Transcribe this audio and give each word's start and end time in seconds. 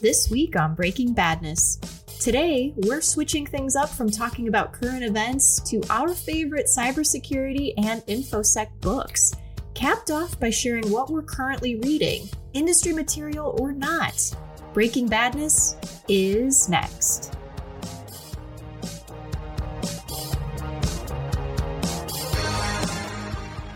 This 0.00 0.30
week 0.30 0.54
on 0.54 0.76
Breaking 0.76 1.12
Badness. 1.12 1.76
Today, 2.20 2.72
we're 2.76 3.00
switching 3.00 3.44
things 3.44 3.74
up 3.74 3.88
from 3.88 4.08
talking 4.08 4.46
about 4.46 4.72
current 4.72 5.02
events 5.02 5.58
to 5.70 5.82
our 5.90 6.14
favorite 6.14 6.66
cybersecurity 6.66 7.74
and 7.78 8.02
InfoSec 8.02 8.68
books, 8.80 9.34
capped 9.74 10.12
off 10.12 10.38
by 10.38 10.50
sharing 10.50 10.88
what 10.92 11.10
we're 11.10 11.22
currently 11.22 11.80
reading, 11.80 12.28
industry 12.52 12.92
material 12.92 13.56
or 13.58 13.72
not. 13.72 14.22
Breaking 14.72 15.08
Badness 15.08 15.74
is 16.06 16.68
next. 16.68 17.34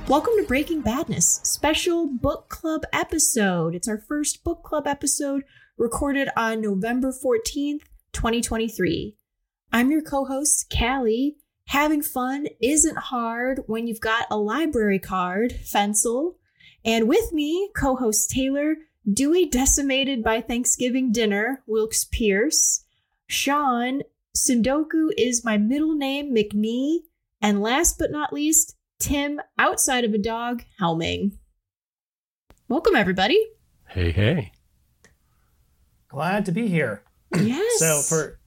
Welcome 0.06 0.34
to 0.36 0.44
Breaking 0.46 0.82
Badness, 0.82 1.40
special 1.42 2.06
book 2.06 2.48
club 2.48 2.82
episode. 2.92 3.74
It's 3.74 3.88
our 3.88 3.98
first 3.98 4.44
book 4.44 4.62
club 4.62 4.86
episode 4.86 5.42
recorded 5.76 6.28
on 6.36 6.60
November 6.60 7.12
14th, 7.12 7.82
2023. 8.12 9.16
I'm 9.72 9.90
your 9.90 10.02
co 10.02 10.24
host, 10.24 10.72
Kali. 10.76 11.36
Having 11.66 12.02
fun 12.02 12.48
isn't 12.60 12.98
hard 12.98 13.62
when 13.66 13.86
you've 13.86 14.00
got 14.00 14.26
a 14.30 14.36
library 14.36 14.98
card, 14.98 15.52
Fencl. 15.52 16.34
And 16.84 17.08
with 17.08 17.32
me, 17.32 17.70
co 17.74 17.96
host 17.96 18.30
Taylor, 18.30 18.76
Dewey 19.10 19.46
decimated 19.46 20.22
by 20.22 20.40
Thanksgiving 20.40 21.10
dinner, 21.12 21.62
Wilkes 21.66 22.04
Pierce. 22.04 22.84
Sean, 23.26 24.02
Sundoku 24.36 25.08
is 25.16 25.44
my 25.44 25.56
middle 25.56 25.94
name, 25.94 26.34
McNee. 26.34 27.00
And 27.40 27.60
last 27.60 27.98
but 27.98 28.10
not 28.10 28.32
least, 28.32 28.76
Tim, 28.98 29.40
outside 29.58 30.04
of 30.04 30.14
a 30.14 30.18
dog, 30.18 30.62
Helming. 30.80 31.38
Welcome, 32.68 32.94
everybody. 32.94 33.44
Hey, 33.88 34.12
hey. 34.12 34.52
Glad 36.12 36.44
to 36.46 36.52
be 36.52 36.68
here. 36.68 37.02
Yes. 37.34 37.78
So 37.78 38.02
for 38.02 38.38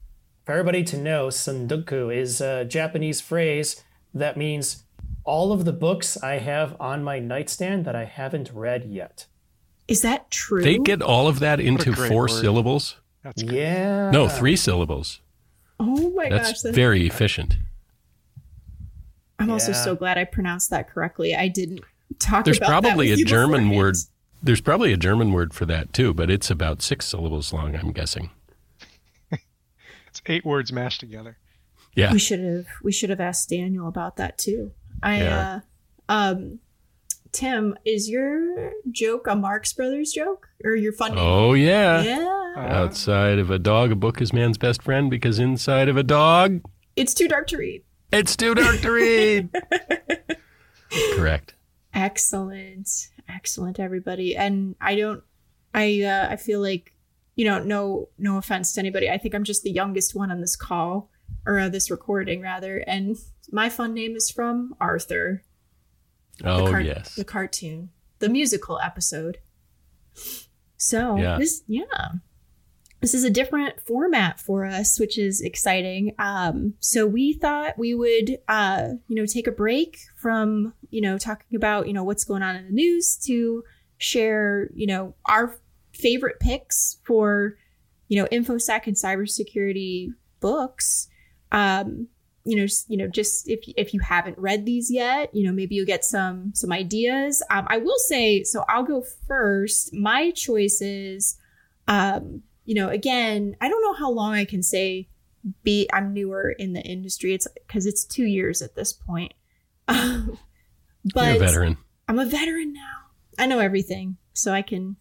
for 0.44 0.52
everybody 0.52 0.84
to 0.84 0.96
know, 0.96 1.26
sundoku 1.28 2.14
is 2.16 2.40
a 2.40 2.64
Japanese 2.64 3.20
phrase 3.20 3.82
that 4.14 4.36
means 4.36 4.84
all 5.24 5.50
of 5.52 5.64
the 5.64 5.72
books 5.72 6.16
I 6.22 6.38
have 6.38 6.76
on 6.80 7.02
my 7.02 7.18
nightstand 7.18 7.84
that 7.84 7.96
I 7.96 8.04
haven't 8.04 8.52
read 8.54 8.84
yet. 8.84 9.26
is 9.88 10.02
that 10.02 10.30
true? 10.30 10.62
They 10.62 10.78
get 10.78 11.02
all 11.02 11.26
of 11.26 11.40
that 11.40 11.58
into 11.60 11.92
four 11.94 12.22
word. 12.22 12.30
syllables? 12.30 12.96
That's 13.24 13.42
great. 13.42 13.56
Yeah. 13.58 14.10
No, 14.12 14.28
three 14.28 14.54
syllables. 14.56 15.20
oh 15.80 16.10
my 16.10 16.28
That's 16.28 16.50
gosh. 16.52 16.60
that- 16.62 16.74
very 16.74 17.06
efficient. 17.06 17.56
I'm 19.40 19.50
also 19.50 19.72
so 19.72 19.94
glad 19.96 20.16
I 20.16 20.24
pronounced 20.24 20.70
that 20.70 20.88
correctly. 20.88 21.34
I 21.34 21.48
didn't 21.48 21.80
talk 22.20 22.44
There's 22.44 22.56
about 22.58 22.68
that 22.68 22.82
There's 22.82 22.92
probably 22.94 23.12
a 23.12 23.16
German 23.16 23.68
beforehand. 23.68 23.76
word. 23.76 23.96
There's 24.46 24.60
probably 24.60 24.92
a 24.92 24.96
German 24.96 25.32
word 25.32 25.52
for 25.52 25.66
that 25.66 25.92
too, 25.92 26.14
but 26.14 26.30
it's 26.30 26.50
about 26.50 26.80
six 26.80 27.06
syllables 27.06 27.52
long, 27.52 27.74
I'm 27.76 27.92
guessing. 27.92 28.30
It's 30.08 30.22
eight 30.26 30.46
words 30.46 30.72
mashed 30.72 31.00
together. 31.00 31.36
Yeah. 31.94 32.12
We 32.12 32.18
should 32.18 32.40
have 32.40 32.66
we 32.82 32.90
should 32.92 33.10
have 33.10 33.20
asked 33.20 33.50
Daniel 33.50 33.86
about 33.88 34.16
that 34.16 34.38
too. 34.38 34.72
I 35.02 35.18
Yeah. 35.18 35.60
uh 36.08 36.12
um 36.12 36.60
Tim, 37.32 37.76
is 37.84 38.08
your 38.08 38.72
joke 38.90 39.26
a 39.26 39.36
Marx 39.36 39.72
Brothers 39.74 40.12
joke 40.12 40.48
or 40.64 40.74
your 40.74 40.92
funny? 40.94 41.16
Oh, 41.18 41.52
yeah. 41.52 42.00
yeah. 42.02 42.54
Uh, 42.56 42.60
Outside 42.60 43.38
of 43.38 43.50
a 43.50 43.58
dog, 43.58 43.92
a 43.92 43.94
book 43.96 44.22
is 44.22 44.32
man's 44.32 44.56
best 44.56 44.80
friend 44.80 45.10
because 45.10 45.38
inside 45.38 45.90
of 45.90 45.98
a 45.98 46.02
dog, 46.02 46.62
It's 46.94 47.12
too 47.12 47.28
dark 47.28 47.46
to 47.48 47.58
read. 47.58 47.82
it's 48.10 48.36
too 48.36 48.54
dark 48.54 48.80
to 48.80 48.90
read. 48.90 49.50
Correct. 51.14 51.54
Excellent. 51.92 52.88
Excellent 53.28 53.78
everybody. 53.80 54.36
And 54.36 54.74
I 54.80 54.94
don't 54.96 55.22
I 55.74 56.02
uh 56.02 56.28
I 56.30 56.36
feel 56.36 56.60
like 56.60 56.92
you 57.34 57.44
know, 57.44 57.62
no 57.62 58.08
no 58.18 58.38
offense 58.38 58.72
to 58.74 58.80
anybody. 58.80 59.10
I 59.10 59.18
think 59.18 59.34
I'm 59.34 59.44
just 59.44 59.62
the 59.62 59.70
youngest 59.70 60.14
one 60.14 60.30
on 60.30 60.40
this 60.40 60.56
call 60.56 61.10
or 61.44 61.58
uh, 61.58 61.68
this 61.68 61.90
recording 61.90 62.40
rather 62.40 62.78
and 62.78 63.16
my 63.52 63.68
fun 63.68 63.94
name 63.94 64.16
is 64.16 64.30
from 64.30 64.74
Arthur. 64.80 65.42
the 66.38 66.50
Oh, 66.50 66.66
car- 66.66 66.80
yes. 66.80 67.14
the 67.14 67.24
cartoon, 67.24 67.90
the 68.18 68.28
musical 68.28 68.78
episode. 68.80 69.38
So 70.76 71.16
Yeah. 71.16 71.38
this, 71.38 71.62
yeah, 71.66 72.12
this 73.06 73.14
is 73.14 73.22
a 73.22 73.30
different 73.30 73.80
format 73.82 74.40
for 74.40 74.64
us, 74.64 74.98
which 74.98 75.16
is 75.16 75.40
exciting. 75.40 76.12
Um, 76.18 76.74
so 76.80 77.06
we 77.06 77.34
thought 77.34 77.78
we 77.78 77.94
would, 77.94 78.38
uh, 78.48 78.94
you 79.06 79.14
know, 79.14 79.26
take 79.26 79.46
a 79.46 79.52
break 79.52 80.00
from, 80.16 80.74
you 80.90 81.00
know, 81.00 81.16
talking 81.16 81.54
about, 81.54 81.86
you 81.86 81.92
know, 81.92 82.02
what's 82.02 82.24
going 82.24 82.42
on 82.42 82.56
in 82.56 82.64
the 82.64 82.72
news 82.72 83.16
to 83.26 83.62
share, 83.98 84.70
you 84.74 84.88
know, 84.88 85.14
our 85.24 85.54
favorite 85.92 86.40
picks 86.40 86.98
for, 87.04 87.56
you 88.08 88.20
know, 88.20 88.28
infosec 88.32 88.88
and 88.88 88.96
cybersecurity 88.96 90.08
books. 90.40 91.06
Um, 91.52 92.08
you 92.44 92.56
know, 92.56 92.66
you 92.88 92.96
know, 92.96 93.06
just 93.06 93.48
if 93.48 93.60
if 93.76 93.94
you 93.94 94.00
haven't 94.00 94.36
read 94.36 94.66
these 94.66 94.90
yet, 94.90 95.32
you 95.32 95.46
know, 95.46 95.52
maybe 95.52 95.76
you'll 95.76 95.86
get 95.86 96.04
some 96.04 96.50
some 96.56 96.72
ideas. 96.72 97.40
Um, 97.50 97.68
I 97.70 97.78
will 97.78 98.00
say, 98.08 98.42
so 98.42 98.64
I'll 98.68 98.82
go 98.82 99.04
first. 99.28 99.94
My 99.94 100.32
choices, 100.32 101.38
um, 101.86 102.42
you 102.66 102.74
know, 102.74 102.88
again, 102.90 103.56
I 103.60 103.68
don't 103.68 103.82
know 103.82 103.94
how 103.94 104.10
long 104.10 104.34
I 104.34 104.44
can 104.44 104.62
say 104.62 105.08
be 105.62 105.88
I'm 105.92 106.12
newer 106.12 106.50
in 106.50 106.72
the 106.72 106.82
industry. 106.82 107.32
It's 107.32 107.46
because 107.66 107.86
it's 107.86 108.04
two 108.04 108.24
years 108.24 108.60
at 108.60 108.74
this 108.74 108.92
point. 108.92 109.32
Um, 109.88 110.38
but 111.14 111.26
You're 111.26 111.36
a 111.36 111.46
veteran. 111.46 111.78
I'm 112.08 112.18
a 112.18 112.26
veteran 112.26 112.72
now. 112.72 113.04
I 113.38 113.46
know 113.46 113.60
everything, 113.60 114.16
so 114.34 114.52
I 114.52 114.62
can 114.62 114.96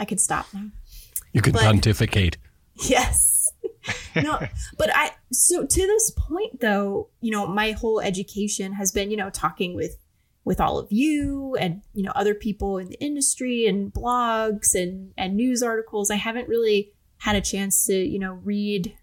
I 0.00 0.04
can 0.06 0.18
stop 0.18 0.46
now. 0.52 0.68
You 1.32 1.42
can 1.42 1.52
but- 1.52 1.62
pontificate. 1.62 2.36
Yes. 2.82 3.52
no, 4.16 4.38
but 4.78 4.88
I 4.94 5.10
so 5.30 5.66
to 5.66 5.80
this 5.86 6.12
point 6.16 6.60
though, 6.60 7.10
you 7.20 7.30
know, 7.30 7.46
my 7.46 7.72
whole 7.72 8.00
education 8.00 8.72
has 8.72 8.90
been, 8.90 9.10
you 9.10 9.18
know, 9.18 9.28
talking 9.28 9.74
with 9.74 9.98
with 10.44 10.62
all 10.62 10.78
of 10.78 10.90
you 10.90 11.56
and 11.56 11.82
you 11.92 12.02
know 12.02 12.12
other 12.14 12.34
people 12.34 12.78
in 12.78 12.88
the 12.88 12.98
industry 13.00 13.66
and 13.66 13.92
blogs 13.92 14.74
and 14.74 15.12
and 15.18 15.36
news 15.36 15.62
articles. 15.62 16.10
I 16.10 16.14
haven't 16.14 16.48
really 16.48 16.92
had 17.20 17.36
a 17.36 17.40
chance 17.40 17.86
to, 17.86 17.94
you 17.94 18.18
know, 18.18 18.34
read 18.44 18.96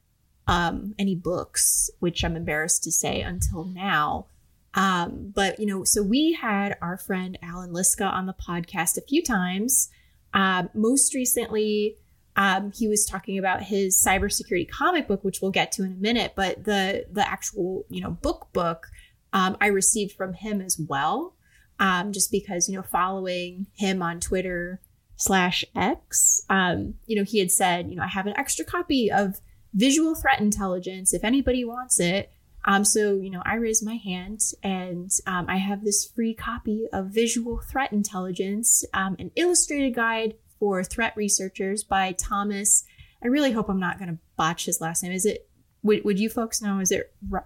um 0.48 0.94
any 0.98 1.16
books, 1.16 1.90
which 2.00 2.24
I'm 2.24 2.36
embarrassed 2.36 2.84
to 2.84 2.92
say 2.92 3.22
until 3.22 3.66
now. 3.66 4.28
Um, 4.74 5.32
but 5.34 5.60
you 5.60 5.66
know, 5.66 5.84
so 5.84 6.04
we 6.04 6.34
had 6.34 6.78
our 6.82 6.98
friend 6.98 7.38
Alan 7.42 7.74
Liska 7.74 8.06
on 8.06 8.28
the 8.28 8.34
podcast 8.34 8.98
a 8.98 9.02
few 9.02 9.24
times. 9.24 9.90
Um, 10.34 10.70
most 10.76 11.16
recently, 11.16 11.96
um, 12.36 12.72
he 12.72 12.88
was 12.88 13.04
talking 13.04 13.40
about 13.40 13.64
his 13.64 14.02
cybersecurity 14.06 14.70
comic 14.70 15.08
book, 15.08 15.24
which 15.24 15.42
we'll 15.42 15.52
get 15.52 15.72
to 15.74 15.84
in 15.84 15.94
a 15.94 15.96
minute. 15.96 16.34
But 16.36 16.64
the 16.64 17.06
the 17.12 17.28
actual 17.28 17.86
you 17.90 18.02
know 18.02 18.12
book 18.12 18.50
book 18.54 18.88
um, 19.34 19.58
I 19.60 19.68
received 19.68 20.16
from 20.16 20.34
him 20.34 20.62
as 20.62 20.80
well, 20.80 21.36
um, 21.80 22.14
just 22.14 22.32
because 22.32 22.70
you 22.70 22.76
know 22.76 22.84
following 22.84 23.66
him 23.74 24.04
on 24.04 24.20
Twitter 24.20 24.80
slash 25.18 25.66
X, 25.76 26.42
um, 26.50 26.96
you 27.06 27.16
know 27.16 27.24
he 27.24 27.40
had 27.40 27.52
said 27.52 27.90
you 27.90 27.96
know 27.96 28.04
I 28.04 28.08
have 28.08 28.28
an 28.28 28.38
extra 28.38 28.64
copy 28.64 29.12
of 29.12 29.42
Visual 29.74 30.16
Threat 30.16 30.40
Intelligence 30.40 31.14
if 31.14 31.24
anybody 31.24 31.66
wants 31.66 32.00
it. 32.00 32.32
Um, 32.66 32.84
so 32.84 33.16
you 33.16 33.30
know 33.30 33.42
I 33.46 33.56
raised 33.56 33.86
my 33.86 33.96
hand 33.96 34.42
and 34.64 35.12
um, 35.26 35.46
I 35.50 35.58
have 35.58 35.84
this 35.84 36.06
free 36.06 36.34
copy 36.34 36.88
of 36.94 37.08
Visual 37.08 37.60
Threat 37.60 37.92
Intelligence, 37.92 38.86
um, 38.94 39.16
an 39.20 39.32
illustrated 39.36 39.94
guide 39.94 40.36
for 40.60 40.84
threat 40.84 41.14
researchers 41.16 41.84
by 41.84 42.14
Thomas. 42.14 42.84
I 43.24 43.28
really 43.28 43.52
hope 43.52 43.70
I'm 43.70 43.80
not 43.80 44.00
going 44.00 44.10
to 44.10 44.18
botch 44.36 44.66
his 44.66 44.82
last 44.82 45.04
name. 45.04 45.12
Is 45.12 45.26
it? 45.26 45.50
Would, 45.84 46.04
would 46.04 46.20
you 46.20 46.30
folks 46.30 46.62
know? 46.62 46.80
Is 46.80 46.92
it 46.92 47.14
Ro- 47.28 47.46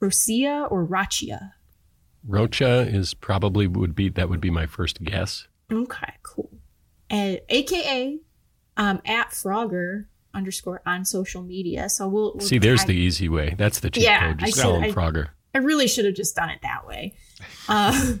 Rocia 0.00 0.70
or 0.70 0.86
Rachia? 0.86 1.52
Rocha 2.26 2.80
is 2.80 3.14
probably 3.14 3.66
would 3.66 3.94
be 3.94 4.08
that 4.10 4.28
would 4.28 4.40
be 4.40 4.50
my 4.50 4.66
first 4.66 5.02
guess. 5.02 5.46
Okay, 5.72 6.14
cool. 6.22 6.50
And 7.10 7.40
AKA 7.48 8.20
um, 8.76 9.00
at 9.06 9.30
Frogger 9.30 10.06
underscore 10.34 10.82
on 10.86 11.04
social 11.04 11.42
media. 11.42 11.88
So 11.88 12.08
we'll, 12.08 12.32
we'll 12.34 12.46
See, 12.46 12.58
there's 12.58 12.80
tag- 12.80 12.88
the 12.88 12.96
easy 12.96 13.28
way. 13.28 13.54
That's 13.56 13.80
the 13.80 13.90
cheat 13.90 14.04
Yeah, 14.04 14.28
code. 14.28 14.38
Just 14.38 14.58
I 14.58 14.62
call 14.62 14.80
him 14.80 14.92
Frogger. 14.92 15.28
I 15.54 15.58
really 15.58 15.88
should 15.88 16.04
have 16.04 16.14
just 16.14 16.36
done 16.36 16.50
it 16.50 16.60
that 16.62 16.86
way. 16.86 17.14
Uh, 17.68 18.14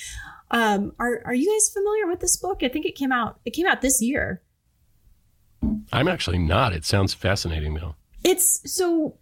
um, 0.50 0.92
are 0.98 1.22
are 1.24 1.34
you 1.34 1.50
guys 1.50 1.72
familiar 1.72 2.08
with 2.08 2.20
this 2.20 2.36
book? 2.36 2.62
I 2.62 2.68
think 2.68 2.86
it 2.86 2.96
came 2.96 3.12
out. 3.12 3.40
It 3.44 3.50
came 3.50 3.66
out 3.66 3.80
this 3.80 4.02
year. 4.02 4.42
I'm 5.92 6.08
actually 6.08 6.38
not. 6.38 6.72
It 6.72 6.84
sounds 6.84 7.14
fascinating 7.14 7.74
though. 7.74 7.94
It's 8.24 8.60
so 8.74 9.18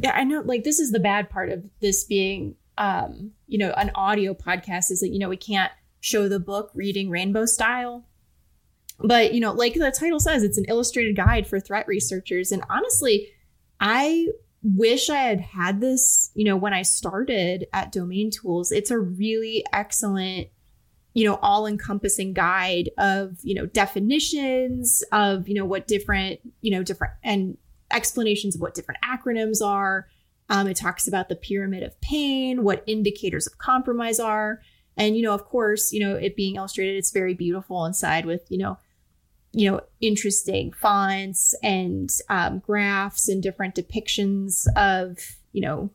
yeah, 0.00 0.12
I 0.14 0.22
know 0.22 0.40
like 0.40 0.62
this 0.62 0.78
is 0.78 0.92
the 0.92 1.00
bad 1.00 1.28
part 1.28 1.50
of 1.50 1.64
this 1.80 2.04
being 2.04 2.54
um, 2.80 3.32
you 3.46 3.58
know, 3.58 3.72
an 3.76 3.90
audio 3.94 4.32
podcast 4.32 4.90
is 4.90 5.00
that, 5.00 5.10
you 5.10 5.18
know, 5.18 5.28
we 5.28 5.36
can't 5.36 5.70
show 6.00 6.28
the 6.28 6.40
book 6.40 6.70
reading 6.74 7.10
rainbow 7.10 7.44
style. 7.44 8.06
But, 9.02 9.32
you 9.34 9.40
know, 9.40 9.52
like 9.52 9.74
the 9.74 9.90
title 9.90 10.20
says, 10.20 10.42
it's 10.42 10.58
an 10.58 10.66
illustrated 10.68 11.16
guide 11.16 11.46
for 11.46 11.58
threat 11.58 11.88
researchers. 11.88 12.52
And 12.52 12.62
honestly, 12.68 13.28
I 13.80 14.28
wish 14.62 15.08
I 15.08 15.16
had 15.16 15.40
had 15.40 15.80
this, 15.80 16.30
you 16.34 16.44
know, 16.44 16.56
when 16.56 16.74
I 16.74 16.82
started 16.82 17.66
at 17.72 17.92
DomainTools. 17.92 18.72
It's 18.72 18.90
a 18.90 18.98
really 18.98 19.64
excellent 19.72 20.48
you 21.14 21.24
know, 21.24 21.38
all 21.42 21.66
encompassing 21.66 22.32
guide 22.32 22.90
of, 22.98 23.38
you 23.42 23.54
know, 23.54 23.66
definitions 23.66 25.02
of, 25.12 25.48
you 25.48 25.54
know, 25.54 25.64
what 25.64 25.88
different, 25.88 26.40
you 26.60 26.70
know, 26.70 26.82
different 26.82 27.14
and 27.22 27.56
explanations 27.90 28.54
of 28.54 28.60
what 28.60 28.74
different 28.74 29.00
acronyms 29.02 29.64
are. 29.64 30.06
Um, 30.48 30.68
it 30.68 30.76
talks 30.76 31.08
about 31.08 31.28
the 31.28 31.36
pyramid 31.36 31.82
of 31.82 32.00
pain, 32.00 32.62
what 32.62 32.84
indicators 32.86 33.46
of 33.46 33.58
compromise 33.58 34.20
are. 34.20 34.60
And, 34.96 35.16
you 35.16 35.22
know, 35.22 35.34
of 35.34 35.44
course, 35.44 35.92
you 35.92 36.00
know, 36.00 36.14
it 36.14 36.36
being 36.36 36.56
illustrated, 36.56 36.96
it's 36.96 37.12
very 37.12 37.34
beautiful 37.34 37.84
inside 37.86 38.26
with, 38.26 38.42
you 38.48 38.58
know, 38.58 38.78
you 39.52 39.70
know, 39.70 39.80
interesting 40.00 40.72
fonts 40.72 41.54
and 41.62 42.10
um, 42.28 42.60
graphs 42.60 43.28
and 43.28 43.42
different 43.42 43.74
depictions 43.74 44.66
of, 44.76 45.18
you 45.52 45.60
know, 45.60 45.90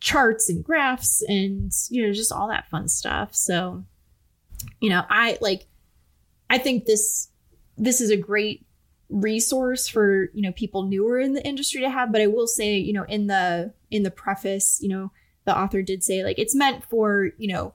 charts 0.00 0.48
and 0.48 0.64
graphs 0.64 1.22
and, 1.28 1.72
you 1.90 2.06
know, 2.06 2.12
just 2.12 2.32
all 2.32 2.48
that 2.48 2.70
fun 2.70 2.88
stuff. 2.88 3.34
So, 3.34 3.84
you 4.80 4.88
know, 4.88 5.02
I 5.10 5.36
like, 5.40 5.66
I 6.48 6.58
think 6.58 6.86
this, 6.86 7.28
this 7.76 8.00
is 8.00 8.10
a 8.10 8.16
great 8.16 8.64
resource 9.10 9.88
for, 9.88 10.30
you 10.32 10.40
know, 10.40 10.52
people 10.52 10.84
newer 10.84 11.18
in 11.20 11.34
the 11.34 11.46
industry 11.46 11.82
to 11.82 11.90
have. 11.90 12.12
But 12.12 12.22
I 12.22 12.28
will 12.28 12.46
say, 12.46 12.76
you 12.76 12.94
know, 12.94 13.04
in 13.04 13.26
the, 13.26 13.74
in 13.90 14.04
the 14.04 14.10
preface, 14.10 14.78
you 14.80 14.88
know, 14.88 15.12
the 15.44 15.56
author 15.56 15.82
did 15.82 16.02
say 16.02 16.24
like 16.24 16.38
it's 16.38 16.54
meant 16.54 16.82
for, 16.84 17.30
you 17.36 17.52
know, 17.52 17.74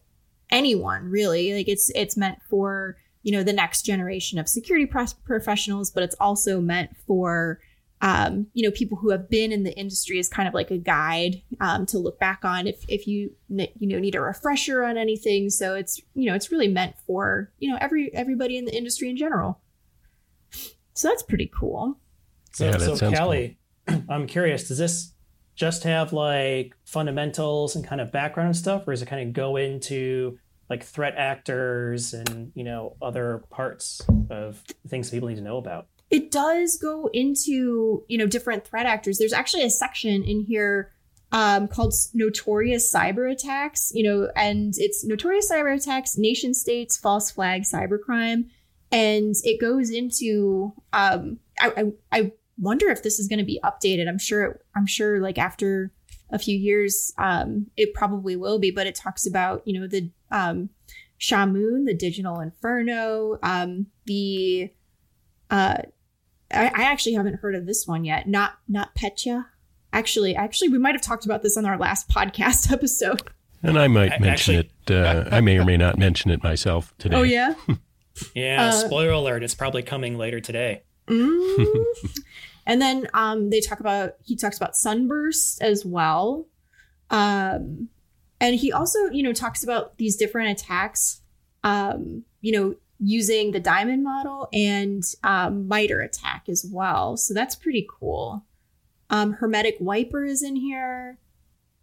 anyone 0.50 1.10
really. 1.10 1.54
Like 1.54 1.68
it's, 1.68 1.92
it's 1.94 2.18
meant 2.18 2.40
for, 2.50 2.98
you 3.24 3.32
know 3.32 3.44
the 3.44 3.54
next 3.54 3.84
generation 3.84 4.40
of 4.40 4.48
security 4.48 4.86
professionals 4.86 5.92
but 5.92 6.04
it's 6.04 6.16
also 6.20 6.60
meant 6.60 6.96
for 7.06 7.60
um, 8.02 8.48
you 8.54 8.64
know 8.64 8.72
people 8.72 8.98
who 8.98 9.12
have 9.12 9.30
been 9.30 9.52
in 9.52 9.64
the 9.64 9.78
industry 9.78 10.18
as 10.18 10.28
kind 10.28 10.48
of 10.48 10.54
like 10.54 10.72
a 10.72 10.78
guide 10.78 11.42
um, 11.60 11.86
to 11.88 12.00
look 12.00 12.20
back 12.20 12.44
on 12.44 12.68
if 12.68 12.84
if 12.88 13.08
you 13.08 13.32
you 13.50 13.88
know 13.88 14.00
need 14.00 14.16
a 14.16 14.22
refresher 14.22 14.84
on 14.84 14.98
anything. 14.98 15.50
So 15.50 15.76
it's 15.76 16.02
you 16.16 16.26
know 16.26 16.36
it's 16.36 16.52
really 16.52 16.68
meant 16.68 16.96
for 17.06 17.52
you 17.60 17.70
know 17.70 17.78
every 17.80 18.14
everybody 18.14 18.58
in 18.58 18.66
the 18.66 18.76
industry 18.76 19.10
in 19.10 19.18
general. 19.18 19.62
So 20.94 21.10
that's 21.10 21.24
pretty 21.24 21.52
cool. 21.54 22.00
So 22.54 22.66
yeah, 22.66 22.78
so 22.78 23.12
Kali 23.12 23.58
cool. 23.88 24.04
I'm 24.10 24.28
curious 24.28 24.68
does 24.68 24.80
this 24.80 25.14
just 25.56 25.84
have 25.84 26.12
like 26.12 26.76
fundamentals 26.86 27.76
and 27.76 27.86
kind 27.86 28.02
of 28.02 28.12
background 28.12 28.56
stuff 28.58 28.88
or 28.88 28.92
does 28.92 29.02
it 29.04 29.08
kind 29.08 29.28
of 29.28 29.34
go 29.34 29.58
into 29.58 30.40
like 30.72 30.84
threat 30.84 31.14
actors 31.18 32.14
and 32.14 32.52
you 32.56 32.64
know 32.64 32.96
other 33.02 33.44
parts 33.52 34.02
of 34.30 34.64
things 34.88 35.12
people 35.12 35.28
need 35.28 35.36
to 35.36 35.42
know 35.42 35.58
about. 35.58 35.88
It 36.10 36.32
does 36.32 36.78
go 36.78 37.10
into 37.14 38.04
you 38.08 38.18
know 38.18 38.26
different 38.26 38.66
threat 38.66 38.88
actors. 38.88 39.20
There's 39.20 39.34
actually 39.34 39.64
a 39.64 39.70
section 39.70 40.24
in 40.24 40.46
here 40.46 40.94
um, 41.34 41.68
called 41.68 41.94
notorious 42.14 42.92
cyber 42.92 43.32
attacks 43.32 43.92
you 43.94 44.04
know 44.04 44.30
and 44.36 44.74
it's 44.78 45.06
notorious 45.06 45.52
cyber 45.52 45.76
attacks 45.76 46.18
nation 46.18 46.54
states 46.54 46.98
false 46.98 47.30
flag 47.30 47.64
cybercrime. 47.64 48.50
And 48.94 49.36
it 49.44 49.62
goes 49.62 49.90
into 49.90 50.74
um, 50.94 51.40
I, 51.60 51.72
I, 51.78 51.84
I 52.20 52.32
wonder 52.58 52.90
if 52.90 53.04
this 53.04 53.20
is 53.20 53.28
going 53.28 53.40
to 53.40 53.46
be 53.46 53.60
updated. 53.64 54.08
I'm 54.08 54.20
sure 54.20 54.62
i'm 54.76 54.88
sure 54.88 55.20
like 55.20 55.38
after 55.38 55.92
a 56.32 56.40
few 56.40 56.58
years, 56.58 57.14
um, 57.18 57.68
it 57.78 57.94
probably 57.94 58.36
will 58.36 58.60
be, 58.60 58.72
but 58.72 58.88
it 58.88 58.96
talks 58.96 59.26
about, 59.26 59.62
you 59.66 59.80
know, 59.80 59.88
the 59.88 60.10
um, 60.32 60.70
Shamoon, 61.20 61.86
the 61.86 61.94
digital 61.94 62.40
inferno, 62.40 63.38
um, 63.44 63.88
the, 64.06 64.72
uh, 65.50 65.78
I, 66.52 66.66
I 66.74 66.84
actually 66.84 67.14
haven't 67.14 67.36
heard 67.36 67.56
of 67.56 67.66
this 67.66 67.86
one 67.86 68.06
yet. 68.06 68.28
Not, 68.28 68.54
not 68.68 68.96
Petya. 68.96 69.48
Actually, 69.94 70.36
actually, 70.36 70.70
we 70.70 70.78
might 70.78 70.96
have 70.96 71.02
talked 71.02 71.26
about 71.26 71.44
this 71.44 71.58
on 71.58 71.66
our 71.66 71.78
last 71.78 72.10
podcast 72.10 72.72
episode. 72.74 73.22
And 73.64 73.78
I 73.78 73.88
might 73.88 74.20
mention 74.20 74.56
actually, 74.56 74.72
it. 74.88 74.92
Uh, 74.92 75.30
I 75.32 75.42
may 75.42 75.58
or 75.58 75.66
may 75.66 75.78
not 75.78 75.98
mention 75.98 76.32
it 76.32 76.42
myself 76.42 76.94
today. 76.98 77.16
Oh 77.16 77.22
yeah. 77.22 77.54
yeah. 78.36 78.66
Uh, 78.66 78.72
spoiler 78.72 79.12
alert! 79.12 79.44
It's 79.44 79.54
probably 79.54 79.84
coming 79.84 80.18
later 80.18 80.40
today. 80.40 80.82
Mm, 81.08 81.86
And 82.72 82.82
then 82.82 83.10
um, 83.14 83.50
they 83.50 83.60
talk 83.60 83.82
about 83.82 84.14
he 84.24 84.38
talks 84.38 84.56
about 84.56 84.78
sunburst 84.78 85.62
as 85.62 85.84
well. 85.86 86.48
Um, 87.10 87.90
and 88.40 88.56
he 88.56 88.72
also, 88.72 89.10
you 89.12 89.24
know, 89.24 89.34
talks 89.34 89.62
about 89.62 89.98
these 89.98 90.16
different 90.16 90.58
attacks, 90.58 91.20
um, 91.66 92.24
you 92.40 92.54
know, 92.54 92.76
using 92.98 93.52
the 93.52 93.60
diamond 93.60 94.06
model 94.06 94.48
and 94.54 95.04
um, 95.22 95.68
MITRE 95.68 96.02
ATT&CK 96.02 96.48
as 96.48 96.66
well. 96.72 97.18
So 97.18 97.34
that's 97.34 97.58
pretty 97.58 97.86
cool. 98.00 98.46
Um, 99.10 99.36
HermeticWiper 99.36 100.26
is 100.26 100.42
in 100.42 100.56
here. 100.56 101.18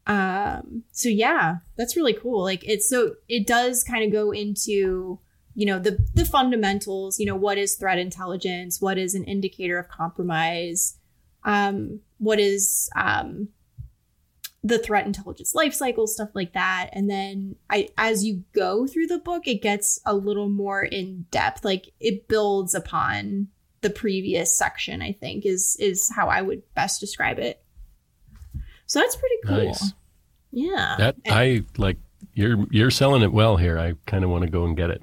Um, 0.06 0.84
so 0.92 1.10
yeah, 1.10 1.56
that's 1.76 1.98
really 1.98 2.14
cool. 2.14 2.42
Like 2.42 2.66
it's 2.66 2.88
so 2.88 3.16
it 3.28 3.46
does 3.46 3.84
kind 3.84 4.04
of 4.04 4.10
go 4.10 4.30
into 4.30 5.18
you 5.58 5.66
know 5.66 5.80
the 5.80 5.98
the 6.14 6.24
fundamentals 6.24 7.18
you 7.18 7.26
know 7.26 7.34
what 7.34 7.58
is 7.58 7.74
threat 7.74 7.98
intelligence? 7.98 8.80
What 8.80 8.96
is 8.96 9.16
an 9.16 9.24
indicator 9.24 9.76
of 9.76 9.88
compromise? 9.88 10.98
Um, 11.42 11.98
what 12.18 12.38
is 12.38 12.88
um, 12.94 13.48
the 14.62 14.78
threat 14.78 15.04
intelligence 15.04 15.56
life 15.56 15.74
cycle 15.74 16.06
stuff 16.06 16.28
like 16.32 16.52
that. 16.52 16.90
And 16.92 17.10
then 17.10 17.56
i 17.70 17.88
as 17.98 18.24
you 18.24 18.44
go 18.52 18.86
through 18.86 19.08
the 19.08 19.18
book 19.18 19.48
it 19.48 19.60
gets 19.60 20.00
a 20.06 20.14
little 20.14 20.48
more 20.48 20.84
in 20.84 21.26
depth. 21.32 21.64
Like 21.64 21.92
it 21.98 22.28
builds 22.28 22.72
upon 22.72 23.48
the 23.80 23.90
previous 23.90 24.56
section 24.56 25.02
i 25.02 25.12
think 25.12 25.46
is 25.46 25.76
is 25.78 26.10
how 26.14 26.26
i 26.28 26.40
would 26.40 26.62
best 26.74 27.00
describe 27.00 27.40
it. 27.40 27.60
So 28.86 29.00
that's 29.00 29.16
pretty 29.16 29.36
cool. 29.44 29.66
Nice. 29.66 29.92
yeah. 30.52 30.94
That 30.98 31.16
and, 31.24 31.34
i 31.34 31.62
like 31.76 31.96
you're 32.34 32.64
you're 32.70 32.92
selling 32.92 33.22
it 33.22 33.32
well 33.32 33.56
here. 33.56 33.76
I 33.76 33.94
kind 34.06 34.22
of 34.22 34.30
want 34.30 34.44
to 34.44 34.50
go 34.50 34.64
and 34.64 34.76
get 34.76 34.90
it 34.90 35.02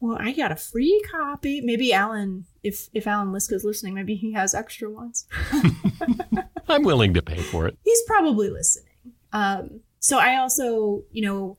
well, 0.00 0.16
I 0.20 0.32
got 0.32 0.52
a 0.52 0.56
free 0.56 1.02
copy. 1.10 1.60
Maybe 1.60 1.92
Alan, 1.92 2.46
if 2.62 2.88
if 2.92 3.06
Alan 3.06 3.32
Liska's 3.32 3.64
listening, 3.64 3.94
maybe 3.94 4.14
he 4.14 4.32
has 4.32 4.54
extra 4.54 4.90
ones. 4.90 5.26
I'm 6.68 6.82
willing 6.84 7.14
to 7.14 7.22
pay 7.22 7.40
for 7.40 7.66
it. 7.66 7.76
He's 7.84 8.02
probably 8.06 8.50
listening. 8.50 8.92
Um, 9.32 9.80
so 9.98 10.18
I 10.18 10.36
also, 10.36 11.02
you 11.10 11.22
know, 11.22 11.58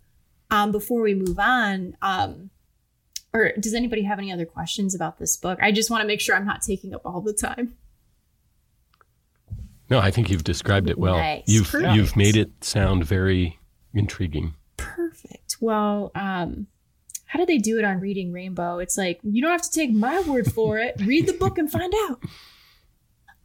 um, 0.51 0.71
before 0.71 1.01
we 1.01 1.13
move 1.13 1.39
on, 1.39 1.97
um, 2.01 2.49
or 3.33 3.51
does 3.59 3.73
anybody 3.73 4.03
have 4.03 4.19
any 4.19 4.31
other 4.31 4.45
questions 4.45 4.95
about 4.95 5.19
this 5.19 5.35
book? 5.37 5.59
I 5.61 5.71
just 5.71 5.89
want 5.89 6.01
to 6.01 6.07
make 6.07 6.21
sure 6.21 6.35
I'm 6.35 6.45
not 6.45 6.61
taking 6.61 6.93
up 6.93 7.01
all 7.05 7.21
the 7.21 7.33
time. 7.33 7.75
No, 9.89 9.99
I 9.99 10.11
think 10.11 10.29
you've 10.29 10.43
described 10.43 10.89
it 10.89 10.97
well. 10.97 11.17
Nice. 11.17 11.43
You've 11.47 11.69
Perfect. 11.69 11.95
you've 11.95 12.15
made 12.15 12.35
it 12.35 12.63
sound 12.63 13.05
very 13.05 13.59
intriguing. 13.93 14.53
Perfect. 14.77 15.57
Well, 15.59 16.11
um, 16.15 16.67
how 17.29 17.37
do 17.37 17.45
they 17.45 17.59
do 17.59 17.77
it 17.77 17.85
on 17.85 17.99
Reading 17.99 18.31
Rainbow? 18.31 18.79
It's 18.79 18.97
like 18.97 19.19
you 19.21 19.39
don't 19.39 19.51
have 19.51 19.61
to 19.61 19.71
take 19.71 19.93
my 19.93 20.19
word 20.21 20.51
for 20.51 20.79
it. 20.79 20.95
Read 21.05 21.27
the 21.27 21.33
book 21.33 21.59
and 21.59 21.71
find 21.71 21.93
out. 22.09 22.23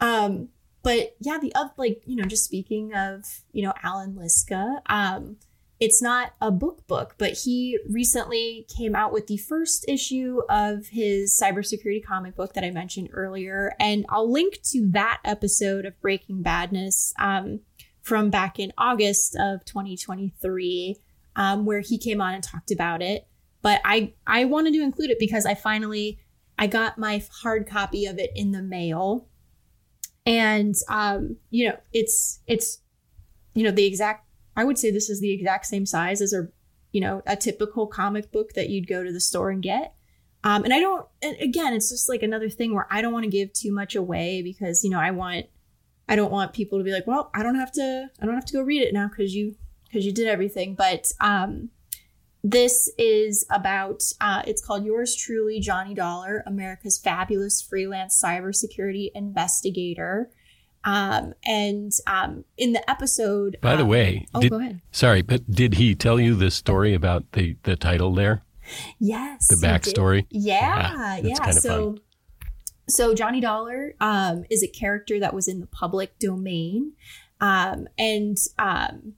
Um, 0.01 0.49
but 0.83 1.15
yeah, 1.21 1.37
the 1.39 1.55
other 1.55 1.71
like 1.77 2.01
you 2.07 2.17
know, 2.17 2.25
just 2.25 2.47
speaking 2.47 2.95
of 2.95 3.27
you 3.53 3.63
know 3.63 3.75
Alan 3.83 4.15
Liska, 4.15 4.81
um, 4.87 5.37
it's 5.81 6.01
not 6.01 6.33
a 6.41 6.51
book 6.51 6.87
book, 6.87 7.17
but 7.19 7.33
he 7.45 7.79
recently 7.87 8.67
came 8.75 8.97
out 8.97 9.13
with 9.13 9.27
the 9.27 9.37
first 9.37 9.85
issue 9.87 10.41
of 10.49 10.87
his 10.87 11.39
cybersecurity 11.39 12.03
comic 12.03 12.37
book 12.37 12.55
that 12.55 12.65
I 12.65 12.71
mentioned 12.71 13.11
earlier, 13.13 13.75
and 13.79 14.07
I'll 14.09 14.33
link 14.33 14.61
to 14.71 14.89
that 14.93 15.21
episode 15.27 15.85
of 15.85 16.01
Breaking 16.01 16.41
Badness 16.41 17.13
um, 17.19 17.61
from 18.01 18.31
back 18.31 18.59
in 18.59 18.73
August 18.79 19.37
of 19.39 19.63
2023, 19.67 20.97
um, 21.37 21.67
where 21.67 21.81
he 21.81 21.99
came 21.99 22.23
on 22.23 22.33
and 22.33 22.43
talked 22.43 22.71
about 22.71 23.03
it 23.03 23.29
but 23.65 23.81
I 23.85 24.13
I 24.27 24.45
wanted 24.45 24.75
to 24.75 24.83
include 24.83 25.11
it 25.11 25.19
because 25.19 25.47
I 25.47 25.55
finally 25.55 26.21
I 26.59 26.69
got 26.69 26.99
my 26.99 27.25
hard 27.43 27.67
copy 27.67 28.05
of 28.05 28.19
it 28.19 28.31
in 28.37 28.53
the 28.53 28.63
mail, 28.63 29.27
and 30.25 30.75
um, 30.89 31.39
you 31.51 31.69
know 31.69 31.77
it's 31.93 32.41
it's 32.47 32.79
you 33.55 33.65
know 33.65 33.73
the 33.73 33.87
exact 33.87 34.29
I 34.55 34.65
would 34.65 34.79
say 34.79 34.91
this 34.91 35.09
is 35.09 35.21
the 35.21 35.33
exact 35.33 35.67
same 35.67 35.87
size 35.87 36.21
as 36.21 36.35
a 36.35 36.49
you 36.93 37.01
know 37.01 37.23
a 37.27 37.37
typical 37.37 37.87
comic 37.87 38.31
book 38.31 38.53
that 38.53 38.69
you'd 38.69 38.87
go 38.87 39.03
to 39.03 39.11
the 39.11 39.19
store 39.19 39.51
and 39.51 39.63
get. 39.63 39.95
Um, 40.45 40.63
and 40.65 40.75
I 40.75 40.79
don't, 40.79 41.07
and 41.23 41.35
again, 41.41 41.73
it's 41.73 41.89
just 41.89 42.07
like 42.07 42.23
another 42.23 42.51
thing 42.51 42.75
where 42.75 42.87
I 42.91 43.01
don't 43.01 43.15
want 43.15 43.25
to 43.25 43.31
give 43.31 43.55
too 43.55 43.73
much 43.73 43.97
away 43.97 44.43
because, 44.43 44.85
you 44.85 44.91
know, 44.91 45.01
I 45.01 45.11
want, 45.11 45.47
I 46.07 46.17
don't 46.17 46.31
want 46.31 46.53
people 46.53 46.77
to 46.77 46.85
be 46.85 46.93
like, 46.93 47.07
well, 47.07 47.31
I 47.33 47.43
don't 47.43 47.55
have 47.55 47.73
to, 47.73 48.11
I 48.21 48.27
don't 48.27 48.35
have 48.35 48.45
to 48.45 48.53
go 48.53 48.61
read 48.61 48.83
it 48.83 48.93
now 48.93 49.09
because 49.09 49.35
you, 49.35 49.55
because 49.87 50.05
you 50.05 50.13
did 50.13 50.27
everything. 50.27 50.75
But, 50.75 51.11
um, 51.19 51.71
this 52.45 52.93
is 52.99 53.47
about, 53.51 54.03
uh, 54.21 54.43
it's 54.47 54.65
called 54.65 54.85
Yours 54.85 55.17
Truly, 55.17 55.61
Johnny 55.61 55.95
Dollar, 55.95 56.43
America's 56.47 56.99
Fabulous 56.99 57.63
Freelance 57.63 58.21
Cybersecurity 58.23 59.11
Investigator. 59.15 60.31
Um, 60.85 61.33
and 61.47 61.91
um, 62.07 62.45
in 62.59 62.75
the 62.75 62.91
episode. 62.91 63.57
By 63.63 63.75
the 63.75 63.85
um, 63.85 63.89
way, 63.89 64.27
oh, 64.35 64.43
did, 64.43 64.51
go 64.51 64.61
ahead. 64.61 64.83
Sorry, 64.93 65.23
but 65.23 65.51
did 65.51 65.75
he 65.75 65.95
tell 65.95 66.21
you 66.21 66.35
the 66.35 66.51
story 66.51 66.93
about 66.93 67.33
the, 67.33 67.57
the 67.63 67.77
title 67.77 68.13
there? 68.13 68.45
Yes. 69.01 69.49
The 69.49 69.67
backstory? 69.67 70.27
Yeah. 70.29 70.93
Yeah. 70.95 71.17
yeah. 71.25 71.51
So, 71.53 71.93
fun. 71.93 72.01
so 72.91 73.15
Johnny 73.15 73.41
Dollar 73.41 73.95
um, 74.03 74.45
is 74.51 74.63
a 74.63 74.69
character 74.69 75.19
that 75.19 75.33
was 75.33 75.49
in 75.49 75.61
the 75.61 75.67
public 75.67 76.19
domain. 76.19 76.93
Um, 77.41 77.89
and 77.97 78.37
um, 78.59 79.15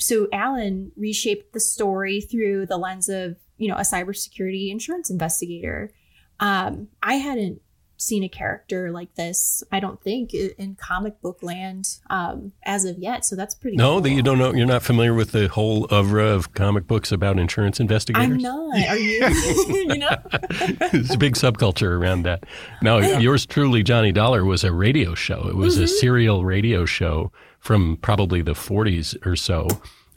so 0.00 0.26
Alan 0.32 0.92
reshaped 0.96 1.52
the 1.52 1.60
story 1.60 2.20
through 2.20 2.66
the 2.66 2.76
lens 2.76 3.08
of 3.08 3.36
you 3.60 3.68
know, 3.68 3.76
a 3.76 3.82
cybersecurity 3.82 4.70
insurance 4.70 5.10
investigator. 5.10 5.92
Um, 6.40 6.88
I 7.02 7.14
hadn't 7.14 7.60
seen 7.98 8.24
a 8.24 8.28
character 8.30 8.90
like 8.90 9.14
this, 9.16 9.62
I 9.70 9.78
don't 9.78 10.02
think, 10.02 10.32
in 10.32 10.74
comic 10.76 11.20
book 11.20 11.42
land 11.42 11.84
um, 12.08 12.52
as 12.64 12.86
of 12.86 12.98
yet. 12.98 13.26
So 13.26 13.36
that's 13.36 13.54
pretty. 13.54 13.76
No, 13.76 13.92
cool. 13.92 14.00
that 14.00 14.10
you 14.12 14.22
don't 14.22 14.38
know. 14.38 14.54
You're 14.54 14.66
not 14.66 14.82
familiar 14.82 15.12
with 15.12 15.32
the 15.32 15.48
whole 15.48 15.86
oeuvre 15.92 16.24
of 16.24 16.54
comic 16.54 16.86
books 16.86 17.12
about 17.12 17.38
insurance 17.38 17.78
investigators. 17.78 18.30
I'm 18.30 18.38
not. 18.38 18.88
Are 18.88 18.96
you? 18.96 19.26
you 19.68 19.98
know, 19.98 20.16
There's 20.90 21.10
a 21.10 21.18
big 21.18 21.34
subculture 21.34 21.94
around 21.94 22.22
that. 22.22 22.44
Now, 22.80 22.96
yours 22.96 23.44
truly, 23.44 23.82
Johnny 23.82 24.12
Dollar, 24.12 24.46
was 24.46 24.64
a 24.64 24.72
radio 24.72 25.14
show. 25.14 25.46
It 25.48 25.56
was 25.56 25.76
a 25.76 25.86
serial 25.86 26.46
radio 26.46 26.86
show 26.86 27.30
from 27.60 27.98
probably 27.98 28.42
the 28.42 28.54
40s 28.54 29.14
or 29.24 29.36
so 29.36 29.68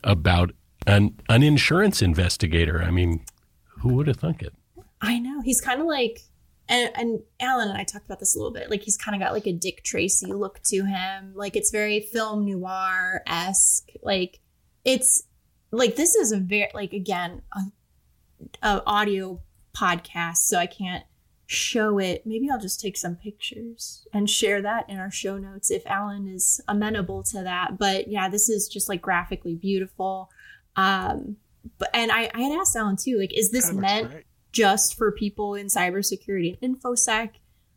about 0.03 0.51
an 0.87 1.19
an 1.29 1.43
insurance 1.43 2.01
investigator. 2.01 2.81
I 2.81 2.89
mean, 2.89 3.23
who 3.79 3.93
would 3.93 4.07
have 4.07 4.17
thunk 4.17 4.41
it? 4.41 4.53
I 5.01 5.19
know 5.19 5.41
he's 5.41 5.61
kind 5.61 5.81
of 5.81 5.87
like, 5.87 6.21
and, 6.69 6.89
and 6.95 7.19
Alan 7.39 7.67
and 7.69 7.77
I 7.77 7.83
talked 7.83 8.05
about 8.05 8.19
this 8.19 8.35
a 8.35 8.39
little 8.39 8.53
bit. 8.53 8.69
Like 8.69 8.83
he's 8.83 8.97
kind 8.97 9.15
of 9.15 9.21
got 9.21 9.33
like 9.33 9.45
a 9.45 9.53
Dick 9.53 9.83
Tracy 9.83 10.31
look 10.31 10.61
to 10.63 10.85
him. 10.85 11.33
Like 11.35 11.55
it's 11.55 11.71
very 11.71 11.99
film 11.99 12.45
noir 12.45 13.21
esque. 13.27 13.89
Like 14.01 14.39
it's 14.85 15.23
like 15.71 15.95
this 15.95 16.15
is 16.15 16.31
a 16.31 16.37
very 16.37 16.69
like 16.73 16.93
again 16.93 17.41
a, 17.53 17.61
a 18.61 18.83
audio 18.85 19.41
podcast, 19.75 20.37
so 20.37 20.57
I 20.57 20.67
can't 20.67 21.03
show 21.53 21.99
it. 21.99 22.25
Maybe 22.25 22.49
I'll 22.49 22.59
just 22.59 22.79
take 22.81 22.97
some 22.97 23.15
pictures 23.15 24.07
and 24.11 24.29
share 24.29 24.61
that 24.61 24.89
in 24.89 24.97
our 24.97 25.11
show 25.11 25.37
notes 25.37 25.71
if 25.71 25.85
Alan 25.85 26.27
is 26.27 26.59
amenable 26.67 27.23
to 27.23 27.43
that. 27.43 27.77
But 27.77 28.07
yeah, 28.07 28.27
this 28.29 28.49
is 28.49 28.67
just 28.67 28.89
like 28.89 29.01
graphically 29.01 29.55
beautiful. 29.55 30.29
Um, 30.75 31.37
but 31.77 31.89
and 31.93 32.11
I, 32.11 32.29
I 32.33 32.41
had 32.41 32.59
asked 32.59 32.75
Alan 32.75 32.97
too, 32.97 33.17
like, 33.17 33.37
is 33.37 33.51
this 33.51 33.67
That 33.69 33.75
meant 33.75 34.11
great. 34.11 34.25
just 34.51 34.97
for 34.97 35.11
people 35.11 35.55
in 35.55 35.67
cybersecurity 35.67 36.57
and 36.61 36.81
infosec? 36.81 37.29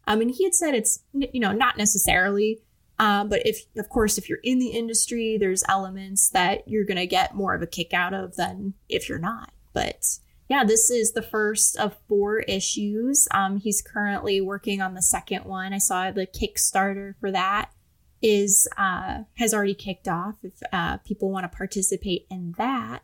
Um, 0.08 0.20
and 0.20 0.30
he 0.30 0.44
had 0.44 0.54
said 0.54 0.74
it's 0.74 1.00
you 1.12 1.40
know 1.40 1.52
not 1.52 1.76
necessarily, 1.76 2.60
um, 2.98 3.28
but 3.28 3.42
if 3.46 3.64
of 3.76 3.88
course 3.88 4.18
if 4.18 4.28
you're 4.28 4.38
in 4.42 4.58
the 4.58 4.68
industry, 4.68 5.36
there's 5.38 5.64
elements 5.68 6.30
that 6.30 6.66
you're 6.68 6.84
gonna 6.84 7.06
get 7.06 7.34
more 7.34 7.54
of 7.54 7.62
a 7.62 7.66
kick 7.66 7.92
out 7.92 8.14
of 8.14 8.36
than 8.36 8.74
if 8.88 9.08
you're 9.08 9.18
not. 9.18 9.52
But 9.72 10.18
yeah, 10.48 10.64
this 10.64 10.90
is 10.90 11.12
the 11.12 11.22
first 11.22 11.76
of 11.76 11.96
four 12.08 12.40
issues. 12.40 13.26
Um, 13.32 13.58
he's 13.58 13.82
currently 13.82 14.40
working 14.40 14.80
on 14.80 14.94
the 14.94 15.02
second 15.02 15.44
one. 15.44 15.72
I 15.72 15.78
saw 15.78 16.10
the 16.10 16.26
Kickstarter 16.26 17.14
for 17.20 17.32
that 17.32 17.70
is 18.22 18.68
uh, 18.76 19.24
has 19.38 19.52
already 19.52 19.74
kicked 19.74 20.08
off. 20.08 20.36
If 20.42 20.54
uh, 20.72 20.98
people 20.98 21.30
want 21.30 21.50
to 21.50 21.56
participate 21.56 22.26
in 22.30 22.54
that, 22.58 23.02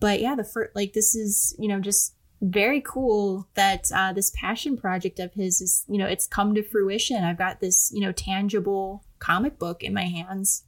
but 0.00 0.20
yeah, 0.20 0.34
the 0.34 0.44
first 0.44 0.76
like 0.76 0.92
this 0.92 1.14
is 1.14 1.56
you 1.58 1.68
know 1.68 1.80
just 1.80 2.14
very 2.40 2.80
cool 2.82 3.48
that 3.54 3.90
uh, 3.94 4.12
this 4.12 4.30
passion 4.34 4.76
project 4.76 5.18
of 5.18 5.32
his 5.34 5.60
is 5.60 5.84
you 5.88 5.98
know 5.98 6.06
it's 6.06 6.26
come 6.26 6.54
to 6.54 6.62
fruition. 6.62 7.24
I've 7.24 7.38
got 7.38 7.60
this 7.60 7.90
you 7.92 8.00
know 8.00 8.12
tangible 8.12 9.04
comic 9.18 9.58
book 9.58 9.82
in 9.82 9.92
my 9.92 10.04
hands. 10.04 10.64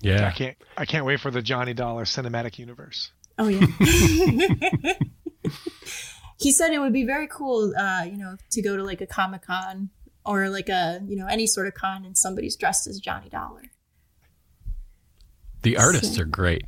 Yeah, 0.00 0.28
I 0.28 0.30
can't. 0.30 0.56
I 0.78 0.86
can't 0.86 1.04
wait 1.04 1.20
for 1.20 1.30
the 1.30 1.42
Johnny 1.42 1.74
Dollar 1.74 2.04
cinematic 2.04 2.58
universe. 2.58 3.10
Oh 3.40 3.48
yeah. 3.48 3.66
he 6.38 6.52
said 6.52 6.72
it 6.72 6.78
would 6.78 6.92
be 6.92 7.04
very 7.04 7.26
cool, 7.26 7.72
uh, 7.78 8.04
you 8.04 8.16
know, 8.18 8.36
to 8.50 8.62
go 8.62 8.76
to 8.76 8.84
like 8.84 9.00
a 9.00 9.06
comic 9.06 9.42
con 9.46 9.88
or 10.24 10.48
like 10.50 10.68
a 10.68 11.00
you 11.06 11.16
know 11.16 11.26
any 11.26 11.46
sort 11.46 11.66
of 11.66 11.74
con 11.74 12.04
and 12.04 12.16
somebody's 12.16 12.54
dressed 12.56 12.86
as 12.86 12.98
Johnny 13.00 13.28
Dollar. 13.30 13.62
The 15.62 15.76
artists 15.78 16.18
are 16.18 16.24
great. 16.26 16.64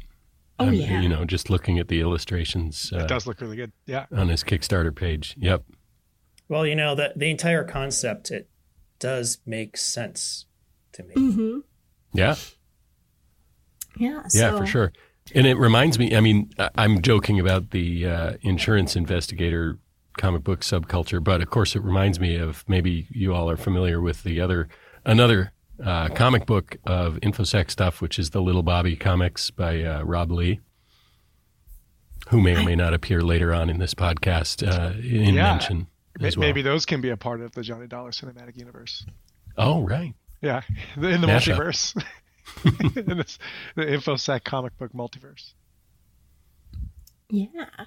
Oh, 0.59 0.69
Um, 0.69 0.75
yeah. 0.75 1.00
You 1.00 1.09
know, 1.09 1.25
just 1.25 1.49
looking 1.50 1.79
at 1.79 1.88
the 1.88 2.00
illustrations 2.00 2.93
uh, 2.95 3.00
It 3.00 3.09
does 3.09 3.26
look 3.26 3.41
really 3.41 3.57
good. 3.57 3.73
Yeah. 3.87 4.07
on 4.12 4.29
his 4.29 4.45
Kickstarter 4.45 4.95
page. 4.95 5.35
Yep. 5.38 5.64
Well, 6.49 6.67
you 6.67 6.76
know, 6.76 6.95
the 6.95 7.12
the 7.17 7.31
entire 7.31 7.64
concept 7.64 8.31
it 8.31 8.49
does 8.99 9.38
make 9.47 9.76
sense 9.76 10.47
to 10.93 11.02
me. 11.02 11.14
Mm-hmm. 11.14 11.59
Yeah. 12.14 12.37
Yeah. 13.99 14.23
Yeah, 14.33 14.57
for 14.59 14.67
sure. 14.67 14.93
And 15.35 15.47
it 15.47 15.57
reminds 15.57 15.99
me, 15.99 16.15
I 16.17 16.21
mean, 16.21 16.51
I'm 16.77 17.01
joking 17.03 17.41
about 17.41 17.71
the 17.71 18.07
uh, 18.07 18.33
insurance 18.43 18.97
investigator 18.97 19.79
comic 20.19 20.45
book 20.45 20.61
subculture, 20.61 21.23
but 21.23 21.41
of 21.41 21.49
course 21.51 21.75
it 21.75 21.83
reminds 21.83 22.21
me 22.21 22.37
of 22.37 22.65
maybe 22.69 23.07
you 23.11 23.35
all 23.35 23.49
are 23.49 23.57
familiar 23.57 24.01
with 24.01 24.23
the 24.25 24.41
other, 24.41 24.69
another 25.05 25.53
uh, 25.83 26.09
comic 26.11 26.45
book 26.45 26.77
of 26.85 27.15
InfoSec 27.23 27.71
stuff, 27.71 28.01
which 28.03 28.19
is 28.19 28.31
the 28.31 28.43
Little 28.43 28.62
Bobby 28.62 28.95
comics 28.95 29.51
by 29.51 29.83
uh, 29.83 30.03
Rob 30.03 30.31
Lee, 30.31 30.61
who 32.29 32.41
may 32.41 32.57
or 32.57 32.62
may 32.62 32.77
not 32.77 32.93
appear 32.95 33.23
later 33.23 33.55
on 33.55 33.71
in 33.71 33.79
this 33.79 33.95
podcast 33.95 34.67
uh, 34.67 34.93
in 34.99 35.35
Yeah. 35.35 35.51
mention 35.53 35.87
as 36.21 36.37
well. 36.37 36.47
Maybe 36.47 36.62
those 36.62 36.85
can 36.85 37.01
be 37.01 37.09
a 37.09 37.17
part 37.17 37.41
of 37.41 37.53
the 37.53 37.62
Johnny 37.62 37.87
Dollar 37.87 38.11
cinematic 38.11 38.57
universe. 38.57 39.07
Oh, 39.57 39.83
right. 39.83 40.15
Yeah, 40.43 40.61
in 40.97 41.21
the 41.21 41.27
multiverse. 41.27 42.01
in 42.65 43.19
this, 43.19 43.39
the 43.77 43.83
InfoSec 43.83 44.45
comic 44.45 44.77
book 44.79 44.93
multiverse. 44.93 45.53
Yeah. 47.33 47.87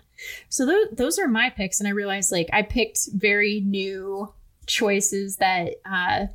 So 0.49 0.65
those 0.65 0.87
those 0.91 1.19
are 1.19 1.27
my 1.27 1.51
picks, 1.51 1.79
and 1.79 1.87
I 1.87 1.91
realized 1.91 2.31
like 2.31 2.49
I 2.51 2.63
picked 2.63 3.09
very 3.13 3.61
new 3.61 4.33
choices 4.65 5.37
that 5.37 5.75
uh, 5.85 6.27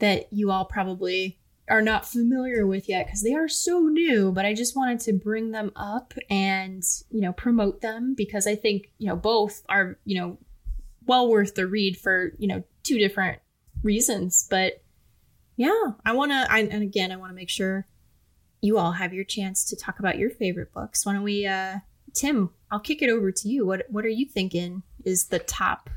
that 0.00 0.32
you 0.32 0.50
all 0.50 0.64
probably 0.64 1.38
are 1.68 1.82
not 1.82 2.04
familiar 2.04 2.66
with 2.66 2.88
yet 2.88 3.06
because 3.06 3.22
they 3.22 3.34
are 3.34 3.48
so 3.48 3.82
new. 3.82 4.32
But 4.32 4.44
I 4.44 4.54
just 4.54 4.74
wanted 4.74 4.98
to 5.00 5.12
bring 5.12 5.52
them 5.52 5.70
up 5.76 6.14
and 6.28 6.82
you 7.10 7.20
know 7.20 7.32
promote 7.32 7.80
them 7.80 8.14
because 8.16 8.48
I 8.48 8.56
think 8.56 8.90
you 8.98 9.06
know 9.06 9.16
both 9.16 9.62
are 9.68 9.98
you 10.04 10.20
know 10.20 10.38
well 11.06 11.28
worth 11.28 11.54
the 11.54 11.66
read 11.68 11.96
for 11.96 12.32
you 12.38 12.48
know 12.48 12.64
two 12.82 12.98
different 12.98 13.38
reasons. 13.84 14.48
But 14.50 14.81
yeah, 15.56 15.92
I 16.04 16.12
want 16.12 16.32
to. 16.32 16.50
And 16.50 16.82
again, 16.82 17.12
I 17.12 17.16
want 17.16 17.30
to 17.30 17.36
make 17.36 17.50
sure 17.50 17.86
you 18.60 18.78
all 18.78 18.92
have 18.92 19.12
your 19.12 19.24
chance 19.24 19.64
to 19.66 19.76
talk 19.76 19.98
about 19.98 20.18
your 20.18 20.30
favorite 20.30 20.72
books. 20.72 21.04
Why 21.04 21.14
don't 21.14 21.22
we? 21.22 21.46
uh 21.46 21.78
Tim, 22.14 22.50
I'll 22.70 22.80
kick 22.80 23.00
it 23.00 23.08
over 23.08 23.32
to 23.32 23.48
you. 23.48 23.66
What 23.66 23.86
what 23.88 24.04
are 24.04 24.08
you 24.08 24.26
thinking 24.26 24.82
is 25.04 25.26
the 25.26 25.38
top 25.38 25.88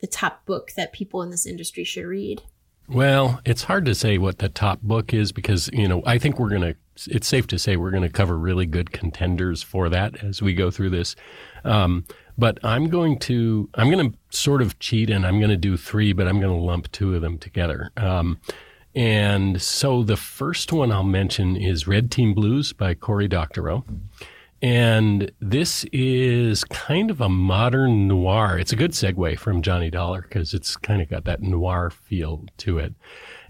the 0.00 0.06
top 0.06 0.44
book 0.46 0.72
that 0.76 0.92
people 0.92 1.22
in 1.22 1.30
this 1.30 1.46
industry 1.46 1.84
should 1.84 2.04
read? 2.04 2.42
Well, 2.88 3.40
it's 3.44 3.64
hard 3.64 3.84
to 3.86 3.94
say 3.94 4.18
what 4.18 4.38
the 4.38 4.48
top 4.48 4.80
book 4.80 5.12
is 5.12 5.32
because, 5.32 5.68
you 5.72 5.88
know, 5.88 6.02
I 6.06 6.18
think 6.18 6.38
we're 6.38 6.50
going 6.50 6.60
to, 6.62 6.76
it's 7.08 7.26
safe 7.26 7.46
to 7.48 7.58
say 7.58 7.76
we're 7.76 7.90
going 7.90 8.04
to 8.04 8.08
cover 8.08 8.38
really 8.38 8.64
good 8.64 8.92
contenders 8.92 9.60
for 9.62 9.88
that 9.88 10.22
as 10.22 10.40
we 10.40 10.54
go 10.54 10.70
through 10.70 10.90
this. 10.90 11.16
Um, 11.64 12.04
but 12.38 12.58
I'm 12.62 12.88
going 12.88 13.18
to, 13.20 13.68
I'm 13.74 13.90
going 13.90 14.12
to 14.12 14.18
sort 14.30 14.62
of 14.62 14.78
cheat 14.78 15.10
and 15.10 15.26
I'm 15.26 15.38
going 15.38 15.50
to 15.50 15.56
do 15.56 15.76
three, 15.76 16.12
but 16.12 16.28
I'm 16.28 16.38
going 16.38 16.56
to 16.56 16.64
lump 16.64 16.92
two 16.92 17.14
of 17.16 17.22
them 17.22 17.38
together. 17.38 17.90
Um, 17.96 18.38
and 18.96 19.60
so 19.60 20.02
the 20.02 20.16
first 20.16 20.72
one 20.72 20.90
I'll 20.90 21.04
mention 21.04 21.54
is 21.54 21.86
Red 21.86 22.10
Team 22.10 22.34
Blues 22.34 22.72
by 22.72 22.94
Cory 22.94 23.28
Doctorow. 23.28 23.84
And 24.62 25.30
this 25.38 25.84
is 25.92 26.64
kind 26.64 27.10
of 27.10 27.20
a 27.20 27.28
modern 27.28 28.08
noir. 28.08 28.58
It's 28.58 28.72
a 28.72 28.76
good 28.76 28.92
segue 28.92 29.38
from 29.38 29.60
Johnny 29.60 29.90
Dollar 29.90 30.22
because 30.22 30.54
it's 30.54 30.76
kind 30.76 31.02
of 31.02 31.10
got 31.10 31.24
that 31.26 31.42
noir 31.42 31.90
feel 31.90 32.46
to 32.56 32.78
it. 32.78 32.94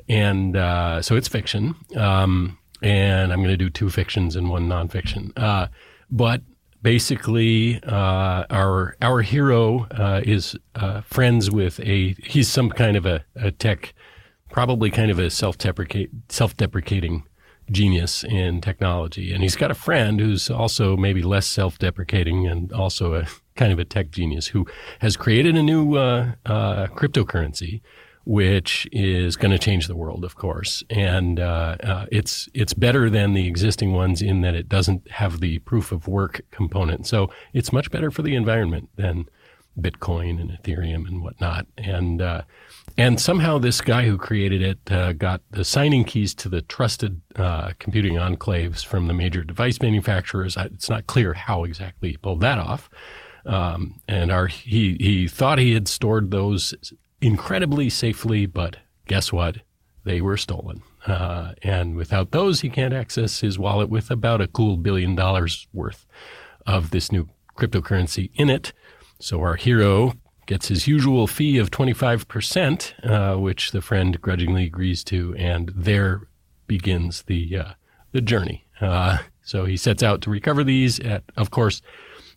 And 0.08 0.56
uh, 0.56 1.00
so 1.00 1.14
it's 1.14 1.28
fiction. 1.28 1.76
Um, 1.94 2.58
and 2.82 3.32
I'm 3.32 3.38
going 3.38 3.50
to 3.50 3.56
do 3.56 3.70
two 3.70 3.88
fictions 3.88 4.34
and 4.34 4.50
one 4.50 4.68
nonfiction. 4.68 5.32
Uh, 5.36 5.68
but 6.10 6.42
basically, 6.82 7.82
uh, 7.84 8.44
our 8.50 8.96
our 9.00 9.22
hero 9.22 9.86
uh, 9.90 10.20
is 10.24 10.56
uh, 10.74 11.00
friends 11.02 11.50
with 11.50 11.80
a 11.80 12.14
he's 12.24 12.48
some 12.48 12.70
kind 12.70 12.96
of 12.96 13.06
a, 13.06 13.24
a 13.34 13.50
tech, 13.50 13.94
probably 14.56 14.90
kind 14.90 15.10
of 15.10 15.18
a 15.18 15.28
self 15.28 15.58
deprecate 15.58 16.08
self 16.30 16.56
deprecating 16.56 17.24
genius 17.70 18.24
in 18.24 18.62
technology. 18.62 19.30
And 19.30 19.42
he's 19.42 19.54
got 19.54 19.70
a 19.70 19.74
friend 19.74 20.18
who's 20.18 20.48
also 20.48 20.96
maybe 20.96 21.20
less 21.22 21.46
self 21.46 21.78
deprecating 21.78 22.46
and 22.46 22.72
also 22.72 23.14
a 23.14 23.26
kind 23.54 23.70
of 23.70 23.78
a 23.78 23.84
tech 23.84 24.10
genius 24.10 24.46
who 24.46 24.66
has 25.00 25.14
created 25.14 25.56
a 25.56 25.62
new 25.62 25.96
uh, 25.96 26.32
uh, 26.46 26.86
cryptocurrency. 26.88 27.82
Which 28.28 28.88
is 28.90 29.36
going 29.36 29.52
to 29.52 29.58
change 29.58 29.86
the 29.86 29.94
world, 29.94 30.24
of 30.24 30.34
course, 30.34 30.82
and 30.90 31.38
uh, 31.38 31.76
uh, 31.80 32.06
it's 32.10 32.48
it's 32.54 32.74
better 32.74 33.08
than 33.08 33.34
the 33.34 33.46
existing 33.46 33.92
ones 33.92 34.20
in 34.20 34.40
that 34.40 34.56
it 34.56 34.68
doesn't 34.68 35.08
have 35.12 35.38
the 35.38 35.60
proof 35.60 35.92
of 35.92 36.08
work 36.08 36.40
component. 36.50 37.06
So 37.06 37.30
it's 37.52 37.72
much 37.72 37.88
better 37.92 38.10
for 38.10 38.22
the 38.22 38.34
environment 38.34 38.88
than 38.96 39.26
Bitcoin 39.80 40.40
and 40.40 40.50
Ethereum 40.50 41.06
and 41.06 41.22
whatnot. 41.22 41.68
And 41.78 42.20
uh, 42.20 42.42
and 42.98 43.20
somehow 43.20 43.58
this 43.58 43.80
guy 43.80 44.06
who 44.06 44.16
created 44.16 44.62
it 44.62 44.92
uh, 44.92 45.12
got 45.12 45.42
the 45.50 45.64
signing 45.64 46.04
keys 46.04 46.34
to 46.36 46.48
the 46.48 46.62
trusted 46.62 47.20
uh, 47.36 47.72
computing 47.78 48.14
enclaves 48.14 48.84
from 48.84 49.06
the 49.06 49.14
major 49.14 49.44
device 49.44 49.80
manufacturers. 49.80 50.56
It's 50.56 50.88
not 50.88 51.06
clear 51.06 51.34
how 51.34 51.64
exactly 51.64 52.10
he 52.10 52.16
pulled 52.16 52.40
that 52.40 52.58
off. 52.58 52.88
Um, 53.44 54.00
and 54.08 54.32
our 54.32 54.46
he 54.48 54.96
he 54.98 55.28
thought 55.28 55.58
he 55.58 55.74
had 55.74 55.88
stored 55.88 56.30
those 56.30 56.74
incredibly 57.20 57.88
safely, 57.90 58.46
but 58.46 58.78
guess 59.06 59.32
what? 59.32 59.58
They 60.04 60.20
were 60.20 60.36
stolen. 60.36 60.82
Uh, 61.06 61.52
and 61.62 61.96
without 61.96 62.32
those, 62.32 62.60
he 62.60 62.68
can't 62.68 62.94
access 62.94 63.40
his 63.40 63.58
wallet 63.58 63.88
with 63.88 64.10
about 64.10 64.40
a 64.40 64.48
cool 64.48 64.76
billion 64.76 65.14
dollars 65.14 65.68
worth 65.72 66.06
of 66.66 66.90
this 66.90 67.12
new 67.12 67.28
cryptocurrency 67.56 68.30
in 68.34 68.50
it. 68.50 68.72
So 69.20 69.40
our 69.40 69.54
hero 69.54 70.14
gets 70.46 70.68
his 70.68 70.86
usual 70.86 71.26
fee 71.26 71.58
of 71.58 71.70
25%, 71.70 73.04
uh, 73.04 73.38
which 73.38 73.72
the 73.72 73.82
friend 73.82 74.20
grudgingly 74.20 74.64
agrees 74.64 75.04
to, 75.04 75.34
and 75.36 75.72
there 75.74 76.28
begins 76.66 77.22
the 77.24 77.58
uh, 77.58 77.72
the 78.12 78.20
journey. 78.20 78.66
Uh, 78.80 79.18
so 79.42 79.64
he 79.64 79.76
sets 79.76 80.02
out 80.02 80.22
to 80.22 80.30
recover 80.30 80.64
these, 80.64 80.98
at, 81.00 81.22
of 81.36 81.50
course, 81.50 81.82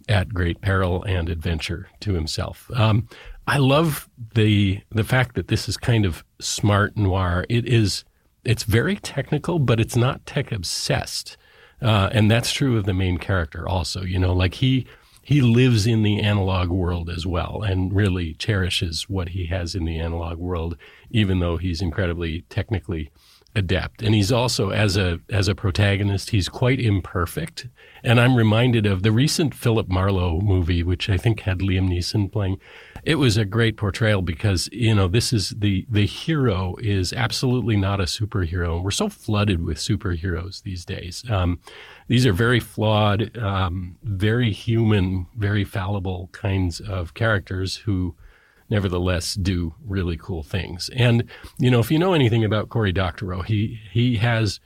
at 0.07 0.33
great 0.33 0.61
peril 0.61 1.03
and 1.03 1.29
adventure 1.29 1.87
to 1.99 2.13
himself. 2.13 2.69
Um, 2.75 3.07
I 3.47 3.57
love 3.57 4.09
the 4.35 4.81
the 4.91 5.03
fact 5.03 5.35
that 5.35 5.47
this 5.47 5.67
is 5.67 5.77
kind 5.77 6.05
of 6.05 6.23
smart 6.39 6.97
noir. 6.97 7.45
It 7.49 7.65
is 7.65 8.03
it's 8.43 8.63
very 8.63 8.95
technical, 8.97 9.59
but 9.59 9.79
it's 9.79 9.95
not 9.95 10.25
tech 10.25 10.51
obsessed, 10.51 11.37
uh, 11.81 12.09
and 12.11 12.29
that's 12.29 12.51
true 12.51 12.77
of 12.77 12.85
the 12.85 12.93
main 12.93 13.17
character 13.17 13.67
also. 13.67 14.01
You 14.01 14.19
know, 14.19 14.33
like 14.33 14.55
he 14.55 14.85
he 15.29 15.41
lives 15.41 15.85
in 15.85 16.01
the 16.01 16.19
analog 16.19 16.69
world 16.69 17.07
as 17.07 17.23
well 17.23 17.61
and 17.61 17.93
really 17.93 18.33
cherishes 18.33 19.07
what 19.07 19.29
he 19.29 19.45
has 19.45 19.75
in 19.75 19.85
the 19.85 19.99
analog 19.99 20.39
world, 20.39 20.75
even 21.11 21.39
though 21.39 21.57
he's 21.57 21.83
incredibly 21.83 22.41
technically 22.49 23.11
adept. 23.53 24.01
And 24.01 24.15
he's 24.15 24.31
also 24.31 24.71
as 24.71 24.97
a 24.97 25.19
as 25.29 25.47
a 25.47 25.53
protagonist, 25.53 26.31
he's 26.31 26.49
quite 26.49 26.79
imperfect. 26.79 27.67
And 28.03 28.19
I'm 28.19 28.35
reminded 28.35 28.87
of 28.87 29.03
the 29.03 29.11
recent 29.11 29.53
Philip 29.53 29.87
Marlowe 29.87 30.41
movie, 30.41 30.81
which 30.81 31.11
I 31.11 31.17
think 31.17 31.41
had 31.41 31.59
Liam 31.59 31.89
Neeson 31.89 32.31
playing 32.31 32.57
it 33.03 33.15
was 33.15 33.37
a 33.37 33.45
great 33.45 33.77
portrayal 33.77 34.21
because 34.21 34.69
you 34.71 34.93
know 34.93 35.07
this 35.07 35.31
is 35.31 35.49
the 35.57 35.85
the 35.89 36.05
hero 36.05 36.75
is 36.79 37.13
absolutely 37.13 37.77
not 37.77 37.99
a 37.99 38.03
superhero. 38.03 38.81
We're 38.81 38.91
so 38.91 39.09
flooded 39.09 39.63
with 39.63 39.77
superheroes 39.77 40.63
these 40.63 40.85
days. 40.85 41.23
Um, 41.29 41.59
these 42.09 42.25
are 42.25 42.33
very 42.33 42.59
flawed, 42.59 43.37
um, 43.37 43.95
very 44.03 44.51
human, 44.51 45.27
very 45.37 45.63
fallible 45.63 46.27
kinds 46.31 46.79
of 46.81 47.13
characters 47.13 47.77
who 47.77 48.15
nevertheless 48.67 49.35
do 49.35 49.75
really 49.85 50.17
cool 50.17 50.41
things. 50.41 50.89
And 50.95 51.23
you 51.59 51.69
know, 51.69 51.79
if 51.79 51.91
you 51.91 51.99
know 51.99 52.13
anything 52.13 52.43
about 52.43 52.69
Cory 52.69 52.91
Doctorow, 52.91 53.43
he 53.43 53.79
he 53.91 54.17
has 54.17 54.59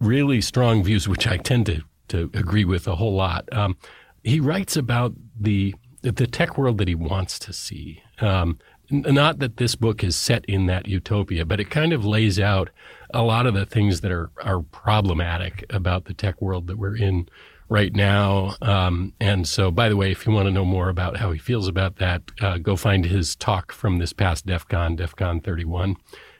really 0.00 0.40
strong 0.40 0.82
views, 0.82 1.08
which 1.08 1.26
I 1.26 1.36
tend 1.36 1.66
to 1.66 1.82
to 2.08 2.30
agree 2.34 2.64
with 2.64 2.88
a 2.88 2.96
whole 2.96 3.14
lot. 3.14 3.48
Um, 3.52 3.76
he 4.24 4.40
writes 4.40 4.76
about 4.76 5.14
the 5.38 5.72
the 6.02 6.26
tech 6.26 6.58
world 6.58 6.78
that 6.78 6.88
he 6.88 6.96
wants 6.96 7.38
to 7.38 7.52
see. 7.52 8.02
Um, 8.20 8.58
not 8.90 9.38
that 9.38 9.56
this 9.56 9.74
book 9.74 10.04
is 10.04 10.16
set 10.16 10.44
in 10.46 10.66
that 10.66 10.86
utopia, 10.86 11.44
but 11.44 11.60
it 11.60 11.70
kind 11.70 11.92
of 11.92 12.04
lays 12.04 12.38
out 12.38 12.70
a 13.12 13.22
lot 13.22 13.46
of 13.46 13.54
the 13.54 13.66
things 13.66 14.00
that 14.00 14.12
are 14.12 14.30
are 14.42 14.60
problematic 14.60 15.64
about 15.70 16.04
the 16.04 16.14
tech 16.14 16.40
world 16.40 16.66
that 16.66 16.78
we're 16.78 16.96
in 16.96 17.28
right 17.68 17.94
now. 17.94 18.54
Um, 18.62 19.12
and 19.20 19.46
so, 19.46 19.70
by 19.70 19.88
the 19.88 19.96
way, 19.96 20.10
if 20.10 20.26
you 20.26 20.32
want 20.32 20.46
to 20.46 20.52
know 20.52 20.64
more 20.64 20.88
about 20.88 21.16
how 21.16 21.32
he 21.32 21.38
feels 21.38 21.68
about 21.68 21.96
that, 21.96 22.22
uh, 22.40 22.58
go 22.58 22.76
find 22.76 23.04
his 23.04 23.36
talk 23.36 23.72
from 23.72 23.98
this 23.98 24.12
past 24.12 24.46
DEF 24.46 24.68
CON, 24.68 24.96
DEF 24.96 25.16
CON 25.16 25.40
31. 25.40 25.90
It 25.90 25.96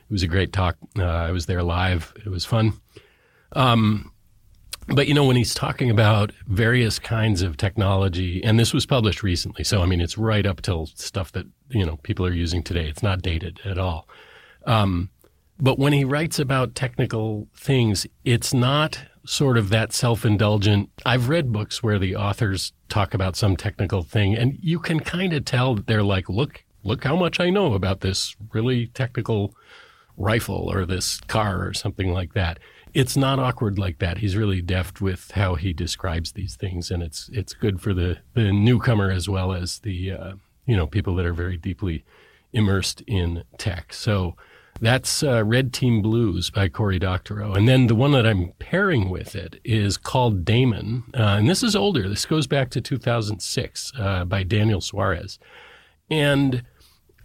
was 0.09 0.23
a 0.23 0.27
great 0.27 0.53
talk. 0.53 0.77
Uh, 0.97 1.03
I 1.03 1.31
was 1.31 1.47
there 1.47 1.63
live. 1.63 2.13
It 2.25 2.29
was 2.29 2.45
fun. 2.45 2.73
Um, 3.53 4.11
but 4.87 5.07
you 5.07 5.13
know, 5.13 5.25
when 5.25 5.35
he's 5.35 5.53
talking 5.53 5.89
about 5.89 6.31
various 6.47 6.97
kinds 6.97 7.41
of 7.41 7.57
technology, 7.57 8.43
and 8.43 8.57
this 8.57 8.73
was 8.73 8.85
published 8.85 9.21
recently, 9.21 9.63
so 9.63 9.81
I 9.81 9.85
mean, 9.85 9.99
it's 9.99 10.17
right 10.17 10.45
up 10.45 10.61
till 10.61 10.87
stuff 10.87 11.31
that 11.33 11.45
you 11.69 11.85
know 11.85 11.97
people 12.03 12.25
are 12.25 12.33
using 12.33 12.63
today. 12.63 12.87
It's 12.87 13.03
not 13.03 13.21
dated 13.21 13.59
at 13.65 13.77
all. 13.77 14.07
Um, 14.65 15.09
but 15.59 15.79
when 15.79 15.93
he 15.93 16.05
writes 16.05 16.39
about 16.39 16.75
technical 16.75 17.47
things, 17.55 18.05
it's 18.23 18.53
not 18.53 18.99
sort 19.25 19.57
of 19.57 19.69
that 19.69 19.91
self-indulgent. 19.91 20.89
I've 21.05 21.27
read 21.27 21.51
books 21.51 21.83
where 21.83 21.99
the 21.99 22.15
authors 22.15 22.71
talk 22.87 23.13
about 23.13 23.35
some 23.35 23.57
technical 23.57 24.03
thing, 24.03 24.35
and 24.35 24.57
you 24.61 24.79
can 24.79 24.99
kind 25.01 25.33
of 25.33 25.43
tell 25.43 25.75
that 25.75 25.87
they're 25.87 26.03
like, 26.03 26.29
"Look, 26.29 26.63
look 26.83 27.03
how 27.03 27.17
much 27.17 27.41
I 27.41 27.49
know 27.49 27.73
about 27.73 27.99
this 27.99 28.35
really 28.53 28.87
technical 28.87 29.53
rifle 30.15 30.71
or 30.71 30.85
this 30.85 31.19
car 31.21 31.67
or 31.67 31.73
something 31.73 32.13
like 32.13 32.33
that." 32.35 32.59
It's 32.97 33.15
not 33.15 33.37
awkward 33.37 33.77
like 33.77 33.99
that. 33.99 34.17
He's 34.17 34.35
really 34.35 34.59
deft 34.59 35.01
with 35.01 35.29
how 35.35 35.53
he 35.53 35.71
describes 35.71 36.31
these 36.31 36.55
things, 36.55 36.89
and 36.89 37.03
it's 37.03 37.29
it's 37.31 37.53
good 37.53 37.79
for 37.79 37.93
the 37.93 38.17
the 38.33 38.51
newcomer 38.51 39.11
as 39.11 39.29
well 39.29 39.53
as 39.53 39.79
the 39.79 40.11
uh, 40.11 40.33
you 40.65 40.75
know 40.75 40.87
people 40.87 41.15
that 41.17 41.25
are 41.25 41.33
very 41.33 41.57
deeply 41.57 42.03
immersed 42.53 43.01
in 43.05 43.43
tech. 43.59 43.93
So 43.93 44.35
that's 44.81 45.21
uh, 45.21 45.43
Red 45.45 45.73
Team 45.73 46.01
Blues 46.01 46.49
by 46.49 46.69
Cory 46.69 46.97
Doctorow, 46.97 47.53
and 47.53 47.67
then 47.67 47.85
the 47.85 47.93
one 47.93 48.13
that 48.13 48.25
I'm 48.25 48.53
pairing 48.57 49.11
with 49.11 49.35
it 49.35 49.59
is 49.63 49.95
called 49.97 50.43
Daemon, 50.43 51.03
uh, 51.13 51.37
and 51.37 51.47
this 51.47 51.61
is 51.61 51.75
older. 51.75 52.09
This 52.09 52.25
goes 52.25 52.47
back 52.47 52.71
to 52.71 52.81
2006 52.81 53.93
uh, 53.99 54.25
by 54.25 54.41
Daniel 54.41 54.81
Suarez, 54.81 55.37
and 56.09 56.63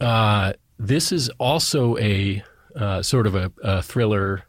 uh, 0.02 0.52
this 0.78 1.12
is 1.12 1.30
also 1.38 1.96
a 1.96 2.44
uh, 2.76 3.00
sort 3.00 3.26
of 3.26 3.34
a, 3.34 3.50
a 3.62 3.80
thriller 3.80 4.44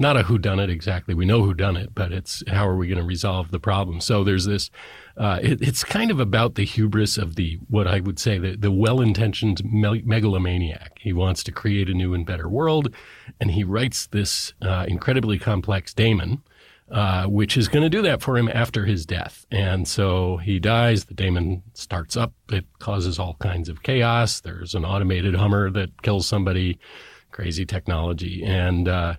not 0.00 0.16
a 0.16 0.22
who 0.24 0.38
done 0.38 0.60
it 0.60 0.70
exactly. 0.70 1.14
We 1.14 1.26
know 1.26 1.42
who 1.42 1.54
done 1.54 1.76
it, 1.76 1.94
but 1.94 2.12
it's 2.12 2.42
how 2.48 2.68
are 2.68 2.76
we 2.76 2.88
going 2.88 2.98
to 2.98 3.04
resolve 3.04 3.50
the 3.50 3.60
problem? 3.60 4.00
So 4.00 4.24
there's 4.24 4.44
this. 4.44 4.70
Uh, 5.16 5.40
it, 5.42 5.60
it's 5.60 5.82
kind 5.82 6.10
of 6.10 6.20
about 6.20 6.54
the 6.54 6.64
hubris 6.64 7.18
of 7.18 7.34
the 7.34 7.58
what 7.68 7.86
I 7.86 8.00
would 8.00 8.18
say 8.18 8.38
the, 8.38 8.56
the 8.56 8.70
well-intentioned 8.70 9.64
me- 9.64 10.02
megalomaniac. 10.04 10.98
He 11.00 11.12
wants 11.12 11.42
to 11.44 11.52
create 11.52 11.88
a 11.88 11.94
new 11.94 12.14
and 12.14 12.24
better 12.24 12.48
world, 12.48 12.94
and 13.40 13.50
he 13.50 13.64
writes 13.64 14.06
this 14.06 14.52
uh, 14.62 14.86
incredibly 14.88 15.38
complex 15.38 15.92
daemon, 15.92 16.42
uh, 16.90 17.24
which 17.24 17.56
is 17.56 17.68
going 17.68 17.82
to 17.82 17.90
do 17.90 18.02
that 18.02 18.22
for 18.22 18.38
him 18.38 18.48
after 18.52 18.84
his 18.84 19.04
death. 19.04 19.46
And 19.50 19.88
so 19.88 20.36
he 20.36 20.58
dies. 20.58 21.06
The 21.06 21.14
daemon 21.14 21.62
starts 21.74 22.16
up. 22.16 22.32
It 22.50 22.66
causes 22.78 23.18
all 23.18 23.36
kinds 23.40 23.68
of 23.68 23.82
chaos. 23.82 24.40
There's 24.40 24.74
an 24.74 24.84
automated 24.84 25.34
Hummer 25.34 25.70
that 25.70 26.02
kills 26.02 26.26
somebody. 26.26 26.78
Crazy 27.30 27.66
technology 27.66 28.42
and 28.42 28.88
uh, 28.88 29.14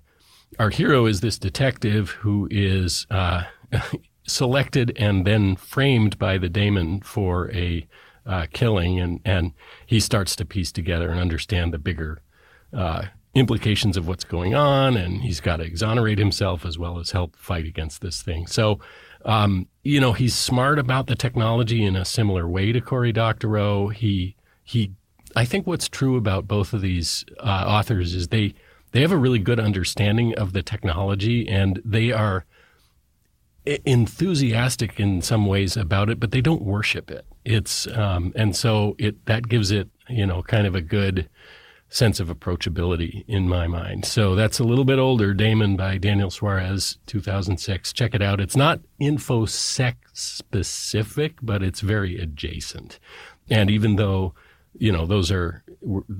our 0.57 0.69
hero 0.69 1.05
is 1.05 1.21
this 1.21 1.37
detective 1.37 2.09
who 2.09 2.47
is 2.49 3.05
uh, 3.11 3.43
selected 4.27 4.93
and 4.97 5.25
then 5.25 5.55
framed 5.55 6.17
by 6.17 6.37
the 6.37 6.49
daemon 6.49 7.01
for 7.01 7.51
a 7.51 7.87
uh, 8.25 8.45
killing, 8.53 8.99
and 8.99 9.19
and 9.25 9.53
he 9.85 9.99
starts 9.99 10.35
to 10.35 10.45
piece 10.45 10.71
together 10.71 11.09
and 11.09 11.19
understand 11.19 11.73
the 11.73 11.79
bigger 11.79 12.21
uh, 12.73 13.03
implications 13.33 13.97
of 13.97 14.07
what's 14.07 14.23
going 14.23 14.53
on, 14.53 14.95
and 14.97 15.21
he's 15.21 15.39
got 15.39 15.57
to 15.57 15.63
exonerate 15.63 16.19
himself 16.19 16.65
as 16.65 16.77
well 16.77 16.99
as 16.99 17.11
help 17.11 17.35
fight 17.35 17.65
against 17.65 18.01
this 18.01 18.21
thing. 18.21 18.47
So. 18.47 18.79
Um, 19.25 19.67
you 19.83 19.99
know, 19.99 20.13
he's 20.13 20.33
smart 20.33 20.79
about 20.79 21.07
the 21.07 21.15
technology 21.15 21.83
in 21.83 21.97
a 21.97 22.05
similar 22.05 22.47
way 22.47 22.71
to 22.71 22.79
Cory 22.79 23.11
Doctorow. 23.11 23.89
He 23.89 24.37
he 24.63 24.93
I 25.35 25.43
think 25.43 25.67
what's 25.67 25.89
true 25.89 26.15
about 26.15 26.47
both 26.47 26.71
of 26.71 26.79
these 26.79 27.25
uh, 27.39 27.65
authors 27.67 28.15
is 28.15 28.29
they 28.29 28.53
they 28.91 29.01
have 29.01 29.11
a 29.11 29.17
really 29.17 29.39
good 29.39 29.59
understanding 29.59 30.33
of 30.35 30.53
the 30.53 30.63
technology 30.63 31.47
and 31.47 31.81
they 31.85 32.11
are 32.11 32.45
enthusiastic 33.85 34.99
in 34.99 35.21
some 35.21 35.45
ways 35.45 35.77
about 35.77 36.09
it, 36.09 36.19
but 36.19 36.31
they 36.31 36.41
don't 36.41 36.63
worship 36.63 37.11
it. 37.11 37.25
It's 37.45 37.87
um, 37.87 38.33
and 38.35 38.55
so 38.55 38.95
it 38.97 39.25
that 39.25 39.47
gives 39.47 39.71
it 39.71 39.89
you 40.07 40.25
know 40.25 40.41
kind 40.43 40.65
of 40.65 40.75
a 40.75 40.81
good 40.81 41.29
sense 41.89 42.19
of 42.19 42.27
approachability 42.27 43.25
in 43.27 43.47
my 43.47 43.65
mind. 43.67 44.05
So 44.05 44.35
that's 44.35 44.59
a 44.59 44.63
little 44.63 44.85
bit 44.85 44.99
older. 44.99 45.33
Daemon 45.33 45.75
by 45.75 45.97
Daniel 45.97 46.29
Suarez, 46.29 46.99
2006. 47.07 47.91
Check 47.93 48.13
it 48.13 48.21
out. 48.21 48.39
It's 48.39 48.55
not 48.55 48.79
infosec 49.01 49.95
specific, 50.13 51.37
but 51.41 51.63
it's 51.63 51.81
very 51.81 52.19
adjacent. 52.19 52.99
And 53.49 53.71
even 53.71 53.95
though 53.95 54.35
you 54.73 54.91
know 54.91 55.05
those 55.05 55.31
are 55.31 55.63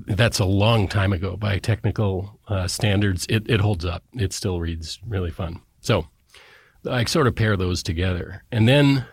that's 0.06 0.38
a 0.38 0.44
long 0.44 0.88
time 0.88 1.12
ago 1.12 1.36
by 1.36 1.58
technical 1.58 2.40
uh, 2.48 2.66
standards. 2.66 3.26
It, 3.28 3.48
it 3.48 3.60
holds 3.60 3.84
up. 3.84 4.02
It 4.14 4.32
still 4.32 4.60
reads 4.60 4.98
really 5.06 5.30
fun. 5.30 5.60
So 5.80 6.06
I 6.88 7.04
sort 7.04 7.26
of 7.26 7.34
pair 7.34 7.56
those 7.56 7.82
together. 7.82 8.42
And 8.50 8.68
then 8.68 9.04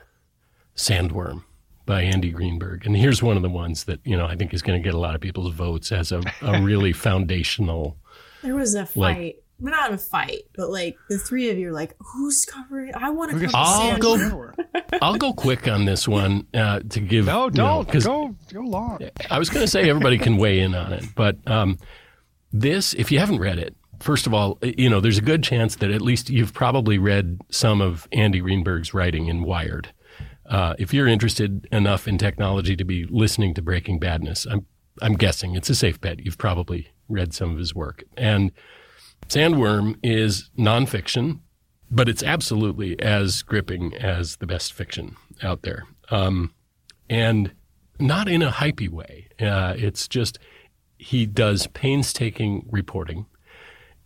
Sandworm 0.75 1.43
by 1.85 2.03
Andy 2.03 2.31
Greenberg. 2.31 2.85
And 2.85 2.95
here's 2.95 3.23
one 3.23 3.37
of 3.37 3.43
the 3.43 3.49
ones 3.49 3.85
that, 3.85 3.99
you 4.03 4.15
know, 4.15 4.25
I 4.25 4.35
think 4.35 4.53
is 4.53 4.61
going 4.61 4.81
to 4.81 4.85
get 4.85 4.93
a 4.93 4.99
lot 4.99 5.15
of 5.15 5.21
people's 5.21 5.53
votes 5.53 5.91
as 5.91 6.11
a, 6.11 6.21
a 6.41 6.61
really 6.61 6.93
foundational. 6.93 7.97
There 8.43 8.55
was 8.55 8.75
a 8.75 8.85
fight. 8.85 8.95
Like, 8.95 9.43
not 9.59 9.89
in 9.89 9.95
a 9.95 9.97
fight, 9.97 10.43
but 10.55 10.69
like 10.69 10.97
the 11.09 11.17
three 11.17 11.49
of 11.49 11.57
you 11.57 11.69
are 11.69 11.73
like, 11.73 11.95
who's 11.99 12.45
covering? 12.45 12.93
I 12.95 13.09
want 13.09 13.31
to 13.31 13.39
cover. 13.39 13.51
I'll 13.55 13.97
go. 13.97 14.51
I'll 15.01 15.17
go 15.17 15.33
quick 15.33 15.67
on 15.67 15.85
this 15.85 16.07
one 16.07 16.47
uh, 16.53 16.81
to 16.89 16.99
give. 16.99 17.25
No, 17.25 17.49
don't 17.49 17.93
you 17.93 17.99
know, 17.99 18.01
go 18.01 18.35
go 18.53 18.61
long. 18.61 18.99
I 19.29 19.39
was 19.39 19.49
going 19.49 19.63
to 19.63 19.69
say 19.69 19.89
everybody 19.89 20.17
can 20.17 20.37
weigh 20.37 20.59
in 20.59 20.75
on 20.75 20.93
it, 20.93 21.05
but 21.15 21.37
um, 21.47 21.77
this, 22.51 22.93
if 22.93 23.11
you 23.11 23.19
haven't 23.19 23.39
read 23.39 23.59
it, 23.59 23.75
first 23.99 24.27
of 24.27 24.33
all, 24.33 24.59
you 24.61 24.89
know, 24.89 24.99
there's 24.99 25.17
a 25.17 25.23
good 25.23 25.43
chance 25.43 25.75
that 25.77 25.91
at 25.91 26.01
least 26.01 26.29
you've 26.29 26.53
probably 26.53 26.97
read 26.97 27.39
some 27.49 27.81
of 27.81 28.07
Andy 28.11 28.39
Greenberg's 28.39 28.93
writing 28.93 29.27
in 29.27 29.43
Wired. 29.43 29.93
Uh, 30.45 30.75
if 30.79 30.93
you're 30.93 31.07
interested 31.07 31.67
enough 31.71 32.07
in 32.07 32.17
technology 32.17 32.75
to 32.75 32.85
be 32.85 33.05
listening 33.05 33.53
to 33.55 33.61
Breaking 33.61 33.99
Badness, 33.99 34.45
I'm 34.49 34.65
I'm 35.01 35.13
guessing 35.13 35.55
it's 35.55 35.69
a 35.69 35.75
safe 35.75 36.01
bet 36.01 36.25
you've 36.25 36.37
probably 36.37 36.87
read 37.07 37.33
some 37.33 37.51
of 37.51 37.57
his 37.57 37.75
work 37.75 38.03
and 38.17 38.51
Sandworm 39.27 39.97
is 40.01 40.49
nonfiction, 40.57 41.39
but 41.91 42.07
it's 42.07 42.23
absolutely 42.23 42.99
as 42.99 43.41
gripping 43.41 43.93
as 43.95 44.37
the 44.37 44.47
best 44.47 44.73
fiction 44.73 45.15
out 45.43 45.61
there. 45.63 45.83
um, 46.09 46.53
and 47.09 47.51
not 47.99 48.27
in 48.27 48.41
a 48.41 48.51
hypey 48.51 48.89
way. 48.89 49.27
Uh, 49.39 49.73
it's 49.77 50.07
just 50.07 50.39
he 50.97 51.25
does 51.25 51.67
painstaking 51.67 52.65
reporting, 52.69 53.25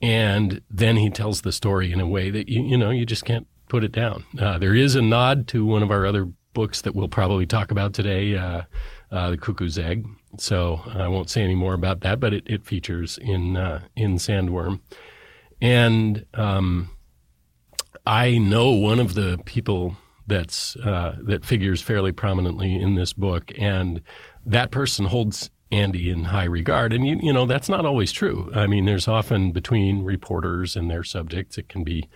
and 0.02 0.62
then 0.70 0.98
he 0.98 1.10
tells 1.10 1.42
the 1.42 1.52
story 1.52 1.92
in 1.92 2.00
a 2.00 2.08
way 2.08 2.30
that 2.30 2.50
you 2.50 2.62
you 2.64 2.78
know 2.78 2.90
you 2.90 3.06
just 3.06 3.26
can't 3.26 3.48
put 3.70 3.84
it 3.84 3.92
down. 3.92 4.26
Uh, 4.40 4.58
there 4.58 4.76
is 4.76 4.96
a 4.96 5.02
nod 5.02 5.48
to 5.48 5.66
one 5.66 5.84
of 5.84 5.92
our 5.92 6.06
other 6.06 6.26
books 6.54 6.82
that 6.82 6.94
we'll 6.94 7.08
probably 7.08 7.46
talk 7.46 7.72
about 7.72 7.94
today, 7.94 8.36
uh, 8.36 8.64
uh 9.12 9.32
the 9.32 9.38
Cuckoo's 9.38 9.78
Egg. 9.78 10.06
So 10.38 10.82
I 10.88 11.08
won't 11.08 11.30
say 11.30 11.42
any 11.42 11.56
more 11.56 11.74
about 11.74 12.02
that, 12.02 12.20
but 12.20 12.34
it, 12.34 12.44
it 12.46 12.66
features 12.66 13.18
in 13.18 13.58
uh, 13.58 13.82
in 13.96 14.16
Sandworm, 14.16 14.80
and 15.62 16.26
um, 16.34 16.90
I 18.06 18.38
know 18.38 18.72
one 18.72 19.00
of 19.00 19.14
the 19.14 19.40
people 19.46 19.98
that's 20.28 20.76
uh, 20.78 21.18
that 21.24 21.46
figures 21.46 21.82
fairly 21.82 22.12
prominently 22.12 22.76
in 22.76 22.96
this 22.96 23.14
book, 23.14 23.52
and 23.58 24.02
that 24.46 24.72
person 24.72 25.06
holds 25.06 25.50
Andy 25.72 26.10
in 26.10 26.26
high 26.26 26.46
regard. 26.46 26.94
And 26.94 27.08
you, 27.08 27.20
you 27.22 27.34
know 27.34 27.46
that's 27.46 27.70
not 27.70 27.86
always 27.86 28.12
true. 28.12 28.52
I 28.56 28.68
mean, 28.68 28.86
there's 28.86 29.08
often 29.08 29.52
between 29.52 30.04
reporters 30.04 30.76
and 30.76 30.90
their 30.90 31.04
subjects, 31.04 31.58
it 31.58 31.70
can 31.70 31.84
be 31.84 32.10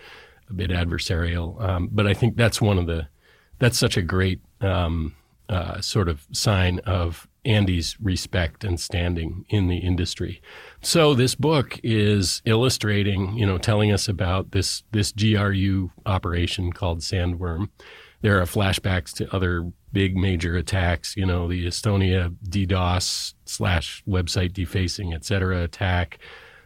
a 0.50 0.54
bit 0.54 0.72
adversarial. 0.72 1.62
Um, 1.62 1.90
but 1.92 2.08
I 2.08 2.14
think 2.14 2.36
that's 2.36 2.62
one 2.62 2.78
of 2.78 2.88
the 2.88 3.08
that's 3.60 3.78
such 3.78 3.98
a 3.98 4.02
great 4.02 4.42
um, 4.62 5.16
uh, 5.50 5.80
sort 5.82 6.10
of 6.10 6.28
sign 6.32 6.80
of 6.80 7.28
Andy's 7.46 7.96
respect 8.02 8.64
and 8.64 8.80
standing 8.80 9.46
in 9.50 9.68
the 9.68 9.78
industry. 9.78 10.42
So 10.82 11.14
this 11.14 11.36
book 11.36 11.80
is 11.84 12.42
illustrating, 12.46 13.38
you 13.38 13.46
know, 13.46 13.58
telling 13.58 13.92
us 13.92 14.08
about 14.08 14.52
this 14.52 14.84
this 14.92 15.12
GRU 15.12 15.92
operation 16.06 16.74
called 16.74 17.00
Sandworm. 17.00 17.70
There 18.22 18.42
are 18.42 18.46
flashbacks 18.46 19.14
to 19.18 19.36
other 19.36 19.72
big 19.92 20.18
major 20.18 20.58
attacks, 20.58 21.16
you 21.16 21.26
know, 21.26 21.48
the 21.48 21.68
Estonia 21.68 22.36
DDoS 22.50 23.36
slash 23.46 24.04
website 24.08 24.52
defacing, 24.54 25.14
et 25.14 25.24
cetera, 25.24 25.64
attack. 25.64 26.18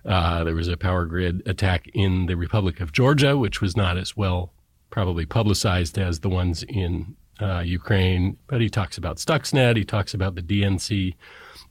Uh, 0.05 0.43
there 0.45 0.55
was 0.55 0.69
a 0.69 0.77
power 0.77 1.05
grid 1.05 1.43
attack 1.45 1.87
in 1.93 2.27
the 2.27 2.37
Republic 2.37 2.79
of 2.79 2.93
Georgia, 2.93 3.37
which 3.37 3.61
was 3.61 3.75
not 3.75 3.97
as 3.97 4.15
well 4.15 4.53
probably 4.89 5.25
publicized 5.25 5.97
as 5.99 6.21
the 6.21 6.29
ones 6.29 6.63
in 6.63 7.15
uh, 7.39 7.59
Ukraine, 7.59 8.37
but 8.47 8.61
he 8.61 8.69
talks 8.69 8.97
about 8.97 9.17
Stuxnet. 9.17 9.77
He 9.77 9.85
talks 9.85 10.13
about 10.13 10.35
the 10.35 10.41
DNC 10.41 11.15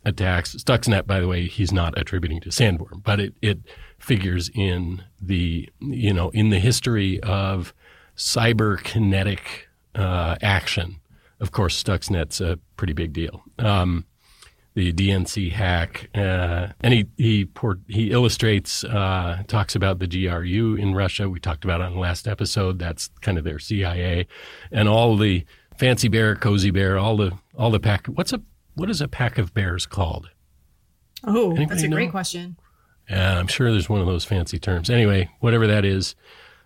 attacks. 0.04 0.54
Stuxnet, 0.56 1.06
by 1.06 1.20
the 1.20 1.28
way, 1.28 1.46
he's 1.46 1.72
not 1.72 1.98
attributing 1.98 2.40
to 2.40 2.48
Sandworm, 2.50 3.02
but 3.02 3.20
it, 3.20 3.34
it 3.42 3.58
figures 3.98 4.50
in 4.54 5.04
the, 5.20 5.68
you 5.80 6.12
know, 6.12 6.30
in 6.30 6.50
the 6.50 6.58
history 6.58 7.20
of 7.22 7.74
cyber 8.16 8.82
kinetic 8.82 9.68
uh, 9.94 10.36
action. 10.42 11.00
Of 11.40 11.52
course, 11.52 11.80
Stuxnet's 11.82 12.40
a 12.40 12.58
pretty 12.76 12.92
big 12.92 13.12
deal. 13.12 13.42
Um, 13.58 14.04
the 14.74 14.92
DNC 14.92 15.50
hack, 15.50 16.08
uh, 16.14 16.68
and 16.80 16.94
he 16.94 17.06
he 17.16 17.48
he 17.88 18.12
illustrates, 18.12 18.84
uh, 18.84 19.42
talks 19.48 19.74
about 19.74 19.98
the 19.98 20.06
GRU 20.06 20.76
in 20.76 20.94
Russia. 20.94 21.28
We 21.28 21.40
talked 21.40 21.64
about 21.64 21.80
on 21.80 21.94
the 21.94 21.98
last 21.98 22.28
episode. 22.28 22.78
That's 22.78 23.10
kind 23.20 23.38
of 23.38 23.44
their 23.44 23.58
CIA, 23.58 24.28
and 24.70 24.88
all 24.88 25.16
the 25.16 25.44
fancy 25.78 26.08
bear, 26.08 26.34
cozy 26.34 26.70
bear, 26.70 26.98
all 26.98 27.16
the 27.16 27.32
all 27.56 27.70
the 27.70 27.80
pack. 27.80 28.06
What's 28.06 28.32
a 28.32 28.42
what 28.74 28.90
is 28.90 29.00
a 29.00 29.08
pack 29.08 29.38
of 29.38 29.54
bears 29.54 29.86
called? 29.86 30.30
Oh, 31.24 31.50
Anybody 31.50 31.66
that's 31.66 31.82
a 31.82 31.88
know? 31.88 31.96
great 31.96 32.10
question. 32.10 32.56
Yeah, 33.08 33.38
I'm 33.38 33.46
sure 33.46 33.72
there's 33.72 33.88
one 33.88 34.00
of 34.00 34.06
those 34.06 34.24
fancy 34.24 34.58
terms. 34.58 34.90
Anyway, 34.90 35.30
whatever 35.40 35.66
that 35.66 35.84
is, 35.84 36.14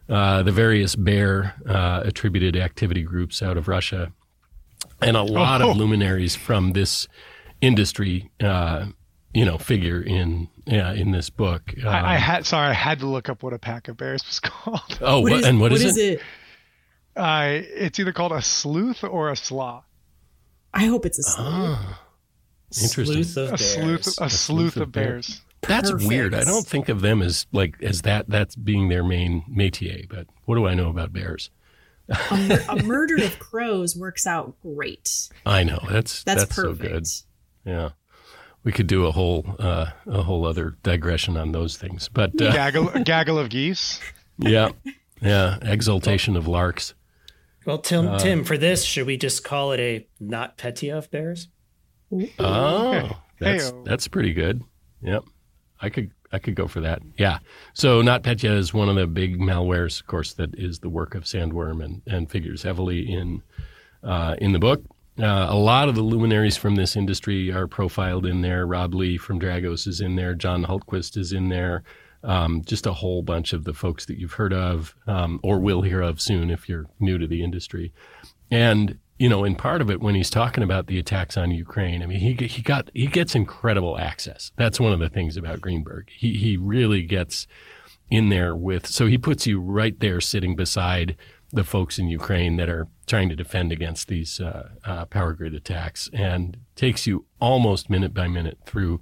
uh, 0.09 0.43
the 0.43 0.51
various 0.51 0.97
bear 0.97 1.55
uh, 1.67 2.03
attributed 2.05 2.57
activity 2.57 3.03
groups 3.03 3.43
out 3.43 3.57
of 3.57 3.69
Russia, 3.69 4.13
and 5.01 5.17
a 5.17 5.23
lot 5.23 5.63
oh. 5.63 5.71
of 5.71 5.77
luminaries 5.77 6.35
from 6.35 6.73
this 6.73 7.07
industry, 7.61 8.31
uh, 8.43 8.87
you 9.33 9.45
know, 9.45 9.57
figure 9.57 10.03
in 10.03 10.49
in 10.67 11.13
this 11.13 11.31
book. 11.31 11.75
Um, 11.83 11.89
I, 11.89 12.01
I, 12.01 12.17
um, 12.17 12.23
had 12.23 12.47
sorry, 12.47 12.69
I 12.69 12.75
had 12.75 12.99
to 13.01 13.07
look 13.07 13.29
up 13.29 13.43
what 13.43 13.53
a 13.53 13.59
pack 13.59 13.89
of 13.89 13.97
bears 13.97 14.25
was 14.27 14.41
called. 14.41 14.99
Oh, 15.01 15.21
what 15.21 15.33
is, 15.33 15.47
and 15.47 15.61
what, 15.61 15.71
what 15.71 15.81
is, 15.81 15.97
is 15.97 15.97
it? 15.97 16.15
it? 16.15 16.23
Uh, 17.17 17.49
it's 17.51 17.99
either 17.99 18.13
called 18.13 18.33
a 18.33 18.43
sleuth 18.43 19.05
or 19.05 19.31
a 19.31 19.37
slaw. 19.37 19.85
I 20.73 20.87
hope 20.87 21.05
it's 21.05 21.19
a 21.19 21.23
sleuth. 21.23 21.47
Ah, 21.49 22.01
interesting. 22.81 23.25
Sleuth 23.25 23.37
of 23.37 23.53
a 23.53 23.59
sleuth, 23.59 24.07
a, 24.07 24.25
a 24.25 24.31
sleuth, 24.31 24.33
sleuth 24.33 24.77
of, 24.77 24.83
of 24.83 24.93
bears. 24.93 25.29
bears. 25.29 25.41
That's 25.63 25.91
Perfect. 25.91 26.09
weird. 26.09 26.35
I 26.35 26.45
don't 26.45 26.67
think 26.67 26.89
of 26.89 27.03
them 27.03 27.23
as 27.23 27.47
like 27.53 27.81
as 27.83 28.03
that. 28.03 28.29
That's 28.29 28.57
being 28.57 28.89
their 28.89 29.05
main 29.05 29.45
métier. 29.51 30.09
But 30.09 30.27
what 30.45 30.57
do 30.57 30.67
I 30.67 30.75
know 30.75 30.89
about 30.89 31.13
bears? 31.13 31.51
a, 32.09 32.59
a, 32.69 32.83
murder 32.83 33.25
of 33.25 33.39
crows 33.39 33.97
works 33.97 34.27
out 34.27 34.55
great. 34.61 35.29
I 35.47 35.63
know 35.63 35.79
that's 35.89 36.25
that's, 36.25 36.43
that's 36.43 36.55
perfect. 36.55 36.83
so 36.83 36.89
good. 36.89 37.07
Yeah. 37.65 37.91
We 38.65 38.73
could 38.73 38.87
do 38.87 39.07
a 39.07 39.13
whole 39.13 39.57
uh, 39.59 39.87
a 40.07 40.23
whole 40.23 40.47
other 40.47 40.77
digression 40.83 41.37
on 41.37 41.53
those 41.53 41.77
things, 41.77 42.09
but 42.09 42.41
uh, 42.41 42.53
gaggle, 42.53 42.89
gaggle 43.05 43.39
of 43.39 43.49
geese. 43.49 44.01
Yeah, 44.39 44.71
yeah, 45.21 45.59
exaltation 45.61 46.37
of 46.37 46.49
larks. 46.49 46.95
Well, 47.65 47.79
Tim, 47.79 48.09
uh, 48.09 48.19
Tim, 48.19 48.45
for 48.45 48.59
this, 48.59 48.85
should 48.85 49.07
we 49.07 49.17
just 49.17 49.45
call 49.45 49.73
it 49.73 49.81
a 49.81 50.07
NotPetya 50.23 50.97
of 50.99 51.11
bears? 51.11 51.49
Oh, 52.39 53.21
that's 53.39 53.71
Hey-o. 53.71 53.83
that's 53.85 54.09
pretty 54.09 54.33
good. 54.35 54.63
Yep, 55.03 55.25
I 55.81 55.89
could 55.89 56.11
I 56.33 56.39
could 56.39 56.55
go 56.55 56.67
for 56.67 56.81
that. 56.81 57.03
Yeah. 57.19 57.39
So 57.75 58.03
NotPetya 58.03 58.57
is 58.57 58.73
one 58.75 58.89
of 58.89 58.97
the 58.97 59.07
big 59.07 59.39
malwares, 59.39 60.01
of 60.01 60.07
course, 60.07 60.35
that 60.35 60.55
is 60.59 60.79
the 60.81 60.89
work 60.89 61.15
of 61.15 61.25
Sandworm 61.25 61.85
and, 61.85 62.03
and 62.07 62.31
figures 62.31 62.63
heavily 62.63 63.11
in 63.13 63.43
uh, 64.03 64.35
in 64.39 64.53
the 64.53 64.59
book. 64.59 64.83
Uh, 65.19 65.47
a 65.49 65.55
lot 65.57 65.91
of 65.91 65.95
the 65.95 66.03
luminaries 66.03 66.57
from 66.57 66.75
this 66.75 66.97
industry 66.97 67.53
are 67.53 67.67
profiled 67.67 68.25
in 68.25 68.41
there. 68.41 68.67
Rob 68.67 68.95
Lee 68.95 69.19
from 69.19 69.39
Dragos 69.39 69.87
is 69.87 70.01
in 70.01 70.17
there. 70.17 70.35
John 70.35 70.65
Hultquist 70.65 71.19
is 71.19 71.33
in 71.33 71.51
there. 71.51 71.83
Um, 72.25 72.63
just 72.65 72.87
a 72.87 72.93
whole 72.93 73.23
bunch 73.23 73.53
of 73.53 73.65
the 73.65 73.75
folks 73.75 74.07
that 74.07 74.17
you've 74.17 74.35
heard 74.35 74.53
of 74.53 74.95
um, 75.09 75.41
or 75.43 75.59
will 75.59 75.83
hear 75.83 76.01
of 76.01 76.21
soon 76.21 76.51
if 76.51 76.69
you're 76.69 76.87
new 77.01 77.19
to 77.19 77.27
the 77.27 77.43
industry. 77.43 77.93
And 78.51 78.99
you 79.19 79.29
know, 79.29 79.45
in 79.45 79.55
part 79.55 79.81
of 79.81 79.91
it, 79.91 80.01
when 80.01 80.15
he's 80.15 80.31
talking 80.31 80.65
about 80.65 80.89
the 80.89 80.99
attacks 80.99 81.37
on 81.37 81.53
Ukraine, 81.53 82.03
I 82.03 82.07
mean, 82.07 82.19
he 82.19 82.35
he 82.47 82.61
got 82.61 82.91
he 82.93 83.07
gets 83.07 83.35
incredible 83.35 83.99
access. 83.99 84.51
That's 84.57 84.81
one 84.81 84.93
of 84.93 84.99
the 84.99 85.09
things 85.09 85.37
about 85.37 85.61
Greenberg. 85.61 86.11
He 86.11 86.35
he 86.35 86.57
really 86.57 87.03
gets 87.03 87.47
in 88.11 88.29
there 88.29 88.55
with. 88.57 88.87
So 88.87 89.07
he 89.07 89.19
puts 89.19 89.47
you 89.47 89.61
right 89.61 89.99
there, 90.01 90.21
sitting 90.21 90.57
beside 90.57 91.17
the 91.53 91.65
folks 91.65 91.99
in 91.99 92.09
Ukraine 92.09 92.57
that 92.57 92.69
are 92.69 92.89
trying 93.07 93.29
to 93.29 93.37
defend 93.37 93.73
against 93.73 94.09
these 94.09 94.41
uh, 94.41 94.71
uh, 94.85 95.05
power 95.05 95.35
grid 95.35 95.55
attacks 95.55 96.11
and 96.13 96.57
takes 96.75 97.07
you 97.07 97.27
almost 97.41 97.91
minute 97.91 98.15
by 98.15 98.27
minute 98.27 98.59
through 98.67 99.01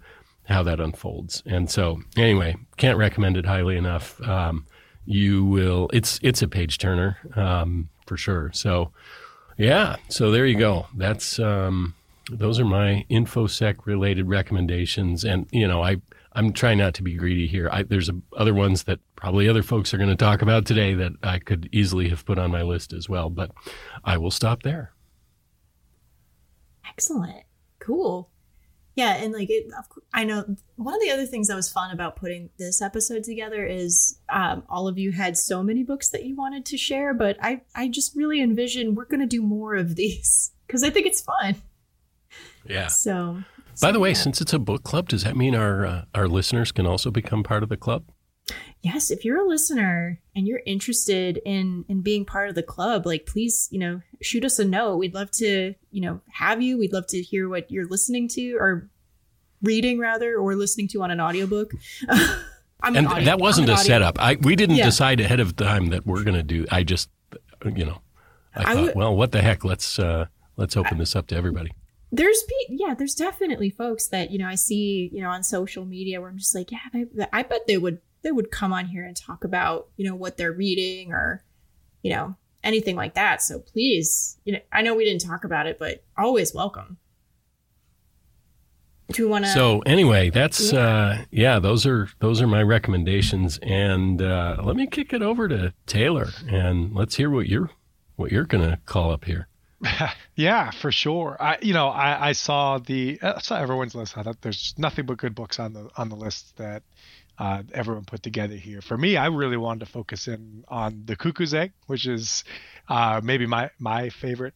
how 0.50 0.62
that 0.64 0.80
unfolds. 0.80 1.42
And 1.46 1.70
so, 1.70 2.02
anyway, 2.16 2.56
can't 2.76 2.98
recommend 2.98 3.36
it 3.36 3.46
highly 3.46 3.76
enough. 3.76 4.20
Um, 4.22 4.66
you 5.06 5.44
will. 5.44 5.88
It's 5.92 6.18
it's 6.22 6.42
a 6.42 6.48
page 6.48 6.78
turner 6.78 7.18
um, 7.36 7.88
for 8.06 8.16
sure. 8.16 8.50
So, 8.52 8.92
yeah. 9.56 9.96
So 10.08 10.30
there 10.30 10.46
you 10.46 10.58
go. 10.58 10.86
That's 10.96 11.38
um, 11.38 11.94
those 12.30 12.60
are 12.60 12.64
my 12.64 13.06
infosec 13.10 13.86
related 13.86 14.28
recommendations. 14.28 15.24
And 15.24 15.46
you 15.50 15.66
know, 15.66 15.82
I 15.82 15.96
I'm 16.32 16.52
trying 16.52 16.78
not 16.78 16.94
to 16.94 17.02
be 17.02 17.14
greedy 17.14 17.46
here. 17.46 17.68
I, 17.72 17.82
there's 17.82 18.08
a, 18.08 18.14
other 18.36 18.54
ones 18.54 18.84
that 18.84 19.00
probably 19.16 19.48
other 19.48 19.62
folks 19.62 19.92
are 19.92 19.98
going 19.98 20.10
to 20.10 20.16
talk 20.16 20.42
about 20.42 20.64
today 20.64 20.94
that 20.94 21.12
I 21.22 21.38
could 21.38 21.68
easily 21.72 22.08
have 22.08 22.24
put 22.24 22.38
on 22.38 22.50
my 22.50 22.62
list 22.62 22.92
as 22.92 23.08
well, 23.08 23.30
but 23.30 23.50
I 24.04 24.16
will 24.16 24.30
stop 24.30 24.62
there. 24.62 24.92
Excellent. 26.88 27.44
Cool. 27.80 28.29
Yeah, 29.00 29.14
and 29.14 29.32
like 29.32 29.48
it, 29.48 29.64
I 30.12 30.24
know 30.24 30.44
one 30.76 30.94
of 30.94 31.00
the 31.00 31.10
other 31.10 31.24
things 31.24 31.48
that 31.48 31.54
was 31.54 31.72
fun 31.72 31.90
about 31.90 32.16
putting 32.16 32.50
this 32.58 32.82
episode 32.82 33.24
together 33.24 33.64
is 33.64 34.18
um, 34.28 34.62
all 34.68 34.88
of 34.88 34.98
you 34.98 35.10
had 35.10 35.38
so 35.38 35.62
many 35.62 35.82
books 35.82 36.10
that 36.10 36.26
you 36.26 36.36
wanted 36.36 36.66
to 36.66 36.76
share, 36.76 37.14
but 37.14 37.38
I 37.40 37.62
I 37.74 37.88
just 37.88 38.14
really 38.14 38.42
envision 38.42 38.94
we're 38.94 39.06
going 39.06 39.20
to 39.20 39.26
do 39.26 39.40
more 39.40 39.74
of 39.74 39.96
these 39.96 40.52
because 40.66 40.84
I 40.84 40.90
think 40.90 41.06
it's 41.06 41.22
fun. 41.22 41.56
Yeah. 42.68 42.88
So 42.88 43.42
by 43.80 43.90
the 43.90 44.00
way, 44.00 44.12
since 44.12 44.42
it's 44.42 44.52
a 44.52 44.58
book 44.58 44.82
club, 44.82 45.08
does 45.08 45.24
that 45.24 45.34
mean 45.34 45.54
our 45.54 45.86
uh, 45.86 46.04
our 46.14 46.28
listeners 46.28 46.70
can 46.70 46.84
also 46.84 47.10
become 47.10 47.42
part 47.42 47.62
of 47.62 47.70
the 47.70 47.78
club? 47.78 48.04
Yes, 48.82 49.10
if 49.10 49.24
you're 49.24 49.44
a 49.44 49.46
listener 49.46 50.20
and 50.34 50.48
you're 50.48 50.62
interested 50.64 51.40
in 51.44 51.84
in 51.88 52.00
being 52.00 52.24
part 52.24 52.48
of 52.48 52.54
the 52.54 52.62
club, 52.62 53.04
like 53.04 53.26
please, 53.26 53.68
you 53.70 53.78
know, 53.78 54.00
shoot 54.22 54.44
us 54.44 54.58
a 54.58 54.64
note. 54.64 54.96
We'd 54.96 55.14
love 55.14 55.30
to, 55.32 55.74
you 55.90 56.00
know, 56.00 56.22
have 56.32 56.62
you. 56.62 56.78
We'd 56.78 56.92
love 56.92 57.06
to 57.08 57.20
hear 57.20 57.48
what 57.48 57.70
you're 57.70 57.86
listening 57.86 58.28
to 58.28 58.54
or 58.54 58.88
reading 59.62 59.98
rather 59.98 60.36
or 60.36 60.54
listening 60.54 60.88
to 60.88 61.02
on 61.02 61.10
an 61.10 61.20
audiobook. 61.20 61.72
I'm 62.82 62.96
and 62.96 63.06
audio, 63.06 63.24
that 63.26 63.38
wasn't 63.38 63.68
a 63.68 63.72
audio. 63.72 63.84
setup. 63.84 64.18
I 64.18 64.36
we 64.36 64.56
didn't 64.56 64.76
yeah. 64.76 64.86
decide 64.86 65.20
ahead 65.20 65.40
of 65.40 65.56
time 65.56 65.88
that 65.88 66.06
we're 66.06 66.24
going 66.24 66.36
to 66.36 66.42
do. 66.42 66.64
I 66.70 66.82
just, 66.82 67.10
you 67.62 67.84
know, 67.84 68.00
I, 68.56 68.60
I 68.60 68.64
thought, 68.64 68.74
w- 68.74 68.92
well, 68.96 69.14
what 69.14 69.32
the 69.32 69.42
heck? 69.42 69.62
Let's 69.62 69.98
uh, 69.98 70.24
let's 70.56 70.74
open 70.78 70.96
this 70.96 71.14
up 71.14 71.26
to 71.26 71.36
everybody 71.36 71.72
there's 72.12 72.42
yeah 72.68 72.94
there's 72.94 73.14
definitely 73.14 73.70
folks 73.70 74.08
that 74.08 74.30
you 74.30 74.38
know 74.38 74.48
i 74.48 74.54
see 74.56 75.08
you 75.12 75.22
know 75.22 75.30
on 75.30 75.44
social 75.44 75.84
media 75.84 76.20
where 76.20 76.28
i'm 76.28 76.38
just 76.38 76.54
like 76.54 76.72
yeah 76.72 76.80
they, 76.92 77.06
i 77.32 77.42
bet 77.42 77.66
they 77.66 77.78
would 77.78 78.00
they 78.22 78.32
would 78.32 78.50
come 78.50 78.72
on 78.72 78.86
here 78.86 79.04
and 79.04 79.16
talk 79.16 79.44
about 79.44 79.88
you 79.96 80.08
know 80.08 80.14
what 80.14 80.36
they're 80.36 80.52
reading 80.52 81.12
or 81.12 81.42
you 82.02 82.10
know 82.10 82.36
anything 82.62 82.96
like 82.96 83.14
that. 83.14 83.42
So 83.42 83.58
please, 83.58 84.38
you 84.44 84.52
know, 84.54 84.60
I 84.72 84.82
know 84.82 84.94
we 84.94 85.04
didn't 85.04 85.22
talk 85.22 85.44
about 85.44 85.66
it, 85.66 85.78
but 85.78 86.02
always 86.16 86.54
welcome. 86.54 86.98
Do 89.12 89.24
we 89.24 89.30
want 89.30 89.44
to? 89.44 89.50
So 89.50 89.80
anyway, 89.80 90.30
that's 90.30 90.72
yeah. 90.72 90.80
uh, 90.80 91.18
yeah. 91.30 91.58
Those 91.58 91.84
are 91.84 92.08
those 92.20 92.40
are 92.40 92.46
my 92.46 92.62
recommendations, 92.62 93.58
and 93.62 94.22
uh, 94.22 94.58
let 94.62 94.76
me 94.76 94.86
kick 94.86 95.12
it 95.12 95.22
over 95.22 95.48
to 95.48 95.72
Taylor, 95.86 96.28
and 96.48 96.94
let's 96.94 97.16
hear 97.16 97.28
what 97.28 97.48
you're 97.48 97.70
what 98.16 98.30
you're 98.30 98.44
gonna 98.44 98.78
call 98.86 99.10
up 99.10 99.24
here. 99.24 99.48
yeah, 100.36 100.70
for 100.70 100.92
sure. 100.92 101.36
I 101.40 101.58
you 101.60 101.72
know 101.72 101.88
I, 101.88 102.28
I 102.28 102.32
saw 102.32 102.78
the 102.78 103.18
I 103.22 103.40
saw 103.40 103.56
everyone's 103.56 103.94
list. 103.94 104.16
I 104.16 104.22
thought 104.22 104.40
there's 104.42 104.74
nothing 104.78 105.06
but 105.06 105.16
good 105.16 105.34
books 105.34 105.58
on 105.58 105.72
the 105.72 105.90
on 105.96 106.08
the 106.08 106.16
list 106.16 106.56
that 106.58 106.84
uh, 107.40 107.62
everyone 107.72 108.04
put 108.04 108.22
together 108.22 108.54
here. 108.54 108.82
For 108.82 108.96
me, 108.96 109.16
I 109.16 109.26
really 109.28 109.56
wanted 109.56 109.86
to 109.86 109.86
focus 109.86 110.28
in 110.28 110.62
on 110.68 111.04
the 111.06 111.16
Cuckoo's 111.16 111.54
Egg, 111.54 111.72
which 111.86 112.06
is 112.06 112.44
uh, 112.86 113.22
maybe 113.24 113.46
my 113.46 113.70
my 113.78 114.10
favorite 114.10 114.52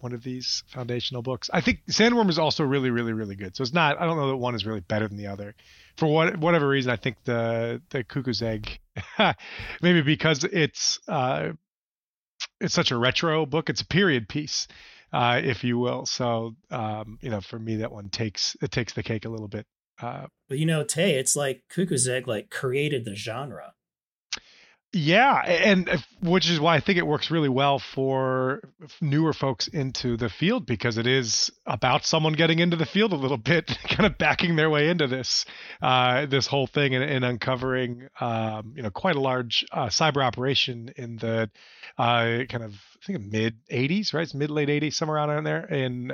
one 0.00 0.12
of 0.12 0.24
these 0.24 0.64
foundational 0.66 1.22
books. 1.22 1.48
I 1.52 1.60
think 1.60 1.86
Sandworm 1.88 2.28
is 2.28 2.40
also 2.40 2.64
really, 2.64 2.90
really, 2.90 3.12
really 3.12 3.36
good. 3.36 3.56
So 3.56 3.62
it's 3.62 3.72
not. 3.72 4.00
I 4.00 4.06
don't 4.06 4.16
know 4.16 4.28
that 4.30 4.36
one 4.38 4.56
is 4.56 4.66
really 4.66 4.80
better 4.80 5.06
than 5.06 5.16
the 5.16 5.28
other. 5.28 5.54
For 5.98 6.06
what 6.06 6.36
whatever 6.36 6.68
reason, 6.68 6.90
I 6.90 6.96
think 6.96 7.16
the 7.24 7.80
the 7.90 8.02
Cuckoo's 8.02 8.42
Egg, 8.42 8.80
maybe 9.80 10.02
because 10.02 10.42
it's 10.42 10.98
uh, 11.06 11.50
it's 12.60 12.74
such 12.74 12.90
a 12.90 12.96
retro 12.96 13.46
book. 13.46 13.70
It's 13.70 13.82
a 13.82 13.86
period 13.86 14.28
piece, 14.28 14.66
uh, 15.12 15.40
if 15.44 15.62
you 15.62 15.78
will. 15.78 16.06
So 16.06 16.56
um, 16.72 17.18
you 17.22 17.30
know, 17.30 17.40
for 17.40 17.58
me, 17.58 17.76
that 17.76 17.92
one 17.92 18.08
takes 18.08 18.56
it 18.60 18.72
takes 18.72 18.94
the 18.94 19.04
cake 19.04 19.26
a 19.26 19.28
little 19.28 19.46
bit. 19.46 19.64
Uh, 20.00 20.26
but 20.48 20.58
you 20.58 20.66
know, 20.66 20.84
Tay, 20.84 21.18
it's 21.18 21.36
like 21.36 21.62
Cuckoo's 21.68 22.08
Egg 22.08 22.26
like 22.28 22.50
created 22.50 23.04
the 23.04 23.14
genre. 23.14 23.74
Yeah, 24.92 25.42
and 25.44 25.90
which 26.22 26.48
is 26.48 26.58
why 26.58 26.76
I 26.76 26.80
think 26.80 26.96
it 26.96 27.06
works 27.06 27.30
really 27.30 27.50
well 27.50 27.78
for 27.78 28.62
newer 29.02 29.34
folks 29.34 29.68
into 29.68 30.16
the 30.16 30.30
field 30.30 30.64
because 30.64 30.96
it 30.96 31.06
is 31.06 31.50
about 31.66 32.06
someone 32.06 32.32
getting 32.32 32.60
into 32.60 32.76
the 32.76 32.86
field 32.86 33.12
a 33.12 33.16
little 33.16 33.36
bit, 33.52 33.76
kind 33.90 34.06
of 34.06 34.16
backing 34.16 34.56
their 34.56 34.70
way 34.70 34.88
into 34.88 35.06
this 35.06 35.44
uh, 35.82 36.24
this 36.26 36.46
whole 36.46 36.66
thing 36.66 36.94
and, 36.94 37.04
and 37.04 37.24
uncovering 37.26 38.08
um, 38.20 38.72
you 38.74 38.82
know 38.82 38.90
quite 38.90 39.16
a 39.16 39.20
large 39.20 39.66
uh, 39.70 39.86
cyber 39.86 40.24
operation 40.24 40.90
in 40.96 41.16
the 41.16 41.50
uh, 41.98 42.44
kind 42.48 42.64
of 42.64 42.72
I 42.72 43.06
think 43.06 43.20
mid 43.20 43.56
80s, 43.70 44.14
right? 44.14 44.22
It's 44.22 44.34
mid 44.34 44.50
late 44.50 44.68
80s, 44.68 44.94
somewhere 44.94 45.18
around 45.18 45.44
there 45.44 45.66
in 45.66 46.12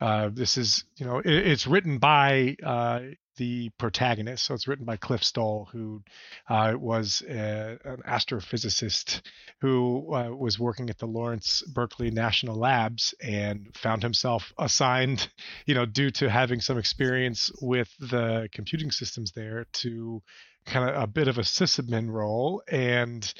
uh, 0.00 0.26
uh, 0.26 0.30
this 0.32 0.56
is, 0.56 0.84
you 0.96 1.06
know, 1.06 1.18
it, 1.18 1.26
it's 1.26 1.66
written 1.66 1.98
by 1.98 2.56
uh, 2.64 3.00
the 3.36 3.70
protagonist. 3.78 4.44
So 4.44 4.54
it's 4.54 4.66
written 4.66 4.84
by 4.84 4.96
Cliff 4.96 5.22
Stoll, 5.22 5.68
who 5.72 6.02
uh, 6.48 6.72
was 6.76 7.22
a, 7.28 7.78
an 7.84 8.02
astrophysicist 8.08 9.20
who 9.60 10.14
uh, 10.14 10.30
was 10.30 10.58
working 10.58 10.90
at 10.90 10.98
the 10.98 11.06
Lawrence 11.06 11.62
Berkeley 11.72 12.10
National 12.10 12.56
Labs 12.56 13.14
and 13.22 13.68
found 13.76 14.02
himself 14.02 14.52
assigned, 14.58 15.28
you 15.66 15.74
know, 15.74 15.86
due 15.86 16.10
to 16.12 16.30
having 16.30 16.60
some 16.60 16.78
experience 16.78 17.50
with 17.60 17.88
the 18.00 18.48
computing 18.52 18.90
systems 18.90 19.32
there, 19.32 19.66
to 19.72 20.22
kind 20.64 20.88
of 20.90 21.02
a 21.02 21.06
bit 21.06 21.28
of 21.28 21.38
a 21.38 21.42
sysadmin 21.42 22.10
role 22.10 22.62
and 22.68 23.32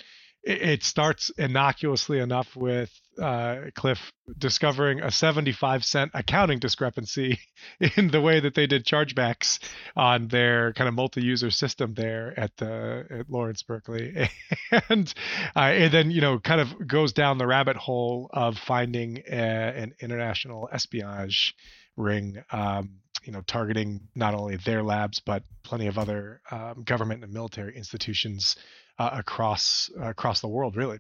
it 0.47 0.85
starts 0.85 1.33
innocuously 1.37 2.21
enough 2.21 2.55
with 2.55 2.93
uh, 3.21 3.63
Cliff 3.75 4.13
discovering 4.39 5.01
a 5.01 5.11
75 5.11 5.85
cent 5.85 6.13
accounting 6.15 6.61
discrepancy 6.61 7.41
in 7.97 8.09
the 8.13 8.21
way 8.21 8.39
that 8.39 8.55
they 8.55 8.69
did 8.69 8.85
chargebacks 8.85 9.59
on 9.97 10.29
their 10.29 10.73
kind 10.75 10.87
of 10.87 10.95
multi-user 10.95 11.51
system 11.51 11.95
there 11.95 12.33
at 12.39 12.57
the 12.59 13.07
at 13.11 13.29
Lawrence 13.29 13.65
Berkeley, 13.65 14.29
and 14.89 15.13
uh, 15.57 15.59
and 15.59 15.93
then 15.93 16.11
you 16.13 16.21
know 16.21 16.39
kind 16.39 16.61
of 16.61 16.87
goes 16.87 17.13
down 17.13 17.39
the 17.39 17.47
rabbit 17.47 17.77
hole 17.77 18.31
of 18.33 18.57
finding 18.57 19.19
a, 19.29 19.33
an 19.33 19.95
international 20.01 20.69
espionage 20.73 21.57
ring. 21.97 22.43
Um, 22.53 23.01
you 23.25 23.33
know, 23.33 23.41
targeting 23.41 24.03
not 24.15 24.35
only 24.35 24.57
their 24.59 24.85
labs 24.85 25.19
but 25.19 25.43
plenty 25.65 25.89
of 25.89 25.99
other 25.99 26.41
um, 26.53 26.85
government 26.85 27.25
and 27.25 27.33
military 27.33 27.77
institutions 27.77 28.55
uh, 28.99 29.11
across 29.13 29.91
uh, 29.99 30.07
across 30.07 30.41
the 30.41 30.49
world, 30.49 30.77
really. 30.77 30.99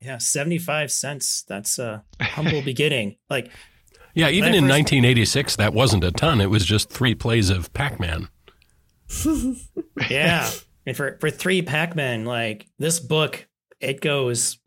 Yeah, 0.00 0.18
seventy 0.18 0.58
five 0.58 0.90
cents. 0.90 1.44
That's 1.46 1.78
a 1.78 2.04
humble 2.20 2.62
beginning. 2.64 3.16
Like, 3.30 3.50
yeah, 4.14 4.28
even 4.28 4.54
in 4.54 4.64
first... 4.64 4.72
1986, 4.72 5.56
that 5.56 5.72
wasn't 5.72 6.04
a 6.04 6.10
ton. 6.10 6.40
It 6.40 6.50
was 6.50 6.64
just 6.64 6.90
three 6.90 7.14
plays 7.14 7.50
of 7.50 7.72
Pac 7.72 8.00
Man. 8.00 8.28
yeah, 10.10 10.50
and 10.86 10.96
for 10.96 11.18
for 11.20 11.30
three 11.30 11.62
Pac 11.62 11.94
Man, 11.94 12.24
like 12.24 12.66
this 12.78 13.00
book, 13.00 13.46
it 13.80 14.00
goes. 14.00 14.58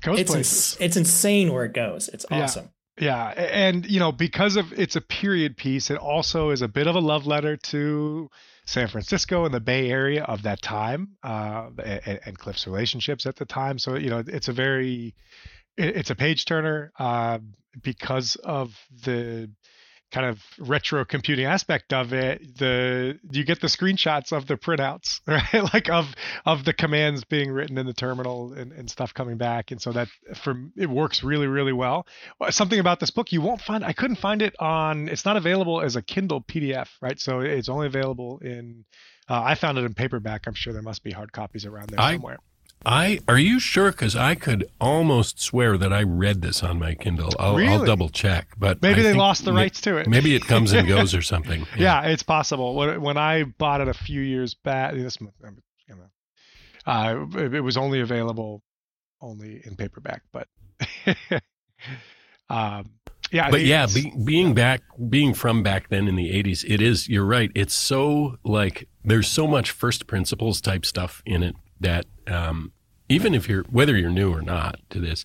Goes 0.00 0.20
it's 0.20 0.30
places. 0.30 0.74
Ins- 0.74 0.80
it's 0.80 0.96
insane 0.96 1.52
where 1.52 1.64
it 1.64 1.72
goes. 1.72 2.08
It's 2.08 2.24
awesome. 2.30 2.70
Yeah. 3.00 3.32
yeah, 3.36 3.42
and 3.50 3.84
you 3.84 3.98
know 3.98 4.12
because 4.12 4.54
of 4.54 4.72
it's 4.72 4.94
a 4.94 5.00
period 5.00 5.56
piece, 5.56 5.90
it 5.90 5.96
also 5.96 6.50
is 6.50 6.62
a 6.62 6.68
bit 6.68 6.86
of 6.86 6.94
a 6.94 7.00
love 7.00 7.26
letter 7.26 7.56
to 7.56 8.30
San 8.68 8.86
Francisco 8.86 9.46
and 9.46 9.54
the 9.54 9.60
Bay 9.60 9.90
Area 9.90 10.24
of 10.24 10.42
that 10.42 10.60
time, 10.60 11.16
uh, 11.22 11.70
and, 11.82 12.20
and, 12.26 12.38
Cliff's 12.38 12.66
relationships 12.66 13.24
at 13.24 13.34
the 13.34 13.46
time. 13.46 13.78
So 13.78 13.94
you 13.94 14.10
know, 14.10 14.22
it's 14.26 14.48
a 14.48 14.52
very, 14.52 15.14
it's 15.78 16.10
a 16.10 16.14
page 16.14 16.44
turner 16.44 16.92
uh, 16.98 17.38
because 17.82 18.36
of 18.44 18.78
the 19.04 19.50
kind 20.10 20.26
of 20.26 20.42
retro 20.58 21.04
computing 21.04 21.44
aspect 21.44 21.92
of 21.92 22.12
it 22.12 22.56
the 22.56 23.18
you 23.30 23.44
get 23.44 23.60
the 23.60 23.66
screenshots 23.66 24.32
of 24.32 24.46
the 24.46 24.56
printouts 24.56 25.20
right? 25.26 25.72
Like 25.74 25.90
of 25.90 26.06
of 26.46 26.64
the 26.64 26.72
commands 26.72 27.24
being 27.24 27.50
written 27.50 27.76
in 27.76 27.86
the 27.86 27.92
terminal 27.92 28.52
and, 28.52 28.72
and 28.72 28.90
stuff 28.90 29.12
coming 29.12 29.36
back. 29.36 29.70
And 29.70 29.80
so 29.80 29.92
that 29.92 30.08
for 30.34 30.54
it 30.76 30.88
works 30.88 31.22
really 31.22 31.46
really 31.46 31.72
well. 31.72 32.06
Something 32.50 32.80
about 32.80 33.00
this 33.00 33.10
book 33.10 33.32
you 33.32 33.42
won't 33.42 33.60
find 33.60 33.84
i 33.84 33.92
couldn't 33.92 34.16
find 34.16 34.42
it 34.42 34.54
on 34.58 35.08
it's 35.08 35.24
not 35.24 35.36
available 35.36 35.80
as 35.80 35.96
a 35.96 36.02
kindle 36.02 36.40
pdf 36.40 36.88
right? 37.02 37.20
So 37.20 37.40
it's 37.40 37.68
only 37.68 37.86
available 37.86 38.38
in 38.38 38.84
uh, 39.28 39.42
i 39.44 39.54
found 39.54 39.78
it 39.78 39.84
in 39.84 39.94
paperback. 39.94 40.46
I'm 40.46 40.54
sure 40.54 40.72
there 40.72 40.82
must 40.82 41.02
be 41.02 41.10
hard 41.10 41.32
copies 41.32 41.66
around 41.66 41.90
there 41.90 42.00
I, 42.00 42.12
somewhere 42.12 42.38
I 42.86 43.18
are 43.26 43.38
you 43.38 43.58
sure? 43.58 43.90
Because 43.90 44.14
I 44.14 44.34
could 44.34 44.70
almost 44.80 45.40
swear 45.40 45.76
that 45.78 45.92
I 45.92 46.02
read 46.02 46.42
this 46.42 46.62
on 46.62 46.78
my 46.78 46.94
Kindle. 46.94 47.32
I'll, 47.38 47.56
really? 47.56 47.68
I'll 47.72 47.84
double 47.84 48.08
check, 48.08 48.48
but 48.56 48.80
maybe 48.82 49.00
I 49.00 49.04
they 49.04 49.12
lost 49.14 49.44
the 49.44 49.52
rights 49.52 49.80
to 49.82 49.96
it. 49.96 50.06
Maybe 50.06 50.34
it 50.34 50.42
comes 50.42 50.72
and 50.72 50.86
goes 50.88 51.14
or 51.14 51.22
something. 51.22 51.66
Yeah. 51.76 52.02
yeah, 52.02 52.10
it's 52.10 52.22
possible. 52.22 52.74
When 52.74 53.00
when 53.00 53.16
I 53.16 53.44
bought 53.44 53.80
it 53.80 53.88
a 53.88 53.94
few 53.94 54.20
years 54.20 54.54
back, 54.54 54.94
this 54.94 55.18
you 55.20 55.28
know, 55.88 55.96
uh, 56.86 57.26
it, 57.38 57.62
was 57.62 57.76
only 57.76 58.00
available 58.00 58.62
only 59.20 59.60
in 59.64 59.74
paperback, 59.74 60.22
but 60.32 60.46
um, 62.48 62.90
yeah, 63.32 63.50
but 63.50 63.62
yeah, 63.62 63.86
be, 63.86 64.12
being 64.24 64.54
back, 64.54 64.82
being 65.08 65.34
from 65.34 65.64
back 65.64 65.88
then 65.88 66.06
in 66.06 66.14
the 66.14 66.30
'80s, 66.30 66.64
it 66.66 66.80
is. 66.80 67.08
You're 67.08 67.24
right. 67.24 67.50
It's 67.56 67.74
so 67.74 68.36
like 68.44 68.88
there's 69.04 69.28
so 69.28 69.48
much 69.48 69.72
first 69.72 70.06
principles 70.06 70.60
type 70.60 70.86
stuff 70.86 71.22
in 71.26 71.42
it 71.42 71.56
that 71.80 72.06
um, 72.26 72.72
even 73.08 73.34
if 73.34 73.48
you're 73.48 73.64
whether 73.64 73.96
you're 73.96 74.10
new 74.10 74.32
or 74.32 74.42
not 74.42 74.80
to 74.90 75.00
this, 75.00 75.24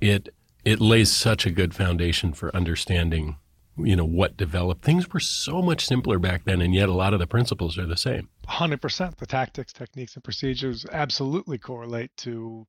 it 0.00 0.28
it 0.64 0.80
lays 0.80 1.12
such 1.12 1.46
a 1.46 1.50
good 1.50 1.74
foundation 1.74 2.32
for 2.32 2.54
understanding 2.54 3.36
you 3.76 3.96
know 3.96 4.04
what 4.04 4.36
developed. 4.36 4.84
Things 4.84 5.12
were 5.12 5.20
so 5.20 5.60
much 5.60 5.86
simpler 5.86 6.18
back 6.18 6.44
then 6.44 6.60
and 6.60 6.74
yet 6.74 6.88
a 6.88 6.94
lot 6.94 7.12
of 7.12 7.18
the 7.18 7.26
principles 7.26 7.76
are 7.78 7.86
the 7.86 7.96
same. 7.96 8.28
100% 8.48 9.16
the 9.16 9.26
tactics 9.26 9.72
techniques 9.72 10.14
and 10.14 10.22
procedures 10.22 10.86
absolutely 10.92 11.58
correlate 11.58 12.16
to 12.18 12.66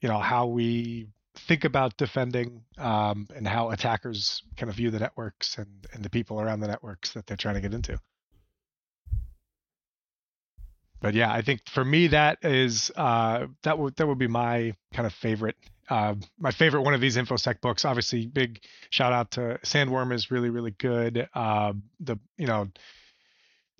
you 0.00 0.08
know 0.08 0.18
how 0.18 0.46
we 0.46 1.08
think 1.36 1.64
about 1.64 1.96
defending 1.96 2.62
um, 2.78 3.28
and 3.36 3.46
how 3.46 3.70
attackers 3.70 4.42
kind 4.56 4.68
of 4.68 4.76
view 4.76 4.90
the 4.90 4.98
networks 4.98 5.56
and, 5.58 5.86
and 5.92 6.04
the 6.04 6.10
people 6.10 6.40
around 6.40 6.60
the 6.60 6.66
networks 6.66 7.12
that 7.12 7.26
they're 7.26 7.36
trying 7.36 7.54
to 7.54 7.60
get 7.60 7.72
into 7.72 7.98
but 11.00 11.14
yeah, 11.14 11.32
I 11.32 11.42
think 11.42 11.68
for 11.68 11.84
me 11.84 12.08
that 12.08 12.38
is 12.42 12.90
uh, 12.96 13.46
that 13.62 13.78
would 13.78 13.96
that 13.96 14.06
would 14.06 14.18
be 14.18 14.28
my 14.28 14.74
kind 14.92 15.06
of 15.06 15.12
favorite 15.14 15.56
uh, 15.90 16.14
my 16.38 16.50
favorite 16.50 16.82
one 16.82 16.94
of 16.94 17.00
these 17.00 17.16
infosec 17.16 17.60
books. 17.60 17.84
Obviously, 17.84 18.26
big 18.26 18.60
shout 18.90 19.12
out 19.12 19.32
to 19.32 19.58
Sandworm 19.64 20.12
is 20.12 20.30
really 20.30 20.50
really 20.50 20.72
good. 20.72 21.28
Uh, 21.34 21.72
the 22.00 22.18
you 22.36 22.46
know 22.46 22.68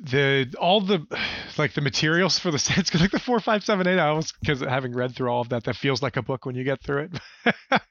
the 0.00 0.54
all 0.61 0.81
the 0.81 1.04
like 1.59 1.74
the 1.74 1.81
materials 1.81 2.38
for 2.38 2.50
the 2.50 2.59
sets 2.59 2.94
like 2.94 3.11
the 3.11 3.18
four 3.18 3.40
five 3.40 3.64
seven 3.64 3.87
eight 3.87 3.98
hours 3.98 4.33
because 4.40 4.61
having 4.61 4.94
read 4.94 5.14
through 5.14 5.28
all 5.28 5.40
of 5.40 5.50
that 5.50 5.64
that 5.64 5.76
feels 5.76 6.02
like 6.02 6.16
a 6.16 6.22
book 6.22 6.46
when 6.46 6.54
you 6.54 6.64
get 6.64 6.83
through 6.83 7.09
it. 7.44 7.83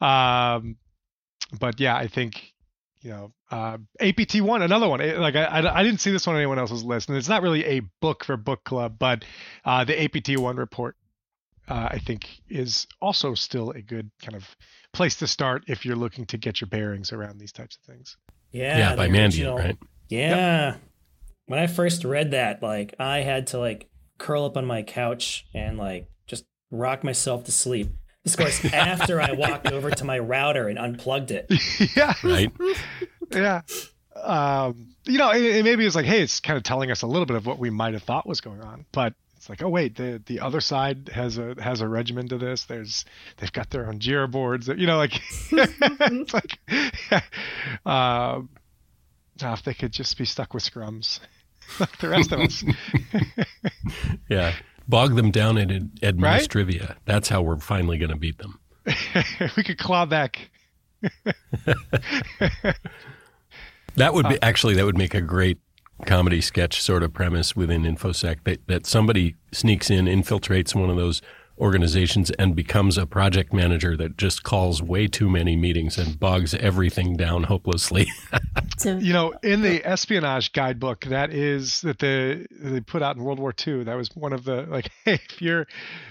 um, 0.02 0.76
but 1.58 1.80
yeah, 1.80 1.96
I 1.96 2.08
think 2.08 2.52
you 3.06 3.12
know, 3.12 3.32
uh, 3.52 3.78
APT 4.00 4.40
one, 4.40 4.62
another 4.62 4.88
one. 4.88 4.98
Like 5.20 5.36
I, 5.36 5.62
I, 5.72 5.84
didn't 5.84 6.00
see 6.00 6.10
this 6.10 6.26
one 6.26 6.34
on 6.34 6.42
anyone 6.42 6.58
else's 6.58 6.82
list, 6.82 7.08
and 7.08 7.16
it's 7.16 7.28
not 7.28 7.40
really 7.40 7.64
a 7.64 7.80
book 8.00 8.24
for 8.24 8.36
book 8.36 8.64
club, 8.64 8.96
but 8.98 9.24
uh, 9.64 9.84
the 9.84 10.02
APT 10.02 10.36
one 10.40 10.56
report, 10.56 10.96
uh, 11.68 11.88
I 11.92 12.00
think, 12.00 12.28
is 12.48 12.88
also 13.00 13.34
still 13.34 13.70
a 13.70 13.80
good 13.80 14.10
kind 14.20 14.34
of 14.34 14.44
place 14.92 15.14
to 15.18 15.28
start 15.28 15.62
if 15.68 15.86
you're 15.86 15.94
looking 15.94 16.26
to 16.26 16.36
get 16.36 16.60
your 16.60 16.66
bearings 16.66 17.12
around 17.12 17.38
these 17.38 17.52
types 17.52 17.76
of 17.76 17.82
things. 17.94 18.16
Yeah, 18.50 18.76
yeah, 18.76 18.96
by 18.96 19.06
Mandiant, 19.06 19.56
right? 19.56 19.78
Yeah. 20.08 20.72
Yep. 20.72 20.80
When 21.46 21.60
I 21.60 21.68
first 21.68 22.04
read 22.04 22.32
that, 22.32 22.60
like 22.60 22.96
I 22.98 23.18
had 23.18 23.46
to 23.48 23.58
like 23.60 23.88
curl 24.18 24.46
up 24.46 24.56
on 24.56 24.66
my 24.66 24.82
couch 24.82 25.46
and 25.54 25.78
like 25.78 26.08
just 26.26 26.44
rock 26.72 27.04
myself 27.04 27.44
to 27.44 27.52
sleep. 27.52 27.90
This 28.26 28.34
of 28.34 28.40
course 28.40 28.64
after 28.72 29.20
I 29.20 29.32
walked 29.32 29.68
over 29.70 29.88
to 29.88 30.04
my 30.04 30.18
router 30.18 30.68
and 30.68 30.80
unplugged 30.80 31.30
it. 31.30 31.46
yeah. 31.96 32.12
Right. 32.24 32.50
yeah. 33.30 33.60
Um, 34.20 34.88
you 35.04 35.18
know, 35.18 35.30
it, 35.30 35.44
it 35.44 35.64
maybe 35.64 35.86
it's 35.86 35.94
like, 35.94 36.06
hey, 36.06 36.22
it's 36.22 36.40
kind 36.40 36.56
of 36.56 36.64
telling 36.64 36.90
us 36.90 37.02
a 37.02 37.06
little 37.06 37.26
bit 37.26 37.36
of 37.36 37.46
what 37.46 37.60
we 37.60 37.70
might 37.70 37.94
have 37.94 38.02
thought 38.02 38.26
was 38.26 38.40
going 38.40 38.60
on, 38.62 38.84
but 38.90 39.14
it's 39.36 39.48
like, 39.48 39.62
oh 39.62 39.68
wait, 39.68 39.94
the 39.94 40.20
the 40.26 40.40
other 40.40 40.60
side 40.60 41.08
has 41.14 41.38
a 41.38 41.54
has 41.60 41.80
a 41.80 41.86
regimen 41.86 42.26
to 42.30 42.36
this. 42.36 42.64
There's 42.64 43.04
they've 43.36 43.52
got 43.52 43.70
their 43.70 43.86
own 43.86 44.00
Jira 44.00 44.28
boards. 44.28 44.66
That, 44.66 44.78
You 44.78 44.88
know, 44.88 44.96
like 44.96 45.12
it's 45.52 46.34
like, 46.34 46.58
um, 47.86 48.48
oh, 49.40 49.52
if 49.52 49.62
they 49.62 49.74
could 49.74 49.92
just 49.92 50.18
be 50.18 50.24
stuck 50.24 50.52
with 50.52 50.64
scrums, 50.64 51.20
like 51.78 51.96
the 51.98 52.08
rest 52.08 52.32
of 52.32 52.40
us. 52.40 52.64
yeah, 54.28 54.52
bog 54.88 55.16
them 55.16 55.30
down 55.30 55.58
in 55.58 55.90
administrivia. 56.02 56.88
Right? 56.88 56.98
That's 57.04 57.28
how 57.28 57.42
we're 57.42 57.58
finally 57.58 57.98
going 57.98 58.10
to 58.10 58.16
beat 58.16 58.38
them. 58.38 58.58
we 59.56 59.62
could 59.62 59.78
claw 59.78 60.06
back. 60.06 60.50
that 63.96 64.14
would 64.14 64.28
be 64.28 64.40
actually 64.42 64.74
that 64.74 64.84
would 64.84 64.96
make 64.96 65.14
a 65.14 65.20
great 65.20 65.58
comedy 66.04 66.40
sketch 66.40 66.80
sort 66.82 67.02
of 67.02 67.12
premise 67.12 67.56
within 67.56 67.82
infosec 67.82 68.44
that, 68.44 68.66
that 68.66 68.86
somebody 68.86 69.34
sneaks 69.52 69.90
in 69.90 70.06
infiltrates 70.06 70.74
one 70.74 70.90
of 70.90 70.96
those 70.96 71.22
organizations 71.58 72.30
and 72.32 72.54
becomes 72.54 72.98
a 72.98 73.06
project 73.06 73.52
manager 73.52 73.96
that 73.96 74.16
just 74.16 74.42
calls 74.42 74.82
way 74.82 75.06
too 75.06 75.28
many 75.28 75.56
meetings 75.56 75.96
and 75.96 76.18
bogs 76.20 76.54
everything 76.54 77.16
down 77.16 77.44
hopelessly. 77.44 78.06
you 78.84 79.12
know, 79.12 79.32
in 79.42 79.62
the 79.62 79.84
espionage 79.84 80.52
guidebook 80.52 81.04
that 81.06 81.32
is 81.32 81.80
that 81.80 81.98
the 81.98 82.46
they 82.50 82.80
put 82.80 83.02
out 83.02 83.16
in 83.16 83.24
World 83.24 83.38
War 83.38 83.54
II, 83.66 83.84
that 83.84 83.94
was 83.94 84.14
one 84.14 84.32
of 84.32 84.44
the 84.44 84.62
like, 84.62 84.90
hey, 85.04 85.14
if 85.30 85.40
you're, 85.40 85.66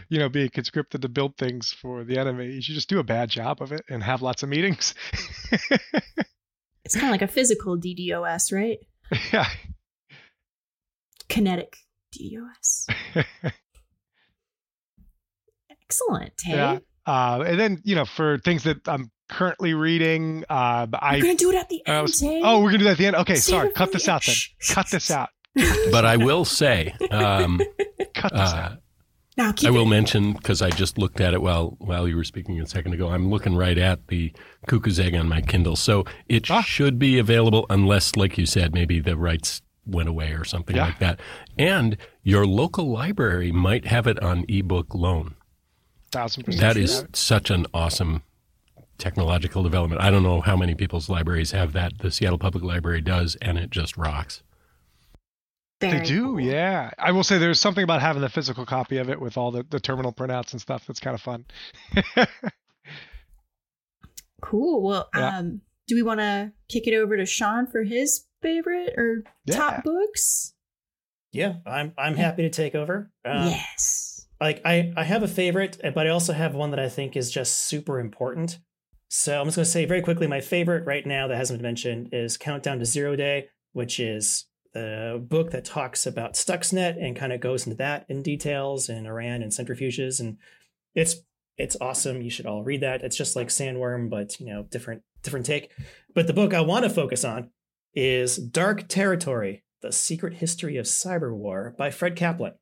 you 0.10 0.20
know, 0.20 0.30
being 0.30 0.50
conscripted 0.50 1.02
to 1.04 1.10
build 1.10 1.38
things 1.38 1.72
for 1.72 2.04
the 2.04 2.18
enemy, 2.18 2.48
you 2.48 2.62
should 2.62 2.76
just 2.76 2.90
do 2.90 3.00
a 3.00 3.04
bad 3.04 3.30
job 3.30 3.62
of 3.62 3.72
it 3.72 3.84
and 3.90 4.04
have 4.04 4.22
lots 4.22 4.44
of 4.44 4.50
meetings. 4.50 4.96
it's 6.84 6.96
kind 6.96 7.06
of 7.06 7.12
like 7.12 7.22
a 7.22 7.28
physical 7.28 7.78
DDoS, 7.78 8.52
right? 8.52 8.80
Yeah. 9.32 9.48
Kinetic 11.30 11.78
DDoS. 12.14 12.88
Excellent. 15.90 16.34
Hey? 16.42 16.56
Yeah. 16.56 16.80
Uh, 17.06 17.44
and 17.46 17.60
then 17.60 17.82
you 17.84 17.96
know 17.96 18.06
for 18.06 18.40
things 18.40 18.64
that 18.64 18.88
I'm 18.88 19.12
currently 19.30 19.74
reading, 19.74 20.44
uh, 20.50 20.88
I'm 20.94 21.22
gonna 21.22 21.36
do 21.36 21.52
it 21.52 21.56
at 21.56 21.70
the 21.70 21.86
end. 21.86 22.02
Was, 22.02 22.24
oh, 22.24 22.62
we're 22.62 22.72
gonna 22.72 22.80
do 22.80 22.84
that 22.86 22.92
at 22.92 22.98
the 22.98 23.08
end. 23.08 23.16
Okay, 23.18 23.36
Save 23.36 23.44
sorry. 23.44 23.72
Cut 23.74 23.92
this 23.92 24.08
out 24.08 24.26
then. 24.26 24.36
Cut 24.70 24.90
this 24.90 25.12
out. 25.12 25.30
but 25.92 26.06
I 26.06 26.18
will 26.18 26.46
say, 26.46 26.94
um, 27.12 27.62
cut 28.14 28.32
this 28.32 28.42
uh, 28.42 28.56
out. 28.56 28.78
Now, 29.38 29.54
I 29.66 29.70
will 29.70 29.84
it. 29.84 29.90
mention 29.90 30.34
because 30.34 30.62
I 30.62 30.70
just 30.70 30.98
looked 30.98 31.20
at 31.20 31.34
it 31.34 31.42
while 31.42 31.76
while 31.80 32.08
you 32.08 32.16
were 32.16 32.24
speaking 32.24 32.60
a 32.60 32.66
second 32.66 32.94
ago. 32.94 33.10
I'm 33.10 33.30
looking 33.30 33.56
right 33.56 33.78
at 33.78 34.08
the 34.08 34.34
Cuckoo's 34.68 35.00
Egg 35.00 35.14
on 35.14 35.28
my 35.28 35.42
Kindle, 35.42 35.76
so 35.76 36.06
it 36.28 36.50
ah. 36.50 36.62
should 36.62 36.98
be 36.98 37.20
available 37.20 37.66
unless, 37.70 38.16
like 38.16 38.38
you 38.38 38.46
said, 38.46 38.74
maybe 38.74 39.00
the 39.00 39.18
rights 39.18 39.62
went 39.86 40.10
away 40.10 40.32
or 40.32 40.44
something 40.44 40.76
yeah. 40.76 40.86
like 40.86 41.00
that. 41.00 41.20
And 41.60 41.98
your 42.24 42.48
local 42.48 42.90
library 42.90 43.52
might 43.52 43.86
have 43.86 44.08
it 44.08 44.20
on 44.24 44.46
ebook 44.50 44.96
loan 44.96 45.36
thousand 46.16 46.44
percent. 46.44 46.62
That 46.62 46.78
is 46.78 47.06
such 47.14 47.50
an 47.50 47.66
awesome 47.74 48.24
technological 48.98 49.64
development. 49.64 50.02
I 50.02 50.10
don't 50.10 50.24
know 50.24 50.42
how 50.42 50.56
many 50.56 50.76
people's 50.76 51.10
libraries 51.10 51.52
have 51.52 51.74
that. 51.74 52.00
The 52.00 52.12
Seattle 52.12 52.38
Public 52.38 52.64
Library 52.64 53.02
does, 53.02 53.36
and 53.42 53.58
it 53.58 53.70
just 53.70 53.98
rocks. 53.98 54.42
Very 55.82 56.00
they 56.00 56.06
do, 56.06 56.24
cool. 56.24 56.40
yeah. 56.40 56.92
I 56.98 57.12
will 57.12 57.24
say 57.24 57.38
there's 57.38 57.60
something 57.60 57.84
about 57.84 58.02
having 58.02 58.22
the 58.22 58.30
physical 58.30 58.66
copy 58.66 58.98
of 58.98 59.10
it 59.10 59.20
with 59.20 59.38
all 59.38 59.52
the, 59.52 59.66
the 59.70 59.80
terminal 59.80 60.14
printouts 60.14 60.54
and 60.54 60.62
stuff 60.62 60.88
that's 60.88 61.02
kind 61.02 61.14
of 61.14 61.22
fun. 61.22 61.46
cool. 64.42 64.82
Well, 64.82 65.10
yeah. 65.14 65.38
um, 65.38 65.62
do 65.88 65.96
we 65.96 66.02
want 66.02 66.22
to 66.22 66.54
kick 66.70 66.88
it 66.88 66.96
over 66.96 67.18
to 67.18 67.26
Sean 67.26 67.68
for 67.68 67.84
his 67.84 68.26
favorite 68.42 68.94
or 68.96 69.24
yeah. 69.46 69.56
top 69.56 69.84
books? 69.84 70.54
Yeah, 71.34 71.56
I'm 71.66 71.92
I'm 71.98 72.16
happy 72.16 72.44
to 72.44 72.50
take 72.50 72.76
over. 72.76 73.12
Um, 73.26 73.50
yes 73.50 74.05
like 74.40 74.62
I, 74.66 74.94
I 74.96 75.04
have 75.04 75.24
a 75.24 75.28
favorite, 75.28 75.80
eh, 75.84 75.92
but 75.92 76.08
I 76.08 76.10
also 76.10 76.34
have 76.34 76.56
one 76.56 76.72
that 76.72 76.80
I 76.80 76.90
think 76.90 77.16
is 77.16 77.32
just 77.32 77.64
super 77.64 78.00
important. 78.00 78.60
So 79.08 79.40
I'm 79.40 79.48
just 79.48 79.56
going 79.56 79.66
to 79.66 79.72
say 79.72 79.86
very 79.86 80.02
quickly 80.02 80.28
my 80.28 80.42
favorite 80.42 80.86
right 80.86 81.06
now 81.06 81.28
that 81.28 81.38
hasn't 81.38 81.60
been 81.60 81.68
mentioned 81.68 82.10
is 82.12 82.38
Countdown 82.38 82.80
to 82.80 82.86
Zero 82.86 83.16
Day, 83.16 83.48
which 83.74 84.00
is 84.00 84.46
the 84.74 85.24
book 85.26 85.52
that 85.52 85.64
talks 85.64 86.06
about 86.06 86.34
Stuxnet 86.34 87.02
and 87.02 87.16
kind 87.16 87.32
of 87.32 87.40
goes 87.40 87.66
into 87.66 87.78
that 87.78 88.06
in 88.10 88.22
details 88.22 88.90
and 88.90 89.08
Iran 89.08 89.42
and 89.42 89.52
centrifuges. 89.52 90.20
And 90.20 90.38
it's 90.94 91.16
it's 91.58 91.78
awesome. 91.80 92.22
You 92.22 92.30
should 92.30 92.46
all 92.46 92.64
read 92.64 92.82
that. 92.82 93.02
It's 93.02 93.16
just 93.16 93.36
like 93.36 93.48
Sandworm, 93.48 94.10
but 94.10 94.40
you 94.40 94.48
know, 94.48 94.64
different 94.64 95.04
different 95.24 95.46
take. 95.46 95.72
But 96.14 96.28
the 96.28 96.34
book 96.34 96.54
I 96.54 96.62
want 96.62 96.84
to 96.84 96.90
focus 96.90 97.24
on 97.24 97.52
is 97.94 98.36
Dark 98.36 98.90
Territory: 98.90 99.64
The 99.82 99.94
Secret 99.94 100.36
History 100.36 100.76
of 100.76 100.86
Cyber 100.86 101.34
War 101.34 101.74
by 101.78 101.90
Fred 101.90 102.18
Kaplan. 102.18 102.56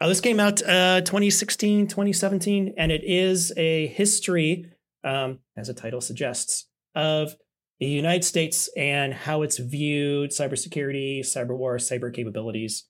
Uh, 0.00 0.08
this 0.08 0.20
came 0.22 0.40
out 0.40 0.62
uh, 0.62 1.02
2016, 1.02 1.86
2017, 1.86 2.74
and 2.78 2.90
it 2.90 3.02
is 3.04 3.52
a 3.58 3.88
history, 3.88 4.64
um, 5.04 5.40
as 5.58 5.66
the 5.66 5.74
title 5.74 6.00
suggests, 6.00 6.68
of 6.94 7.36
the 7.80 7.86
United 7.86 8.24
States 8.24 8.70
and 8.78 9.12
how 9.12 9.42
it's 9.42 9.58
viewed 9.58 10.30
cybersecurity, 10.30 11.20
cyber 11.20 11.54
war, 11.54 11.76
cyber 11.76 12.12
capabilities. 12.12 12.86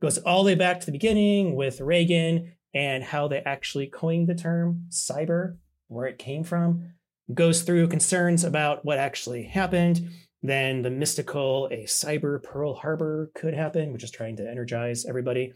It 0.00 0.04
goes 0.04 0.18
all 0.18 0.44
the 0.44 0.52
way 0.52 0.54
back 0.54 0.78
to 0.78 0.86
the 0.86 0.92
beginning 0.92 1.56
with 1.56 1.80
Reagan 1.80 2.52
and 2.72 3.02
how 3.02 3.26
they 3.26 3.40
actually 3.40 3.88
coined 3.88 4.28
the 4.28 4.34
term 4.36 4.86
cyber, 4.90 5.56
where 5.88 6.06
it 6.06 6.18
came 6.18 6.44
from. 6.44 6.92
Goes 7.32 7.62
through 7.62 7.88
concerns 7.88 8.44
about 8.44 8.84
what 8.84 8.98
actually 8.98 9.42
happened. 9.42 10.08
Then 10.40 10.82
the 10.82 10.90
mystical, 10.90 11.66
a 11.72 11.84
cyber 11.84 12.40
Pearl 12.40 12.74
Harbor 12.74 13.32
could 13.34 13.54
happen, 13.54 13.92
which 13.92 14.04
is 14.04 14.10
trying 14.12 14.36
to 14.36 14.48
energize 14.48 15.04
everybody 15.04 15.52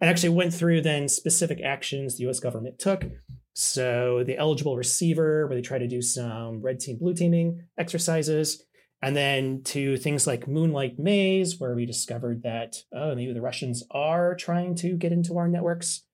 and 0.00 0.08
actually 0.08 0.30
went 0.30 0.54
through 0.54 0.80
then 0.80 1.08
specific 1.08 1.60
actions 1.62 2.16
the 2.16 2.28
US 2.28 2.40
government 2.40 2.78
took. 2.78 3.04
So 3.52 4.24
the 4.24 4.38
eligible 4.38 4.76
receiver, 4.76 5.46
where 5.46 5.56
they 5.56 5.62
try 5.62 5.78
to 5.78 5.88
do 5.88 6.00
some 6.00 6.62
red 6.62 6.80
team, 6.80 6.98
blue 6.98 7.14
teaming 7.14 7.64
exercises. 7.78 8.64
And 9.02 9.16
then 9.16 9.62
to 9.64 9.96
things 9.96 10.26
like 10.26 10.46
Moonlight 10.46 10.98
Maze, 10.98 11.58
where 11.58 11.74
we 11.74 11.86
discovered 11.86 12.42
that, 12.42 12.76
oh, 12.94 13.14
maybe 13.14 13.32
the 13.32 13.40
Russians 13.40 13.82
are 13.90 14.34
trying 14.34 14.74
to 14.76 14.96
get 14.96 15.12
into 15.12 15.38
our 15.38 15.48
networks. 15.48 16.04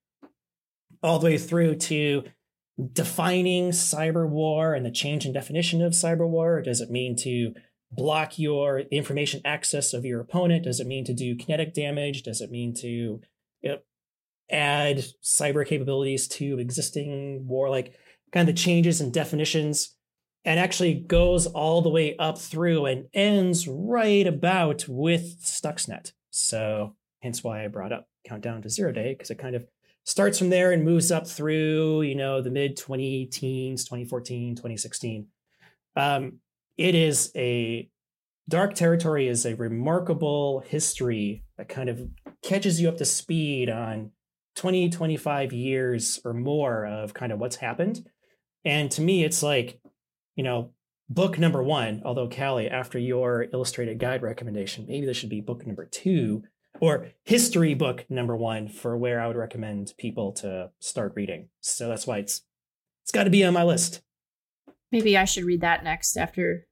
All 1.03 1.19
the 1.19 1.27
way 1.27 1.39
through 1.39 1.77
to 1.77 2.25
defining 2.93 3.71
cyber 3.71 4.29
war 4.29 4.75
and 4.75 4.85
the 4.85 4.91
change 4.91 5.27
in 5.27 5.33
definition 5.33 5.83
of 5.83 5.93
cyber 5.93 6.29
war. 6.29 6.63
Does 6.63 6.81
it 6.81 6.91
mean 6.91 7.17
to 7.19 7.55
block 7.91 8.39
your 8.39 8.81
information 8.81 9.41
access 9.45 9.93
of 9.93 10.05
your 10.05 10.21
opponent? 10.21 10.65
Does 10.65 10.81
it 10.81 10.87
mean 10.87 11.05
to 11.07 11.15
do 11.15 11.37
kinetic 11.37 11.75
damage? 11.75 12.23
Does 12.23 12.41
it 12.41 12.51
mean 12.51 12.75
to 12.83 13.21
add 14.51 15.05
cyber 15.23 15.67
capabilities 15.67 16.29
to 16.29 16.59
existing 16.59 17.47
war, 17.47 17.71
like 17.71 17.95
kind 18.33 18.49
of 18.49 18.55
the 18.55 18.61
changes 18.61 19.01
and 19.01 19.13
definitions, 19.13 19.97
and 20.45 20.61
actually 20.61 20.95
goes 20.95 21.47
all 21.47 21.83
the 21.83 21.91
way 21.91 22.17
up 22.19 22.39
through 22.39 22.87
and 22.87 23.07
ends 23.13 23.67
right 23.67 24.27
about 24.27 24.87
with 24.89 25.43
Stuxnet. 25.43 26.13
So 26.31 26.95
hence 27.21 27.43
why 27.43 27.65
I 27.65 27.69
brought 27.69 27.93
up 27.93 28.07
Countdown 28.25 28.63
to 28.63 28.71
Zero 28.71 28.93
Day, 28.93 29.13
because 29.15 29.31
it 29.31 29.39
kind 29.39 29.57
of 29.57 29.67
starts 30.05 30.39
from 30.39 30.51
there 30.51 30.73
and 30.73 30.85
moves 30.85 31.11
up 31.11 31.27
through, 31.27 32.03
you 32.03 32.15
know, 32.15 32.41
the 32.41 32.51
mid 32.51 32.77
20 32.77 33.27
teens, 33.27 33.85
2014, 33.85 34.55
2016. 34.55 35.27
Um, 35.97 36.39
it 36.77 36.95
is 36.95 37.33
a 37.35 37.89
Dark 38.49 38.75
Territory 38.75 39.27
is 39.27 39.45
a 39.45 39.57
remarkable 39.57 40.61
history 40.61 41.43
that 41.57 41.69
kind 41.69 41.89
of 41.89 42.01
catches 42.47 42.81
you 42.81 42.89
up 42.89 42.97
to 42.99 43.05
speed 43.05 43.69
on 43.69 44.13
20, 44.55 44.89
25 44.89 45.53
years 45.53 46.21
or 46.25 46.33
more 46.33 46.87
of 46.87 47.13
kind 47.13 47.33
of 47.33 47.41
what's 47.41 47.57
happened. 47.57 48.09
And 48.65 48.91
to 48.93 49.03
me, 49.03 49.25
it's 49.25 49.43
like, 49.43 49.81
you 50.37 50.45
know, 50.45 50.71
book 51.09 51.39
number 51.39 51.63
one, 51.63 52.03
although 52.05 52.29
Kali, 52.29 52.69
after 52.69 52.99
your 52.99 53.47
illustrated 53.53 53.99
guide 53.99 54.23
recommendation, 54.23 54.87
maybe 54.89 55.07
this 55.07 55.17
should 55.17 55.29
be 55.29 55.41
book 55.41 55.67
number 55.67 55.87
two 55.87 56.45
or 56.81 57.09
history 57.25 57.75
book 57.75 58.07
number 58.09 58.37
one 58.37 58.69
for 58.69 58.97
where 58.97 59.21
I 59.21 59.27
would 59.27 59.37
recommend 59.37 59.95
people 59.99 60.33
to 60.35 60.71
start 60.79 61.15
reading. 61.17 61.49
So 61.61 61.89
that's 61.89 62.07
why 62.07 62.19
it's 62.19 62.43
it's 63.03 63.13
got 63.13 63.25
to 63.25 63.31
be 63.31 63.45
on 63.45 63.55
my 63.55 63.63
list. 63.63 64.03
Maybe 64.93 65.17
I 65.17 65.25
should 65.25 65.45
read 65.45 65.61
that 65.63 65.85
next 65.85 66.17
after 66.17 66.67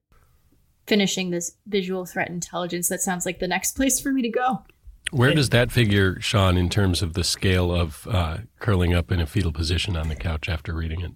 finishing 0.87 1.31
this 1.31 1.57
visual 1.65 2.05
threat 2.05 2.29
intelligence. 2.29 2.87
That 2.89 3.01
sounds 3.01 3.25
like 3.25 3.39
the 3.39 3.47
next 3.47 3.71
place 3.75 3.99
for 3.99 4.11
me 4.11 4.21
to 4.21 4.29
go. 4.29 4.63
Where 5.11 5.33
does 5.33 5.49
that 5.49 5.71
figure, 5.71 6.19
Sean, 6.19 6.57
in 6.57 6.69
terms 6.69 7.01
of 7.01 7.13
the 7.13 7.23
scale 7.23 7.73
of 7.73 8.07
uh, 8.09 8.37
curling 8.59 8.93
up 8.93 9.11
in 9.11 9.19
a 9.19 9.27
fetal 9.27 9.51
position 9.51 9.95
on 9.95 10.09
the 10.09 10.15
couch 10.15 10.49
after 10.49 10.73
reading 10.73 11.01
it? 11.01 11.11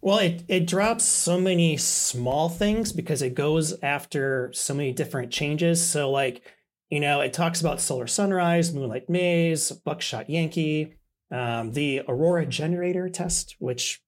Well, 0.00 0.18
it, 0.18 0.44
it 0.48 0.66
drops 0.66 1.04
so 1.04 1.38
many 1.38 1.76
small 1.76 2.48
things 2.48 2.92
because 2.92 3.20
it 3.20 3.34
goes 3.34 3.78
after 3.82 4.50
so 4.54 4.74
many 4.74 4.92
different 4.92 5.30
changes. 5.30 5.84
So, 5.84 6.10
like, 6.10 6.42
you 6.88 7.00
know, 7.00 7.20
it 7.20 7.32
talks 7.32 7.60
about 7.60 7.80
Solar 7.80 8.06
Sunrise, 8.06 8.72
Moonlight 8.72 9.10
Maze, 9.10 9.70
Buckshot 9.72 10.30
Yankee, 10.30 10.94
Um, 11.30 11.72
the 11.72 12.02
Aurora 12.08 12.46
generator 12.46 13.08
test, 13.08 13.54
which, 13.60 14.02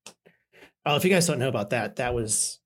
oh, 0.84 0.96
if 0.96 1.04
you 1.04 1.10
guys 1.10 1.26
don't 1.26 1.38
know 1.38 1.48
about 1.48 1.70
that, 1.70 1.96
that 1.96 2.14
was 2.14 2.60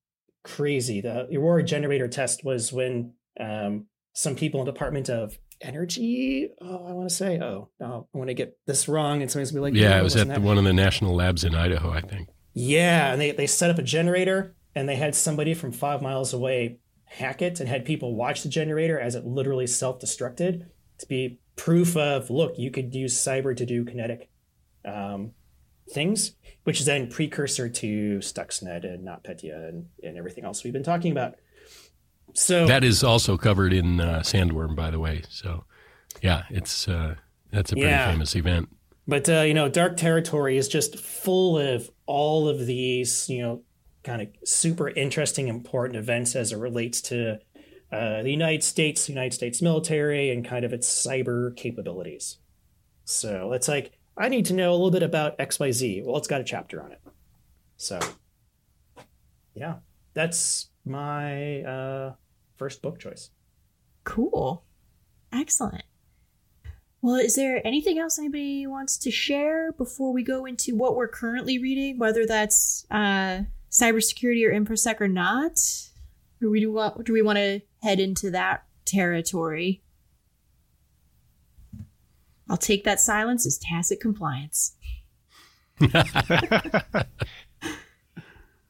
crazy. 0.44 1.02
The 1.02 1.28
Aurora 1.36 1.62
generator 1.62 2.08
test 2.08 2.44
was 2.44 2.72
when 2.72 3.12
um, 3.38 3.86
some 4.14 4.34
people 4.34 4.60
in 4.60 4.66
the 4.66 4.72
Department 4.72 5.10
of 5.10 5.36
Energy, 5.60 6.50
oh, 6.60 6.86
I 6.86 6.92
want 6.92 7.08
to 7.08 7.14
say, 7.14 7.40
oh, 7.40 7.70
no, 7.80 8.08
I 8.14 8.18
want 8.18 8.28
to 8.28 8.34
get 8.34 8.58
this 8.66 8.88
wrong, 8.88 9.22
and 9.22 9.30
somebody's 9.30 9.52
gonna 9.52 9.66
be 9.66 9.72
like, 9.72 9.82
yeah, 9.82 9.98
it 9.98 10.02
was 10.02 10.16
at 10.16 10.28
the, 10.28 10.40
one 10.40 10.58
of 10.58 10.64
the 10.64 10.72
national 10.72 11.14
labs 11.14 11.44
in 11.44 11.54
Idaho, 11.54 11.90
I 11.90 12.02
think. 12.02 12.28
Yeah, 12.52 13.12
and 13.12 13.20
they 13.20 13.30
they 13.32 13.46
set 13.46 13.70
up 13.70 13.78
a 13.78 13.82
generator, 13.82 14.54
and 14.74 14.88
they 14.88 14.96
had 14.96 15.14
somebody 15.14 15.54
from 15.54 15.72
five 15.72 16.02
miles 16.02 16.32
away 16.34 16.78
hack 17.06 17.40
it, 17.40 17.60
and 17.60 17.68
had 17.68 17.84
people 17.84 18.14
watch 18.14 18.42
the 18.42 18.48
generator 18.48 18.98
as 19.00 19.14
it 19.14 19.24
literally 19.24 19.66
self 19.66 19.98
destructed 19.98 20.66
to 20.98 21.06
be 21.06 21.40
proof 21.56 21.96
of, 21.96 22.30
look, 22.30 22.58
you 22.58 22.70
could 22.70 22.94
use 22.94 23.16
cyber 23.16 23.56
to 23.56 23.66
do 23.66 23.84
kinetic 23.84 24.30
um, 24.84 25.32
things, 25.90 26.32
which 26.64 26.80
is 26.80 26.86
then 26.86 27.08
precursor 27.08 27.68
to 27.68 28.18
Stuxnet 28.18 28.84
and 28.84 29.06
NotPetya 29.06 29.68
and, 29.68 29.86
and 30.02 30.16
everything 30.16 30.44
else 30.44 30.62
we've 30.64 30.72
been 30.72 30.82
talking 30.82 31.12
about. 31.12 31.34
So 32.36 32.66
that 32.66 32.84
is 32.84 33.02
also 33.02 33.38
covered 33.38 33.72
in 33.72 33.98
uh, 33.98 34.20
Sandworm, 34.20 34.76
by 34.76 34.90
the 34.90 34.98
way. 34.98 35.22
So 35.30 35.64
yeah, 36.22 36.44
it's 36.50 36.86
uh, 36.86 37.14
that's 37.50 37.72
a 37.72 37.76
pretty 37.76 37.88
yeah. 37.88 38.10
famous 38.10 38.36
event. 38.36 38.68
But 39.08 39.28
uh, 39.28 39.40
you 39.40 39.54
know, 39.54 39.70
Dark 39.70 39.96
Territory 39.96 40.58
is 40.58 40.68
just 40.68 40.98
full 40.98 41.58
of 41.58 41.90
all 42.04 42.46
of 42.46 42.66
these, 42.66 43.28
you 43.30 43.40
know, 43.40 43.62
kind 44.04 44.20
of 44.20 44.28
super 44.44 44.90
interesting, 44.90 45.48
important 45.48 45.98
events 45.98 46.36
as 46.36 46.52
it 46.52 46.58
relates 46.58 47.00
to 47.02 47.38
uh, 47.90 48.22
the 48.22 48.30
United 48.30 48.62
States, 48.62 49.06
the 49.06 49.12
United 49.12 49.32
States 49.32 49.62
military, 49.62 50.30
and 50.30 50.44
kind 50.44 50.64
of 50.64 50.74
its 50.74 50.88
cyber 50.88 51.56
capabilities. 51.56 52.38
So 53.04 53.52
it's 53.52 53.68
like 53.68 53.92
I 54.18 54.28
need 54.28 54.44
to 54.46 54.54
know 54.54 54.72
a 54.72 54.74
little 54.74 54.90
bit 54.90 55.02
about 55.02 55.36
X 55.38 55.58
Y 55.58 55.70
Z. 55.70 56.02
Well, 56.04 56.18
it's 56.18 56.28
got 56.28 56.42
a 56.42 56.44
chapter 56.44 56.82
on 56.82 56.92
it. 56.92 57.00
So 57.78 57.98
yeah, 59.54 59.76
that's 60.12 60.68
my 60.84 61.62
uh, 61.62 62.12
first 62.56 62.82
book 62.82 62.98
choice. 62.98 63.30
Cool. 64.04 64.64
Excellent. 65.32 65.84
Well, 67.02 67.16
is 67.16 67.34
there 67.34 67.64
anything 67.64 67.98
else 67.98 68.18
anybody 68.18 68.66
wants 68.66 68.98
to 68.98 69.10
share 69.10 69.72
before 69.72 70.12
we 70.12 70.22
go 70.22 70.44
into 70.44 70.74
what 70.74 70.96
we're 70.96 71.08
currently 71.08 71.58
reading, 71.58 71.98
whether 71.98 72.26
that's 72.26 72.86
uh, 72.90 73.42
cybersecurity 73.70 74.44
or 74.44 74.52
infosec 74.52 75.00
or 75.00 75.08
not? 75.08 75.60
Or 76.42 76.50
we 76.50 76.60
do 76.60 76.72
want, 76.72 77.04
do 77.04 77.12
we 77.12 77.22
want 77.22 77.36
to 77.36 77.60
head 77.82 78.00
into 78.00 78.30
that 78.32 78.64
territory? 78.84 79.82
I'll 82.48 82.56
take 82.56 82.84
that 82.84 83.00
silence 83.00 83.46
as 83.46 83.58
tacit 83.58 84.00
compliance. 84.00 84.76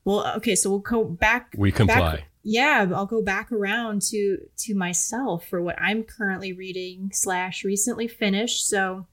well, 0.04 0.32
okay, 0.36 0.56
so 0.56 0.70
we'll 0.70 0.80
go 0.80 1.04
back. 1.04 1.54
We 1.56 1.70
comply. 1.70 2.16
Back, 2.16 2.28
yeah, 2.48 2.86
I'll 2.94 3.06
go 3.06 3.22
back 3.22 3.50
around 3.50 4.02
to 4.10 4.38
to 4.58 4.74
myself 4.76 5.48
for 5.48 5.60
what 5.60 5.74
I'm 5.82 6.04
currently 6.04 6.52
reading 6.52 7.10
slash 7.12 7.64
recently 7.64 8.06
finished. 8.06 8.68
So, 8.68 9.08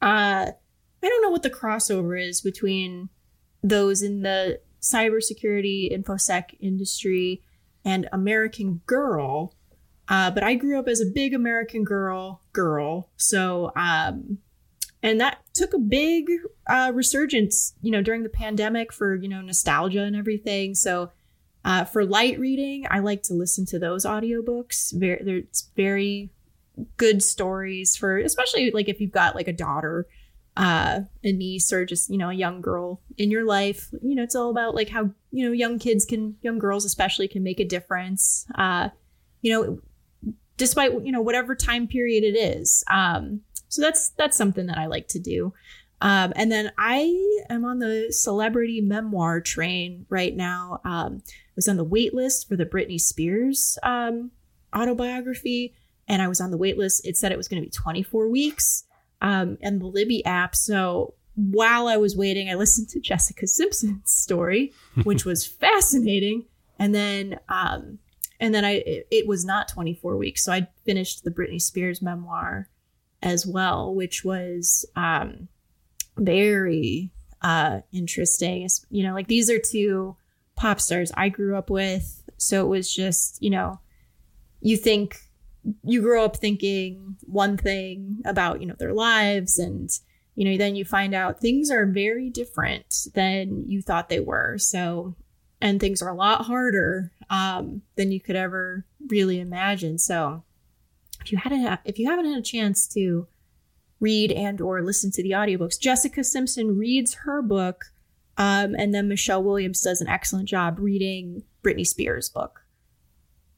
uh, 0.00 0.46
I 1.02 1.08
don't 1.08 1.22
know 1.22 1.30
what 1.30 1.42
the 1.42 1.50
crossover 1.50 2.16
is 2.16 2.40
between 2.40 3.08
those 3.64 4.00
in 4.00 4.22
the 4.22 4.60
cybersecurity 4.80 5.92
infosec 5.92 6.54
industry 6.60 7.42
and 7.84 8.08
American 8.12 8.80
Girl. 8.86 9.52
Uh, 10.06 10.30
but 10.30 10.44
I 10.44 10.54
grew 10.54 10.78
up 10.78 10.86
as 10.86 11.00
a 11.00 11.06
big 11.06 11.34
American 11.34 11.82
Girl 11.82 12.42
girl, 12.52 13.10
so 13.16 13.72
um, 13.74 14.38
and 15.02 15.20
that 15.20 15.40
took 15.52 15.74
a 15.74 15.80
big 15.80 16.30
uh, 16.68 16.92
resurgence, 16.94 17.74
you 17.82 17.90
know, 17.90 18.02
during 18.02 18.22
the 18.22 18.28
pandemic 18.28 18.92
for 18.92 19.16
you 19.16 19.28
know 19.28 19.40
nostalgia 19.40 20.02
and 20.02 20.14
everything. 20.14 20.76
So 20.76 21.10
uh, 21.66 21.84
for 21.84 22.04
light 22.04 22.38
reading, 22.38 22.86
I 22.88 23.00
like 23.00 23.24
to 23.24 23.34
listen 23.34 23.66
to 23.66 23.78
those 23.80 24.06
audiobooks. 24.06 24.96
Very, 24.96 25.20
there's 25.24 25.68
very 25.74 26.30
good 26.96 27.24
stories 27.24 27.96
for, 27.96 28.18
especially 28.18 28.70
like 28.70 28.88
if 28.88 29.00
you've 29.00 29.10
got 29.10 29.34
like 29.34 29.48
a 29.48 29.52
daughter, 29.52 30.06
uh, 30.56 31.00
a 31.24 31.32
niece, 31.32 31.72
or 31.72 31.84
just 31.84 32.08
you 32.08 32.18
know 32.18 32.30
a 32.30 32.34
young 32.34 32.60
girl 32.60 33.02
in 33.18 33.32
your 33.32 33.44
life. 33.44 33.88
You 34.00 34.14
know, 34.14 34.22
it's 34.22 34.36
all 34.36 34.50
about 34.50 34.76
like 34.76 34.90
how 34.90 35.10
you 35.32 35.44
know 35.44 35.50
young 35.50 35.80
kids 35.80 36.04
can, 36.04 36.36
young 36.40 36.60
girls 36.60 36.84
especially, 36.84 37.26
can 37.26 37.42
make 37.42 37.58
a 37.58 37.64
difference. 37.64 38.46
Uh, 38.54 38.90
you 39.42 39.52
know, 39.52 40.32
despite 40.56 40.92
you 41.04 41.10
know 41.10 41.20
whatever 41.20 41.56
time 41.56 41.88
period 41.88 42.22
it 42.22 42.38
is. 42.38 42.84
Um, 42.88 43.40
so 43.66 43.82
that's 43.82 44.10
that's 44.10 44.36
something 44.36 44.66
that 44.66 44.78
I 44.78 44.86
like 44.86 45.08
to 45.08 45.18
do. 45.18 45.52
Um, 46.06 46.32
and 46.36 46.52
then 46.52 46.70
I 46.78 47.42
am 47.50 47.64
on 47.64 47.80
the 47.80 48.12
celebrity 48.12 48.80
memoir 48.80 49.40
train 49.40 50.06
right 50.08 50.36
now. 50.36 50.80
Um, 50.84 51.20
was 51.56 51.66
on 51.66 51.78
the 51.78 51.82
wait 51.82 52.14
list 52.14 52.48
for 52.48 52.54
the 52.54 52.64
Britney 52.64 53.00
Spears 53.00 53.76
um, 53.82 54.30
autobiography, 54.72 55.74
and 56.06 56.22
I 56.22 56.28
was 56.28 56.40
on 56.40 56.52
the 56.52 56.56
wait 56.56 56.78
list. 56.78 57.04
It 57.04 57.16
said 57.16 57.32
it 57.32 57.36
was 57.36 57.48
going 57.48 57.60
to 57.60 57.66
be 57.66 57.72
24 57.72 58.28
weeks, 58.28 58.84
um, 59.20 59.58
and 59.60 59.80
the 59.80 59.86
Libby 59.86 60.24
app. 60.24 60.54
So 60.54 61.14
while 61.34 61.88
I 61.88 61.96
was 61.96 62.16
waiting, 62.16 62.48
I 62.48 62.54
listened 62.54 62.88
to 62.90 63.00
Jessica 63.00 63.48
Simpson's 63.48 64.12
story, 64.12 64.72
which 65.02 65.24
was 65.24 65.44
fascinating, 65.60 66.44
and 66.78 66.94
then 66.94 67.40
um, 67.48 67.98
and 68.38 68.54
then 68.54 68.64
I 68.64 68.74
it, 68.74 69.08
it 69.10 69.26
was 69.26 69.44
not 69.44 69.66
24 69.66 70.16
weeks, 70.16 70.44
so 70.44 70.52
I 70.52 70.68
finished 70.84 71.24
the 71.24 71.32
Britney 71.32 71.60
Spears 71.60 72.00
memoir 72.00 72.68
as 73.24 73.44
well, 73.44 73.92
which 73.92 74.24
was 74.24 74.86
um, 74.94 75.48
very 76.16 77.10
uh, 77.42 77.80
interesting. 77.92 78.68
You 78.90 79.04
know, 79.04 79.14
like 79.14 79.28
these 79.28 79.50
are 79.50 79.58
two 79.58 80.16
pop 80.56 80.80
stars 80.80 81.12
I 81.16 81.28
grew 81.28 81.56
up 81.56 81.70
with. 81.70 82.22
So 82.38 82.64
it 82.64 82.68
was 82.68 82.92
just, 82.92 83.42
you 83.42 83.50
know, 83.50 83.80
you 84.60 84.76
think 84.76 85.18
you 85.82 86.00
grow 86.00 86.24
up 86.24 86.36
thinking 86.36 87.16
one 87.22 87.56
thing 87.56 88.22
about, 88.24 88.60
you 88.60 88.66
know, 88.66 88.76
their 88.78 88.94
lives 88.94 89.58
and 89.58 89.90
you 90.36 90.44
know, 90.44 90.58
then 90.58 90.76
you 90.76 90.84
find 90.84 91.14
out 91.14 91.40
things 91.40 91.70
are 91.70 91.86
very 91.86 92.28
different 92.28 93.06
than 93.14 93.64
you 93.66 93.80
thought 93.80 94.10
they 94.10 94.20
were. 94.20 94.58
So 94.58 95.16
and 95.60 95.80
things 95.80 96.02
are 96.02 96.10
a 96.10 96.14
lot 96.14 96.44
harder 96.44 97.10
um, 97.30 97.82
than 97.96 98.12
you 98.12 98.20
could 98.20 98.36
ever 98.36 98.84
really 99.08 99.40
imagine. 99.40 99.98
So 99.98 100.44
if 101.20 101.32
you 101.32 101.38
hadn't 101.38 101.80
if 101.84 101.98
you 101.98 102.08
haven't 102.08 102.26
had 102.26 102.38
a 102.38 102.42
chance 102.42 102.86
to 102.88 103.26
read 104.00 104.32
and 104.32 104.60
or 104.60 104.82
listen 104.82 105.10
to 105.12 105.22
the 105.22 105.30
audiobooks, 105.30 105.80
Jessica 105.80 106.22
Simpson 106.22 106.76
reads 106.76 107.14
her 107.14 107.42
book 107.42 107.86
um, 108.38 108.74
and 108.78 108.94
then 108.94 109.08
Michelle 109.08 109.42
Williams 109.42 109.80
does 109.80 110.00
an 110.00 110.08
excellent 110.08 110.48
job 110.48 110.78
reading 110.78 111.42
Britney 111.62 111.86
Spears' 111.86 112.28
book. 112.28 112.62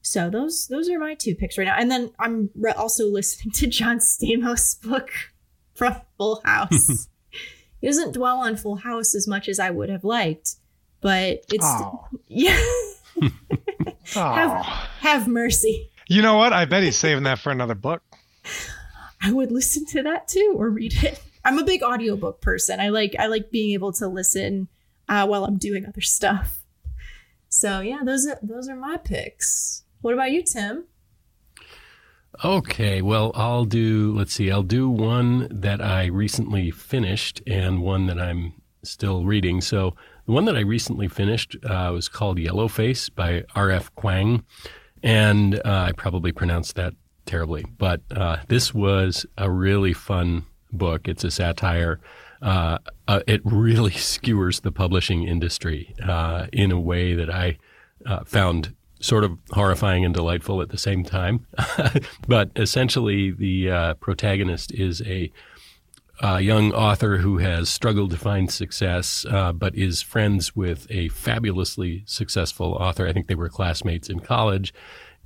So 0.01 0.29
those 0.29 0.67
those 0.67 0.89
are 0.89 0.97
my 0.97 1.15
two 1.15 1.35
picks 1.35 1.57
right 1.57 1.65
now. 1.65 1.75
And 1.77 1.91
then 1.91 2.11
I'm 2.17 2.49
re- 2.55 2.71
also 2.71 3.07
listening 3.07 3.51
to 3.55 3.67
John 3.67 3.99
Stamos' 3.99 4.81
book 4.81 5.09
from 5.73 5.97
Full 6.17 6.41
House. 6.45 7.09
he 7.81 7.87
doesn't 7.87 8.13
dwell 8.13 8.37
on 8.37 8.55
Full 8.55 8.77
House 8.77 9.13
as 9.13 9.27
much 9.27 9.49
as 9.49 9.59
I 9.59 9.69
would 9.69 9.89
have 9.89 10.05
liked, 10.05 10.55
but 11.01 11.43
it's 11.51 11.65
oh. 11.65 12.07
yeah. 12.27 12.57
have, 14.13 14.65
have 15.01 15.27
mercy. 15.27 15.91
You 16.07 16.21
know 16.21 16.37
what? 16.37 16.53
I 16.53 16.65
bet 16.65 16.83
he's 16.83 16.97
saving 16.97 17.23
that 17.23 17.39
for 17.39 17.51
another 17.51 17.75
book. 17.75 18.01
I 19.21 19.31
would 19.31 19.51
listen 19.51 19.85
to 19.87 20.03
that 20.03 20.27
too 20.27 20.55
or 20.57 20.69
read 20.69 21.03
it. 21.03 21.21
I'm 21.45 21.57
a 21.57 21.63
big 21.63 21.83
audiobook 21.83 22.41
person. 22.41 22.79
I 22.79 22.89
like 22.89 23.15
I 23.17 23.27
like 23.27 23.49
being 23.49 23.73
able 23.73 23.93
to 23.93 24.07
listen 24.07 24.67
uh, 25.07 25.25
while 25.25 25.45
I'm 25.45 25.57
doing 25.57 25.85
other 25.85 26.01
stuff. 26.01 26.63
So 27.47 27.79
yeah, 27.79 27.99
those 28.03 28.27
are 28.27 28.39
those 28.41 28.69
are 28.69 28.75
my 28.75 28.97
picks. 28.97 29.83
What 30.01 30.13
about 30.13 30.31
you, 30.31 30.43
Tim? 30.43 30.85
Okay, 32.43 33.01
well, 33.01 33.31
I'll 33.35 33.65
do. 33.65 34.13
Let's 34.15 34.33
see. 34.33 34.51
I'll 34.51 34.63
do 34.63 34.89
one 34.89 35.47
that 35.49 35.81
I 35.81 36.05
recently 36.05 36.71
finished 36.71 37.41
and 37.47 37.81
one 37.81 38.05
that 38.05 38.19
I'm 38.19 38.53
still 38.83 39.25
reading. 39.25 39.59
So 39.61 39.95
the 40.25 40.31
one 40.31 40.45
that 40.45 40.55
I 40.55 40.61
recently 40.61 41.07
finished 41.07 41.57
uh, 41.63 41.89
was 41.91 42.07
called 42.07 42.37
Yellowface 42.37 43.13
by 43.13 43.43
R.F. 43.55 43.93
Kuang, 43.95 44.43
and 45.03 45.55
uh, 45.55 45.85
I 45.87 45.91
probably 45.91 46.31
pronounced 46.31 46.75
that 46.75 46.93
terribly, 47.29 47.63
but 47.77 48.01
uh, 48.11 48.37
this 48.47 48.73
was 48.73 49.25
a 49.37 49.51
really 49.51 49.93
fun 49.93 50.45
book. 50.71 51.07
It's 51.07 51.23
a 51.23 51.29
satire. 51.29 51.99
Uh, 52.41 52.79
uh, 53.07 53.21
it 53.27 53.41
really 53.43 53.91
skewers 54.11 54.61
the 54.61 54.71
publishing 54.71 55.27
industry 55.27 55.93
uh, 56.03 56.47
in 56.51 56.71
a 56.71 56.79
way 56.79 57.13
that 57.13 57.29
I 57.29 57.59
uh, 58.05 58.23
found 58.25 58.73
sort 58.99 59.23
of 59.23 59.37
horrifying 59.51 60.03
and 60.03 60.13
delightful 60.13 60.61
at 60.61 60.69
the 60.69 60.77
same 60.77 61.03
time. 61.03 61.45
but 62.27 62.49
essentially, 62.55 63.29
the 63.29 63.69
uh, 63.69 63.93
protagonist 63.95 64.73
is 64.73 65.01
a, 65.03 65.31
a, 66.21 66.41
young 66.41 66.73
author 66.73 67.17
who 67.17 67.37
has 67.37 67.69
struggled 67.69 68.09
to 68.09 68.17
find 68.17 68.51
success, 68.51 69.23
uh, 69.29 69.53
but 69.53 69.75
is 69.75 70.01
friends 70.01 70.55
with 70.55 70.87
a 70.89 71.09
fabulously 71.09 72.03
successful 72.07 72.73
author. 72.73 73.07
I 73.07 73.13
think 73.13 73.27
they 73.27 73.35
were 73.35 73.49
classmates 73.49 74.09
in 74.09 74.19
college. 74.19 74.73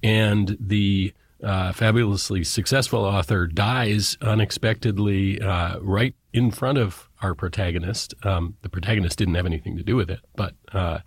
And 0.04 0.58
the 0.60 1.14
uh, 1.44 1.72
fabulously 1.74 2.44
successful 2.44 3.04
author 3.04 3.48
dies 3.48 4.18
unexpectedly 4.22 5.42
uh, 5.42 5.80
right 5.80 6.16
in 6.32 6.52
front 6.52 6.78
of 6.78 7.10
our 7.22 7.36
protagonist. 7.36 8.14
Um, 8.24 8.56
the 8.62 8.70
protagonist 8.70 9.18
didn't 9.18 9.36
have 9.36 9.46
anything 9.46 9.78
to 9.78 9.84
do 9.84 9.96
with 9.96 10.10
it, 10.10 10.20
but 10.36 10.56
uh, 10.72 11.00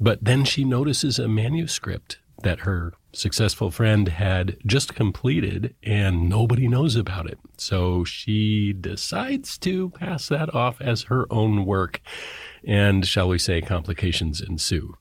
but 0.00 0.24
then 0.24 0.44
she 0.44 0.64
notices 0.64 1.18
a 1.18 1.28
manuscript 1.28 2.18
that 2.42 2.60
her 2.60 2.94
successful 3.12 3.70
friend 3.70 4.08
had 4.08 4.56
just 4.66 4.94
completed 4.94 5.74
and 5.82 6.28
nobody 6.28 6.68
knows 6.68 6.96
about 6.96 7.26
it. 7.26 7.38
So 7.56 8.04
she 8.04 8.72
decides 8.72 9.56
to 9.58 9.90
pass 9.90 10.28
that 10.28 10.52
off 10.54 10.80
as 10.80 11.04
her 11.04 11.26
own 11.32 11.64
work. 11.64 12.00
And 12.66 13.06
shall 13.06 13.28
we 13.28 13.38
say, 13.38 13.60
complications 13.60 14.40
ensue. 14.40 14.96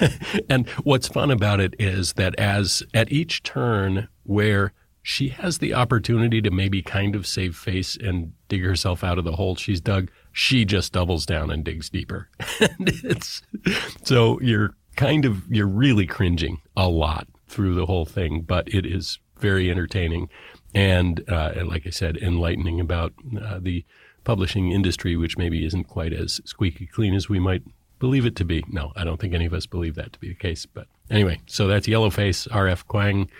and 0.48 0.68
what's 0.84 1.08
fun 1.08 1.30
about 1.30 1.60
it 1.60 1.74
is 1.78 2.14
that 2.14 2.34
as 2.38 2.82
at 2.94 3.10
each 3.12 3.42
turn 3.42 4.08
where 4.26 4.72
she 5.02 5.28
has 5.28 5.58
the 5.58 5.72
opportunity 5.72 6.42
to 6.42 6.50
maybe 6.50 6.82
kind 6.82 7.14
of 7.14 7.26
save 7.26 7.56
face 7.56 7.96
and 7.96 8.32
dig 8.48 8.62
herself 8.62 9.04
out 9.04 9.18
of 9.18 9.24
the 9.24 9.36
hole 9.36 9.54
she's 9.54 9.80
dug, 9.80 10.10
she 10.32 10.64
just 10.64 10.92
doubles 10.92 11.24
down 11.24 11.50
and 11.50 11.64
digs 11.64 11.88
deeper. 11.88 12.28
and 12.60 12.88
it's 13.04 13.42
so 14.02 14.40
you're 14.40 14.74
kind 14.96 15.24
of 15.24 15.42
you're 15.48 15.66
really 15.66 16.06
cringing 16.06 16.60
a 16.76 16.88
lot 16.88 17.28
through 17.46 17.74
the 17.74 17.86
whole 17.86 18.04
thing, 18.04 18.42
but 18.42 18.66
it 18.68 18.84
is 18.84 19.18
very 19.38 19.70
entertaining 19.70 20.28
and, 20.74 21.24
uh, 21.28 21.52
and 21.56 21.68
like 21.68 21.86
I 21.86 21.90
said, 21.90 22.18
enlightening 22.18 22.80
about 22.80 23.14
uh, 23.40 23.58
the 23.60 23.84
publishing 24.24 24.72
industry, 24.72 25.16
which 25.16 25.38
maybe 25.38 25.64
isn't 25.64 25.84
quite 25.84 26.12
as 26.12 26.40
squeaky 26.44 26.86
clean 26.86 27.14
as 27.14 27.30
we 27.30 27.38
might 27.38 27.62
believe 27.98 28.26
it 28.26 28.36
to 28.36 28.44
be. 28.44 28.62
No, 28.68 28.92
I 28.94 29.04
don't 29.04 29.18
think 29.18 29.32
any 29.32 29.46
of 29.46 29.54
us 29.54 29.64
believe 29.64 29.94
that 29.94 30.12
to 30.12 30.18
be 30.18 30.28
the 30.28 30.34
case. 30.34 30.66
But 30.66 30.88
anyway, 31.10 31.40
so 31.46 31.66
that's 31.66 31.86
Yellowface, 31.86 32.46
R.F. 32.52 32.86
Kuang. 32.88 33.30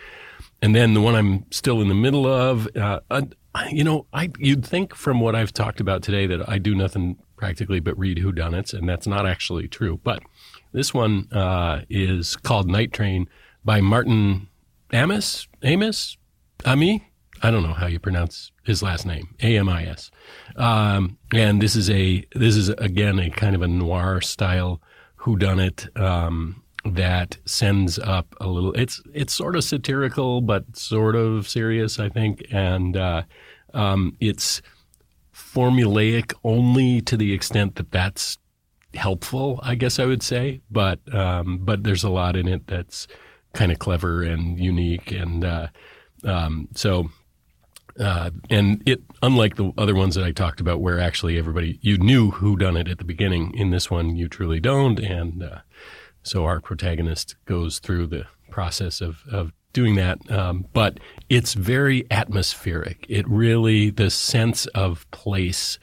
And 0.66 0.74
then 0.74 0.94
the 0.94 1.00
one 1.00 1.14
I'm 1.14 1.44
still 1.52 1.80
in 1.80 1.86
the 1.86 1.94
middle 1.94 2.26
of, 2.26 2.68
uh, 2.76 2.98
uh, 3.08 3.22
you 3.70 3.84
know, 3.84 4.06
I 4.12 4.32
you'd 4.36 4.66
think 4.66 4.96
from 4.96 5.20
what 5.20 5.36
I've 5.36 5.52
talked 5.52 5.80
about 5.80 6.02
today 6.02 6.26
that 6.26 6.48
I 6.48 6.58
do 6.58 6.74
nothing 6.74 7.18
practically 7.36 7.78
but 7.78 7.96
read 7.96 8.18
whodunits, 8.18 8.74
and 8.74 8.88
that's 8.88 9.06
not 9.06 9.28
actually 9.28 9.68
true. 9.68 10.00
But 10.02 10.24
this 10.72 10.92
one 10.92 11.28
uh, 11.30 11.82
is 11.88 12.34
called 12.34 12.68
Night 12.68 12.92
Train 12.92 13.28
by 13.64 13.80
Martin 13.80 14.48
Amis, 14.92 15.46
Amos, 15.62 16.16
Ami. 16.64 17.12
I 17.42 17.52
don't 17.52 17.62
know 17.62 17.72
how 17.72 17.86
you 17.86 18.00
pronounce 18.00 18.50
his 18.64 18.82
last 18.82 19.06
name, 19.06 19.36
A 19.40 19.56
M 19.56 19.68
I 19.68 19.86
S. 19.86 20.10
Um, 20.56 21.16
and 21.32 21.62
this 21.62 21.76
is 21.76 21.88
a 21.90 22.26
this 22.34 22.56
is 22.56 22.70
again 22.70 23.20
a 23.20 23.30
kind 23.30 23.54
of 23.54 23.62
a 23.62 23.68
noir 23.68 24.20
style 24.20 24.82
whodunit 25.20 25.96
um, 25.96 26.64
that 26.94 27.38
sends 27.44 27.98
up 27.98 28.34
a 28.40 28.46
little. 28.46 28.72
It's 28.72 29.02
it's 29.12 29.34
sort 29.34 29.56
of 29.56 29.64
satirical, 29.64 30.40
but 30.40 30.76
sort 30.76 31.16
of 31.16 31.48
serious, 31.48 31.98
I 31.98 32.08
think, 32.08 32.46
and 32.50 32.96
uh, 32.96 33.22
um, 33.74 34.16
it's 34.20 34.62
formulaic 35.34 36.32
only 36.44 37.00
to 37.02 37.16
the 37.16 37.32
extent 37.32 37.76
that 37.76 37.90
that's 37.90 38.38
helpful, 38.94 39.60
I 39.62 39.74
guess 39.74 39.98
I 39.98 40.06
would 40.06 40.22
say. 40.22 40.60
But 40.70 41.00
um, 41.14 41.58
but 41.58 41.84
there's 41.84 42.04
a 42.04 42.10
lot 42.10 42.36
in 42.36 42.48
it 42.48 42.66
that's 42.66 43.06
kind 43.52 43.72
of 43.72 43.78
clever 43.78 44.22
and 44.22 44.58
unique, 44.58 45.10
and 45.12 45.44
uh, 45.44 45.68
um, 46.24 46.68
so. 46.74 47.10
Uh, 47.98 48.28
and 48.50 48.82
it, 48.84 49.00
unlike 49.22 49.56
the 49.56 49.72
other 49.78 49.94
ones 49.94 50.14
that 50.14 50.22
I 50.22 50.30
talked 50.30 50.60
about, 50.60 50.82
where 50.82 51.00
actually 51.00 51.38
everybody 51.38 51.78
you 51.80 51.96
knew 51.96 52.30
who 52.30 52.54
done 52.54 52.76
it 52.76 52.88
at 52.88 52.98
the 52.98 53.06
beginning, 53.06 53.54
in 53.54 53.70
this 53.70 53.90
one 53.90 54.16
you 54.16 54.28
truly 54.28 54.60
don't, 54.60 55.00
and 55.00 55.42
uh, 55.42 55.60
so 56.26 56.44
our 56.44 56.60
protagonist 56.60 57.36
goes 57.44 57.78
through 57.78 58.08
the 58.08 58.26
process 58.50 59.00
of 59.00 59.24
of 59.30 59.52
doing 59.72 59.94
that. 59.96 60.30
Um, 60.30 60.66
but 60.72 60.98
it's 61.28 61.54
very 61.54 62.06
atmospheric. 62.10 63.04
It 63.08 63.28
really 63.28 63.90
the 63.90 64.10
sense 64.10 64.66
of 64.66 65.10
place 65.10 65.78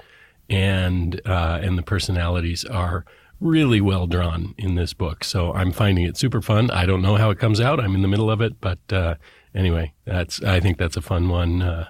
and 0.49 1.21
uh, 1.25 1.59
and 1.61 1.77
the 1.77 1.83
personalities 1.83 2.65
are 2.65 3.05
really 3.39 3.81
well 3.81 4.07
drawn 4.07 4.55
in 4.57 4.75
this 4.75 4.93
book. 4.93 5.23
So 5.23 5.53
I'm 5.53 5.71
finding 5.71 6.05
it 6.05 6.17
super 6.17 6.41
fun. 6.41 6.71
I 6.71 6.85
don't 6.85 7.01
know 7.01 7.17
how 7.17 7.29
it 7.29 7.39
comes 7.39 7.59
out. 7.59 7.79
I'm 7.79 7.93
in 7.93 8.01
the 8.01 8.07
middle 8.07 8.31
of 8.31 8.41
it, 8.41 8.59
but 8.61 8.79
uh, 8.91 9.15
anyway, 9.53 9.93
that's 10.05 10.41
I 10.43 10.59
think 10.59 10.77
that's 10.77 10.97
a 10.97 11.01
fun 11.01 11.29
one. 11.29 11.61
Uh, 11.61 11.89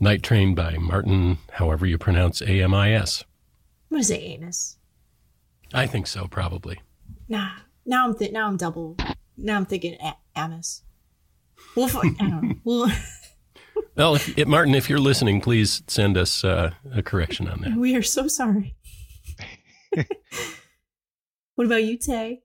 Night 0.00 0.22
Train 0.22 0.54
by 0.54 0.76
Martin, 0.76 1.38
however 1.52 1.86
you 1.86 1.98
pronounce 1.98 2.42
A 2.42 2.62
M 2.62 2.74
I 2.74 2.92
S. 2.92 3.24
What 3.90 4.00
is 4.00 4.10
it, 4.10 4.20
Anus? 4.22 4.76
I 5.72 5.86
think 5.86 6.06
so, 6.06 6.26
probably. 6.26 6.80
Nah. 7.28 7.50
Now 7.86 8.06
I'm 8.06 8.16
th- 8.16 8.32
now 8.32 8.46
I'm 8.48 8.56
double. 8.56 8.96
Now 9.36 9.56
I'm 9.56 9.66
thinking 9.66 9.96
a- 10.02 10.16
Amos. 10.36 10.82
Well, 11.76 11.90
I 11.96 12.10
don't 12.18 12.42
know. 12.42 12.54
Well, 12.64 12.92
well, 13.96 14.14
if, 14.14 14.38
if, 14.38 14.46
Martin, 14.46 14.74
if 14.74 14.88
you're 14.88 14.98
listening, 14.98 15.40
please 15.40 15.82
send 15.86 16.16
us 16.16 16.44
uh, 16.44 16.70
a 16.92 17.02
correction 17.02 17.48
on 17.48 17.60
that. 17.60 17.76
We 17.76 17.94
are 17.96 18.02
so 18.02 18.28
sorry. 18.28 18.76
what 21.54 21.66
about 21.66 21.84
you, 21.84 21.98
Tay? 21.98 22.40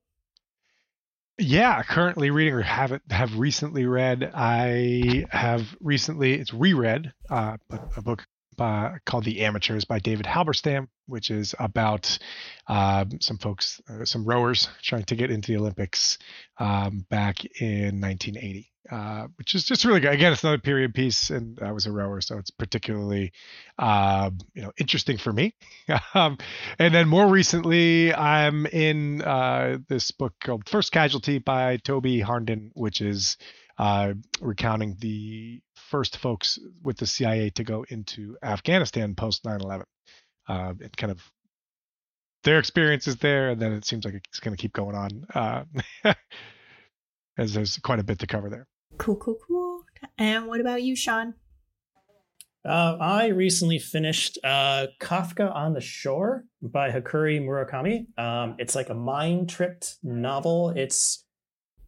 Yeah, 1.38 1.82
currently 1.84 2.32
reading 2.32 2.54
or 2.54 2.62
have 2.62 2.92
it 2.92 3.02
have 3.10 3.38
recently 3.38 3.86
read. 3.86 4.30
I 4.36 5.26
have 5.30 5.74
recently 5.80 6.34
it's 6.34 6.54
reread 6.54 7.14
uh, 7.30 7.56
a 7.96 8.02
book 8.02 8.26
by, 8.60 8.98
called 9.06 9.24
The 9.24 9.42
Amateurs 9.42 9.86
by 9.86 9.98
David 9.98 10.28
Halberstam, 10.28 10.88
which 11.08 11.32
is 11.32 11.56
about 11.58 12.20
uh, 12.68 13.06
some 13.20 13.40
folks, 13.40 13.82
uh, 13.90 14.06
some 14.06 14.26
rowers 14.26 14.70
trying 14.84 15.06
to 15.06 15.16
get 15.16 15.32
into 15.32 15.52
the 15.52 15.58
Olympics 15.58 16.20
um, 16.60 17.06
back 17.10 17.44
in 17.60 18.00
1980 18.00 18.70
uh, 18.92 19.28
which 19.36 19.54
is 19.54 19.64
just 19.64 19.86
really 19.86 20.00
good. 20.00 20.14
Again, 20.14 20.34
it's 20.34 20.44
another 20.44 20.58
period 20.58 20.94
piece, 20.94 21.30
and 21.30 21.60
I 21.62 21.72
was 21.72 21.86
a 21.86 21.92
rower, 21.92 22.22
so 22.22 22.38
it's 22.38 22.50
particularly, 22.50 23.34
uh, 23.78 24.32
you 24.54 24.64
know, 24.64 24.72
interesting 24.80 25.18
for 25.18 25.32
me. 25.32 25.54
um, 26.14 26.38
and 26.80 26.94
then 26.94 27.08
more 27.08 27.28
recently, 27.28 28.14
I'm 28.14 28.66
in 28.66 29.22
uh, 29.22 29.78
this 29.88 30.12
book 30.12 30.34
called 30.40 30.68
First 30.68 30.92
Casualty 30.92 31.38
by 31.38 31.78
Toby 31.78 32.20
Harnden, 32.20 32.72
which 32.74 33.02
is 33.02 33.38
uh, 33.80 34.14
recounting 34.42 34.98
the 35.00 35.62
first 35.90 36.18
folks 36.18 36.60
with 36.84 36.98
the 36.98 37.08
CIA 37.08 37.50
to 37.52 37.64
go 37.64 37.86
into 37.90 38.38
Afghanistan 38.44 39.16
post 39.16 39.44
9/11, 39.44 39.84
uh, 40.48 40.74
and 40.82 40.98
kind 40.98 41.12
of 41.12 41.22
their 42.44 42.60
experiences 42.60 43.16
there, 43.18 43.50
and 43.50 43.62
then 43.62 43.74
it 43.74 43.86
seems 43.86 44.06
like 44.06 44.14
it's 44.14 44.40
going 44.40 44.56
to 44.56 44.62
keep 44.62 44.74
going 44.74 44.96
on. 44.96 45.26
Uh, 45.34 45.64
as 47.38 47.54
there's 47.54 47.78
quite 47.78 48.00
a 48.00 48.04
bit 48.04 48.20
to 48.20 48.28
cover 48.28 48.50
there. 48.50 48.68
Cool, 48.98 49.16
cool, 49.16 49.38
cool. 49.48 49.84
And 50.18 50.48
what 50.48 50.60
about 50.60 50.84
you, 50.84 50.96
Sean? 50.96 51.36
Uh, 52.66 52.98
I 53.00 53.28
recently 53.28 53.80
finished 53.80 54.38
uh, 54.44 54.88
Kafka 55.00 55.54
on 55.56 55.74
the 55.74 55.80
Shore 55.80 56.44
by 56.62 56.92
Haruki 56.92 57.42
Murakami. 57.42 58.20
Um, 58.22 58.56
it's 58.60 58.76
like 58.76 58.90
a 58.90 58.94
mind 58.94 59.50
tripped 59.50 59.96
novel. 60.04 60.72
It's 60.72 61.24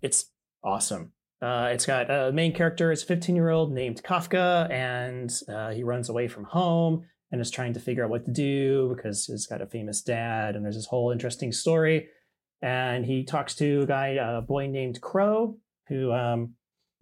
it's 0.01 0.31
awesome. 0.63 1.11
Uh, 1.41 1.69
it's 1.71 1.85
got 1.85 2.11
a 2.11 2.31
main 2.31 2.53
character. 2.53 2.91
It's 2.91 3.03
a 3.03 3.07
15 3.07 3.35
year 3.35 3.49
old 3.49 3.71
named 3.71 4.03
Kafka, 4.03 4.69
and 4.69 5.31
uh, 5.49 5.71
he 5.71 5.83
runs 5.83 6.09
away 6.09 6.27
from 6.27 6.43
home 6.43 7.03
and 7.31 7.41
is 7.41 7.49
trying 7.49 7.73
to 7.73 7.79
figure 7.79 8.03
out 8.03 8.09
what 8.09 8.25
to 8.25 8.31
do 8.31 8.93
because 8.95 9.25
he's 9.25 9.47
got 9.47 9.61
a 9.61 9.65
famous 9.65 10.01
dad. 10.01 10.55
And 10.55 10.63
there's 10.63 10.75
this 10.75 10.85
whole 10.85 11.11
interesting 11.11 11.51
story. 11.51 12.09
And 12.61 13.05
he 13.05 13.23
talks 13.23 13.55
to 13.55 13.81
a 13.81 13.85
guy, 13.87 14.09
a 14.09 14.41
boy 14.41 14.67
named 14.67 15.01
Crow, 15.01 15.57
who 15.87 16.11
um, 16.11 16.53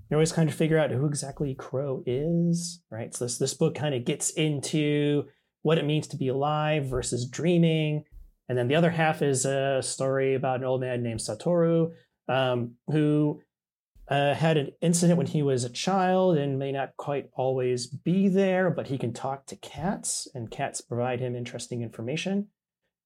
you 0.09 0.15
always 0.15 0.31
kind 0.31 0.47
of 0.47 0.55
figure 0.55 0.79
out 0.79 0.91
who 0.91 1.05
exactly 1.05 1.53
Crow 1.55 2.01
is, 2.05 2.81
right? 2.89 3.13
So 3.13 3.25
this 3.25 3.37
this 3.37 3.53
book 3.53 3.75
kind 3.75 3.93
of 3.93 4.05
gets 4.05 4.29
into 4.31 5.25
what 5.63 5.77
it 5.77 5.85
means 5.85 6.07
to 6.07 6.17
be 6.17 6.29
alive 6.29 6.85
versus 6.85 7.27
dreaming, 7.27 8.05
and 8.47 8.57
then 8.57 8.69
the 8.69 8.75
other 8.75 8.89
half 8.89 9.21
is 9.21 9.43
a 9.45 9.81
story 9.81 10.35
about 10.35 10.59
an 10.59 10.65
old 10.65 10.79
man 10.79 11.03
named 11.03 11.19
Satoru 11.19 11.91
um, 12.29 12.75
who 12.87 13.41
uh, 14.09 14.33
had 14.33 14.57
an 14.57 14.71
incident 14.81 15.17
when 15.17 15.27
he 15.27 15.43
was 15.43 15.63
a 15.63 15.69
child 15.69 16.37
and 16.37 16.57
may 16.57 16.71
not 16.71 16.97
quite 16.97 17.29
always 17.33 17.85
be 17.85 18.27
there, 18.27 18.71
but 18.71 18.87
he 18.87 18.97
can 18.97 19.13
talk 19.13 19.45
to 19.45 19.55
cats, 19.55 20.27
and 20.33 20.49
cats 20.49 20.81
provide 20.81 21.19
him 21.19 21.35
interesting 21.35 21.83
information. 21.83 22.47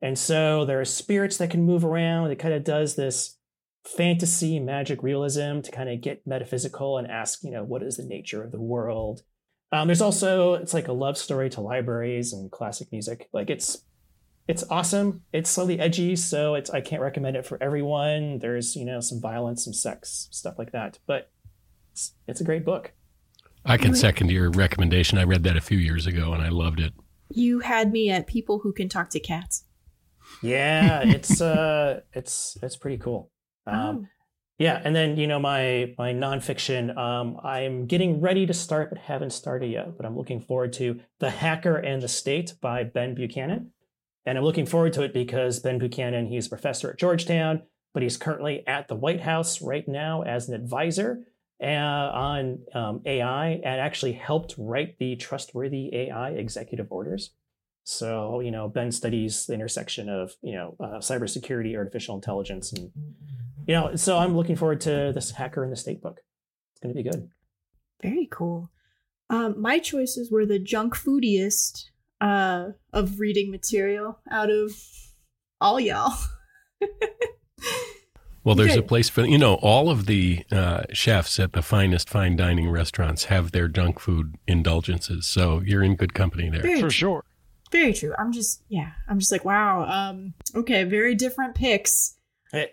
And 0.01 0.17
so 0.17 0.65
there 0.65 0.79
are 0.79 0.85
spirits 0.85 1.37
that 1.37 1.49
can 1.49 1.63
move 1.63 1.83
around. 1.83 2.31
It 2.31 2.39
kind 2.39 2.53
of 2.53 2.63
does 2.63 2.95
this 2.95 3.37
fantasy 3.85 4.59
magic 4.59 5.03
realism 5.03 5.59
to 5.61 5.71
kind 5.71 5.89
of 5.89 6.01
get 6.01 6.25
metaphysical 6.25 6.97
and 6.97 7.09
ask, 7.09 7.43
you 7.43 7.51
know, 7.51 7.63
what 7.63 7.83
is 7.83 7.97
the 7.97 8.05
nature 8.05 8.43
of 8.43 8.51
the 8.51 8.61
world? 8.61 9.23
Um, 9.73 9.87
there's 9.87 10.01
also 10.01 10.53
it's 10.53 10.73
like 10.73 10.87
a 10.87 10.93
love 10.93 11.17
story 11.17 11.49
to 11.51 11.61
libraries 11.61 12.31
and 12.31 12.51
classic 12.51 12.91
music. 12.91 13.27
Like 13.33 13.49
it's 13.49 13.83
it's 14.47 14.63
awesome. 14.69 15.23
It's 15.31 15.49
slightly 15.49 15.79
edgy, 15.79 16.15
so 16.15 16.55
it's 16.55 16.69
I 16.69 16.81
can't 16.81 17.01
recommend 17.01 17.37
it 17.37 17.45
for 17.45 17.61
everyone. 17.61 18.39
There's 18.39 18.75
you 18.75 18.85
know 18.85 18.99
some 18.99 19.21
violence, 19.21 19.63
some 19.63 19.73
sex, 19.73 20.27
stuff 20.31 20.57
like 20.57 20.71
that, 20.71 20.99
but 21.05 21.31
it's 21.91 22.13
it's 22.27 22.41
a 22.41 22.43
great 22.43 22.65
book. 22.65 22.93
I 23.65 23.77
can 23.77 23.95
second 23.95 24.29
your 24.29 24.49
recommendation. 24.49 25.17
I 25.17 25.23
read 25.23 25.43
that 25.43 25.55
a 25.55 25.61
few 25.61 25.77
years 25.77 26.05
ago 26.05 26.33
and 26.33 26.43
I 26.43 26.49
loved 26.49 26.81
it. 26.81 26.93
You 27.29 27.59
had 27.59 27.93
me 27.93 28.09
at 28.09 28.27
people 28.27 28.59
who 28.59 28.73
can 28.73 28.89
talk 28.89 29.09
to 29.11 29.19
cats. 29.19 29.63
Yeah, 30.41 31.01
it's 31.05 31.41
uh, 31.41 32.01
it's 32.13 32.57
it's 32.61 32.75
pretty 32.75 32.97
cool. 32.97 33.31
Um, 33.65 33.77
oh. 33.77 34.07
Yeah, 34.59 34.81
and 34.83 34.95
then 34.95 35.17
you 35.17 35.27
know 35.27 35.39
my 35.39 35.93
my 35.97 36.13
nonfiction. 36.13 36.95
Um, 36.97 37.37
I'm 37.43 37.85
getting 37.85 38.21
ready 38.21 38.45
to 38.45 38.53
start, 38.53 38.89
but 38.89 38.99
haven't 38.99 39.31
started 39.31 39.71
yet. 39.71 39.97
But 39.97 40.05
I'm 40.05 40.15
looking 40.15 40.41
forward 40.41 40.73
to 40.73 40.99
"The 41.19 41.29
Hacker 41.29 41.77
and 41.77 42.01
the 42.01 42.07
State" 42.07 42.53
by 42.61 42.83
Ben 42.83 43.15
Buchanan, 43.15 43.71
and 44.25 44.37
I'm 44.37 44.43
looking 44.43 44.65
forward 44.65 44.93
to 44.93 45.03
it 45.03 45.13
because 45.13 45.59
Ben 45.59 45.79
Buchanan 45.79 46.27
he's 46.27 46.47
a 46.47 46.49
professor 46.49 46.91
at 46.91 46.99
Georgetown, 46.99 47.63
but 47.93 48.03
he's 48.03 48.17
currently 48.17 48.65
at 48.67 48.87
the 48.87 48.95
White 48.95 49.21
House 49.21 49.61
right 49.61 49.87
now 49.87 50.21
as 50.23 50.49
an 50.49 50.55
advisor 50.55 51.25
uh, 51.61 51.65
on 51.65 52.59
um, 52.73 53.01
AI, 53.05 53.61
and 53.63 53.79
actually 53.79 54.13
helped 54.13 54.55
write 54.57 54.97
the 54.97 55.15
trustworthy 55.15 55.93
AI 55.93 56.31
executive 56.31 56.87
orders. 56.91 57.31
So 57.83 58.39
you 58.39 58.51
know 58.51 58.67
Ben 58.69 58.91
studies 58.91 59.45
the 59.45 59.53
intersection 59.53 60.09
of 60.09 60.33
you 60.41 60.55
know 60.55 60.75
uh, 60.79 60.99
cybersecurity, 60.99 61.75
artificial 61.75 62.15
intelligence, 62.15 62.71
and 62.73 62.91
you 63.67 63.73
know, 63.73 63.95
so 63.95 64.17
I'm 64.17 64.35
looking 64.35 64.55
forward 64.55 64.81
to 64.81 65.11
this 65.13 65.31
Hacker 65.31 65.63
and 65.63 65.71
the 65.71 65.77
State 65.77 66.01
book. 66.01 66.21
It's 66.73 66.81
going 66.81 66.93
to 66.93 67.01
be 67.01 67.09
good. 67.09 67.29
Very 68.01 68.27
cool. 68.29 68.69
Um, 69.29 69.59
my 69.59 69.79
choices 69.79 70.29
were 70.29 70.45
the 70.45 70.59
junk 70.59 70.95
foodiest 70.95 71.85
uh, 72.23 72.71
of 72.93 73.19
reading 73.19 73.51
material 73.51 74.17
out 74.31 74.49
of 74.49 74.71
all 75.59 75.79
y'all. 75.79 76.13
well, 78.45 78.55
there's 78.55 78.71
okay. 78.71 78.79
a 78.79 78.83
place 78.83 79.09
for 79.09 79.25
you 79.25 79.37
know 79.37 79.55
all 79.55 79.89
of 79.89 80.05
the 80.05 80.45
uh, 80.51 80.83
chefs 80.93 81.37
at 81.37 81.51
the 81.51 81.61
finest 81.61 82.09
fine 82.09 82.37
dining 82.37 82.69
restaurants 82.69 83.25
have 83.25 83.51
their 83.51 83.67
junk 83.67 83.99
food 83.99 84.35
indulgences, 84.47 85.25
so 85.25 85.61
you're 85.65 85.83
in 85.83 85.95
good 85.95 86.13
company 86.13 86.49
there 86.49 86.61
very 86.61 86.75
for 86.75 86.81
true. 86.83 86.89
sure. 86.89 87.23
Very 87.71 87.93
true. 87.93 88.13
I'm 88.17 88.31
just 88.31 88.63
yeah, 88.69 88.91
I'm 89.09 89.19
just 89.19 89.31
like 89.31 89.43
wow. 89.43 89.83
Um, 89.83 90.33
okay, 90.55 90.85
very 90.85 91.15
different 91.15 91.55
picks 91.55 92.15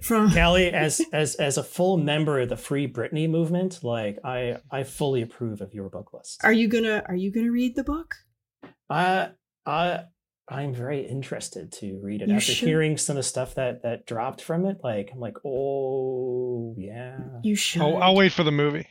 from 0.03 0.31
Kali, 0.35 0.71
as 0.71 1.01
as 1.13 1.35
as 1.35 1.59
a 1.59 1.65
full 1.65 1.97
member 1.97 2.39
of 2.39 2.51
the 2.51 2.57
Free 2.57 2.87
Britney 2.87 3.29
movement, 3.29 3.83
like 3.83 4.19
I 4.25 4.59
I 4.71 4.85
fully 4.85 5.23
approve 5.23 5.61
of 5.61 5.75
your 5.75 5.89
book 5.89 6.13
list. 6.13 6.45
Are 6.45 6.53
you 6.53 6.69
gonna 6.69 7.03
Are 7.07 7.17
you 7.17 7.33
gonna 7.33 7.51
read 7.51 7.75
the 7.75 7.83
book? 7.83 8.15
Uh, 8.89 9.29
I 9.67 10.05
I'm 10.51 10.75
very 10.75 11.07
interested 11.07 11.71
to 11.75 12.01
read 12.03 12.23
it 12.23 12.29
you 12.29 12.35
after 12.35 12.53
should. 12.53 12.69
hearing 12.69 12.97
some 12.97 13.15
of 13.17 13.19
the 13.19 13.29
stuff 13.29 13.55
that 13.55 13.83
that 13.83 14.05
dropped 14.05 14.43
from 14.43 14.67
it. 14.67 14.79
Like 14.83 15.11
I'm 15.13 15.21
like, 15.21 15.37
oh 15.47 16.75
yeah, 16.77 17.19
you 17.43 17.55
should. 17.55 17.83
Oh, 17.83 17.97
I'll 17.97 18.17
wait 18.17 18.33
for 18.33 18.43
the 18.43 18.51
movie. 18.51 18.89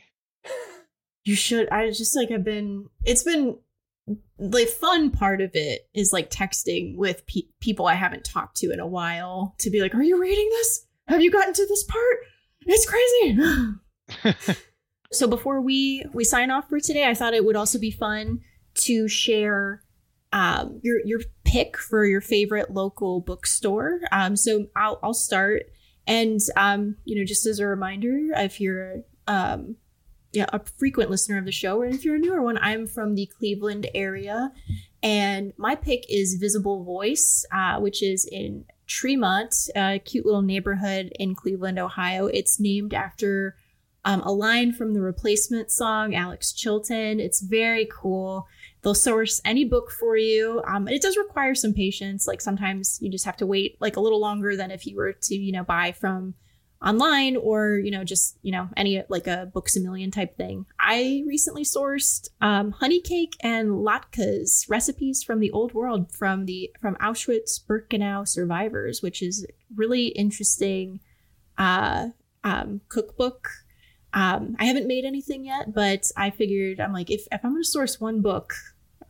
you 1.24 1.34
should. 1.34 1.68
I 1.68 1.88
just 1.90 2.16
like 2.16 2.30
I've 2.30 2.44
been. 2.44 2.86
It's 3.04 3.22
been 3.22 3.58
the 4.38 4.66
fun 4.80 5.10
part 5.10 5.42
of 5.42 5.50
it 5.52 5.82
is 5.94 6.12
like 6.12 6.30
texting 6.30 6.96
with 6.96 7.26
pe- 7.26 7.48
people 7.60 7.86
I 7.86 7.94
haven't 7.94 8.24
talked 8.24 8.56
to 8.58 8.72
in 8.72 8.80
a 8.80 8.86
while 8.86 9.54
to 9.58 9.70
be 9.70 9.82
like, 9.82 9.94
"Are 9.94 10.02
you 10.02 10.20
reading 10.20 10.48
this? 10.50 10.86
Have 11.08 11.20
you 11.20 11.30
gotten 11.30 11.52
to 11.52 11.66
this 11.66 11.84
part? 11.84 12.16
It's 12.66 12.88
crazy." 12.88 14.56
so 15.12 15.28
before 15.28 15.60
we 15.60 16.06
we 16.14 16.24
sign 16.24 16.50
off 16.50 16.70
for 16.70 16.80
today, 16.80 17.06
I 17.06 17.12
thought 17.12 17.34
it 17.34 17.44
would 17.44 17.56
also 17.56 17.78
be 17.78 17.90
fun 17.90 18.40
to 18.76 19.08
share 19.08 19.82
um, 20.32 20.80
your 20.82 21.00
your 21.04 21.20
pick 21.44 21.76
for 21.76 22.04
your 22.04 22.20
favorite 22.20 22.70
local 22.70 23.20
bookstore. 23.20 24.00
Um, 24.12 24.36
so 24.36 24.66
I'll 24.76 24.98
I'll 25.02 25.14
start, 25.14 25.64
and 26.06 26.40
um, 26.56 26.96
you 27.04 27.16
know, 27.16 27.24
just 27.24 27.46
as 27.46 27.58
a 27.58 27.66
reminder, 27.66 28.16
if 28.36 28.60
you're 28.60 29.02
um, 29.26 29.76
yeah, 30.32 30.46
a 30.52 30.60
frequent 30.78 31.10
listener 31.10 31.38
of 31.38 31.44
the 31.44 31.52
show, 31.52 31.80
or 31.80 31.86
if 31.86 32.04
you're 32.04 32.16
a 32.16 32.18
newer 32.18 32.42
one, 32.42 32.58
I'm 32.58 32.86
from 32.86 33.14
the 33.14 33.26
Cleveland 33.26 33.88
area, 33.94 34.52
and 35.02 35.52
my 35.56 35.74
pick 35.74 36.04
is 36.08 36.34
Visible 36.34 36.84
Voice, 36.84 37.44
uh, 37.52 37.80
which 37.80 38.02
is 38.02 38.28
in 38.30 38.64
Tremont, 38.86 39.54
a 39.74 39.98
cute 39.98 40.26
little 40.26 40.42
neighborhood 40.42 41.12
in 41.18 41.34
Cleveland, 41.34 41.78
Ohio. 41.78 42.26
It's 42.26 42.60
named 42.60 42.94
after 42.94 43.56
um, 44.04 44.20
a 44.22 44.32
line 44.32 44.72
from 44.72 44.94
the 44.94 45.00
Replacements 45.00 45.76
song, 45.76 46.14
Alex 46.14 46.52
Chilton. 46.52 47.20
It's 47.20 47.40
very 47.40 47.88
cool. 47.92 48.46
They'll 48.82 48.94
source 48.94 49.40
any 49.44 49.64
book 49.64 49.90
for 49.90 50.16
you. 50.16 50.62
Um, 50.66 50.88
it 50.88 51.02
does 51.02 51.16
require 51.16 51.54
some 51.54 51.74
patience. 51.74 52.26
Like 52.26 52.40
sometimes 52.40 52.98
you 53.02 53.10
just 53.10 53.26
have 53.26 53.36
to 53.38 53.46
wait 53.46 53.76
like 53.80 53.96
a 53.96 54.00
little 54.00 54.20
longer 54.20 54.56
than 54.56 54.70
if 54.70 54.86
you 54.86 54.96
were 54.96 55.12
to, 55.12 55.34
you 55.34 55.52
know, 55.52 55.64
buy 55.64 55.92
from 55.92 56.34
online 56.84 57.36
or 57.36 57.74
you 57.74 57.90
know 57.90 58.04
just 58.04 58.38
you 58.42 58.50
know 58.50 58.68
any 58.76 59.02
like 59.10 59.26
a 59.26 59.50
books 59.52 59.76
a 59.76 59.80
million 59.80 60.10
type 60.10 60.34
thing 60.36 60.64
i 60.78 61.22
recently 61.26 61.62
sourced 61.62 62.28
um, 62.40 62.70
honey 62.70 63.00
cake 63.00 63.36
and 63.42 63.68
latkes 63.70 64.68
recipes 64.68 65.22
from 65.22 65.40
the 65.40 65.50
old 65.50 65.74
world 65.74 66.10
from 66.10 66.46
the 66.46 66.70
from 66.80 66.96
auschwitz 66.96 67.60
birkenau 67.62 68.26
survivors 68.26 69.02
which 69.02 69.22
is 69.22 69.46
really 69.74 70.06
interesting 70.08 71.00
uh, 71.58 72.08
um, 72.44 72.80
cookbook 72.88 73.50
um, 74.14 74.56
i 74.58 74.64
haven't 74.64 74.86
made 74.86 75.04
anything 75.04 75.44
yet 75.44 75.72
but 75.72 76.10
i 76.16 76.30
figured 76.30 76.80
i'm 76.80 76.92
like 76.92 77.10
if, 77.10 77.26
if 77.32 77.44
i'm 77.44 77.52
going 77.52 77.62
to 77.62 77.68
source 77.68 78.00
one 78.00 78.20
book 78.20 78.54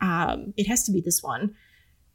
um, 0.01 0.53
it 0.57 0.67
has 0.67 0.83
to 0.83 0.91
be 0.91 1.01
this 1.01 1.21
one 1.21 1.55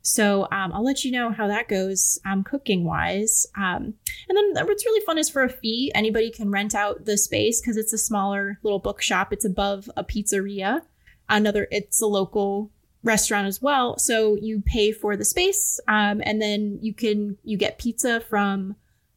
so 0.07 0.47
um, 0.53 0.73
I'll 0.73 0.85
let 0.85 1.05
you 1.05 1.11
know 1.11 1.33
how 1.33 1.49
that 1.49 1.67
goes 1.67 2.21
um, 2.25 2.45
cooking 2.45 2.85
wise. 2.85 3.45
Um, 3.57 3.95
and 4.29 4.55
then 4.55 4.65
what's 4.65 4.87
really 4.87 5.05
fun 5.05 5.19
is 5.19 5.29
for 5.29 5.43
a 5.43 5.49
fee, 5.49 5.91
anybody 5.97 6.31
can 6.31 6.49
rent 6.53 6.77
out 6.77 7.07
the 7.07 7.19
space 7.19 7.61
because 7.61 7.77
it's 7.77 7.93
a 7.93 7.99
smaller 7.99 8.61
little 8.63 8.79
bookshop. 8.79 9.33
It's 9.33 9.45
above 9.45 9.91
a 9.97 10.05
pizzeria. 10.05 10.83
Another, 11.29 11.67
it's 11.73 12.01
a 12.01 12.07
local 12.07 12.71
restaurant 13.03 13.49
as 13.49 13.61
well. 13.61 13.99
So 13.99 14.37
you 14.37 14.63
pay 14.65 14.93
for 14.93 15.17
the 15.17 15.25
space, 15.25 15.81
um, 15.89 16.23
and 16.25 16.41
then 16.41 16.79
you 16.81 16.95
can 16.95 17.37
you 17.43 17.57
get 17.57 17.79
pizza 17.79 18.21
from 18.21 18.77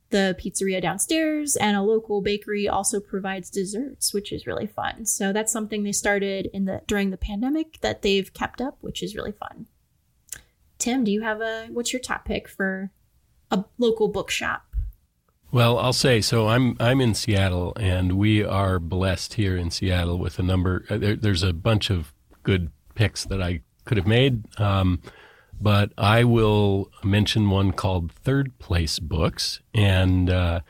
the 0.09 0.35
pizzeria 0.39 0.81
downstairs, 0.81 1.55
and 1.55 1.77
a 1.77 1.81
local 1.81 2.21
bakery 2.21 2.67
also 2.67 2.99
provides 2.99 3.49
desserts, 3.49 4.13
which 4.13 4.31
is 4.31 4.47
really 4.47 4.67
fun. 4.67 5.05
So 5.05 5.31
that's 5.31 5.51
something 5.51 5.83
they 5.83 5.91
started 5.91 6.49
in 6.53 6.65
the 6.65 6.81
during 6.87 7.11
the 7.11 7.17
pandemic 7.17 7.79
that 7.81 8.01
they've 8.01 8.33
kept 8.33 8.61
up, 8.61 8.77
which 8.81 9.03
is 9.03 9.15
really 9.15 9.31
fun. 9.31 9.67
Tim, 10.77 11.03
do 11.03 11.11
you 11.11 11.21
have 11.21 11.41
a 11.41 11.67
what's 11.71 11.93
your 11.93 12.01
top 12.01 12.25
pick 12.25 12.47
for 12.47 12.91
a 13.51 13.65
local 13.77 14.07
bookshop? 14.07 14.63
Well, 15.51 15.79
I'll 15.79 15.93
say 15.93 16.21
so. 16.21 16.47
I'm 16.47 16.75
I'm 16.79 17.01
in 17.01 17.15
Seattle, 17.15 17.73
and 17.79 18.13
we 18.13 18.43
are 18.43 18.79
blessed 18.79 19.33
here 19.33 19.57
in 19.57 19.71
Seattle 19.71 20.19
with 20.19 20.37
a 20.39 20.43
number. 20.43 20.85
Uh, 20.89 20.97
there, 20.97 21.15
there's 21.15 21.43
a 21.43 21.53
bunch 21.53 21.89
of 21.89 22.13
good 22.43 22.71
picks 22.95 23.25
that 23.25 23.41
I 23.41 23.61
could 23.85 23.97
have 23.97 24.07
made, 24.07 24.43
um, 24.59 25.01
but 25.61 25.91
I 25.97 26.23
will 26.23 26.91
mention 27.03 27.49
one 27.49 27.71
called 27.71 28.11
Third 28.11 28.57
Place 28.59 28.99
Books, 28.99 29.61
and 29.73 30.29
uh, 30.29 30.61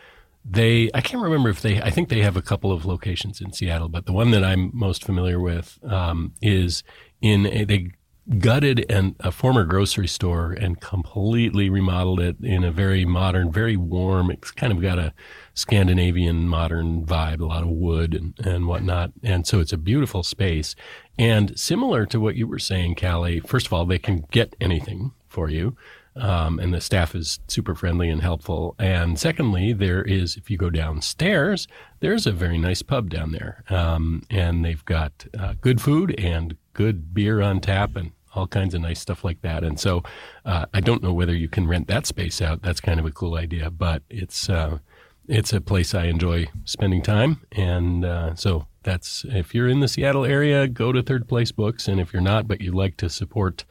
they 0.43 0.89
I 0.93 1.01
can't 1.01 1.21
remember 1.21 1.49
if 1.49 1.61
they 1.61 1.81
I 1.81 1.89
think 1.89 2.09
they 2.09 2.21
have 2.21 2.37
a 2.37 2.41
couple 2.41 2.71
of 2.71 2.85
locations 2.85 3.41
in 3.41 3.53
Seattle, 3.53 3.89
but 3.89 4.05
the 4.05 4.13
one 4.13 4.31
that 4.31 4.43
I'm 4.43 4.71
most 4.73 5.03
familiar 5.03 5.39
with 5.39 5.79
um, 5.83 6.33
is 6.41 6.83
in 7.21 7.45
a, 7.45 7.65
they 7.65 7.91
gutted 8.37 8.85
and 8.89 9.15
a 9.21 9.31
former 9.31 9.63
grocery 9.63 10.07
store 10.07 10.51
and 10.51 10.79
completely 10.79 11.69
remodeled 11.69 12.19
it 12.19 12.35
in 12.43 12.63
a 12.63 12.71
very 12.71 13.03
modern, 13.03 13.51
very 13.51 13.75
warm. 13.75 14.29
It's 14.29 14.51
kind 14.51 14.71
of 14.71 14.81
got 14.81 14.99
a 14.99 15.13
Scandinavian 15.55 16.47
modern 16.47 17.05
vibe, 17.05 17.39
a 17.39 17.45
lot 17.45 17.63
of 17.63 17.69
wood 17.69 18.13
and, 18.13 18.39
and 18.45 18.67
whatnot. 18.67 19.11
And 19.23 19.47
so 19.47 19.59
it's 19.59 19.73
a 19.73 19.77
beautiful 19.77 20.21
space. 20.21 20.75
And 21.17 21.57
similar 21.57 22.05
to 22.07 22.19
what 22.19 22.35
you 22.35 22.47
were 22.47 22.59
saying, 22.59 22.95
Kali, 22.95 23.39
first 23.39 23.65
of 23.65 23.73
all, 23.73 23.85
they 23.85 23.99
can 23.99 24.25
get 24.31 24.55
anything 24.61 25.11
for 25.27 25.49
you. 25.49 25.75
Um, 26.15 26.59
and 26.59 26.73
the 26.73 26.81
staff 26.81 27.15
is 27.15 27.39
super 27.47 27.75
friendly 27.75 28.09
and 28.09 28.21
helpful. 28.21 28.75
And 28.77 29.17
secondly, 29.17 29.73
there 29.73 30.03
is, 30.03 30.35
if 30.35 30.49
you 30.49 30.57
go 30.57 30.69
downstairs, 30.69 31.67
there's 31.99 32.27
a 32.27 32.31
very 32.31 32.57
nice 32.57 32.81
pub 32.81 33.09
down 33.09 33.31
there. 33.31 33.63
Um, 33.69 34.23
and 34.29 34.65
they've 34.65 34.83
got 34.85 35.25
uh, 35.37 35.53
good 35.61 35.81
food 35.81 36.19
and 36.19 36.57
good 36.73 37.13
beer 37.13 37.41
on 37.41 37.61
tap 37.61 37.95
and 37.95 38.11
all 38.39 38.47
kinds 38.47 38.73
of 38.73 38.81
nice 38.81 38.99
stuff 38.99 39.23
like 39.23 39.41
that. 39.41 39.63
And 39.63 39.79
so 39.79 40.03
uh, 40.45 40.65
I 40.73 40.79
don't 40.79 41.03
know 41.03 41.13
whether 41.13 41.35
you 41.35 41.49
can 41.49 41.67
rent 41.67 41.87
that 41.87 42.05
space 42.05 42.41
out. 42.41 42.61
That's 42.61 42.79
kind 42.79 42.99
of 42.99 43.05
a 43.05 43.11
cool 43.11 43.35
idea, 43.35 43.69
but 43.69 44.01
it's 44.09 44.49
uh, 44.49 44.79
it's 45.27 45.53
a 45.53 45.61
place 45.61 45.93
I 45.93 46.05
enjoy 46.05 46.47
spending 46.65 47.01
time. 47.01 47.41
And 47.51 48.05
uh, 48.05 48.35
so 48.35 48.65
that's 48.83 49.25
if 49.27 49.53
you're 49.53 49.67
in 49.67 49.81
the 49.81 49.87
Seattle 49.87 50.25
area, 50.25 50.67
go 50.67 50.91
to 50.91 51.03
Third 51.03 51.27
Place 51.27 51.51
Books. 51.51 51.87
And 51.87 51.99
if 51.99 52.13
you're 52.13 52.21
not, 52.21 52.47
but 52.47 52.61
you'd 52.61 52.73
like 52.73 52.97
to 52.97 53.09
support 53.09 53.65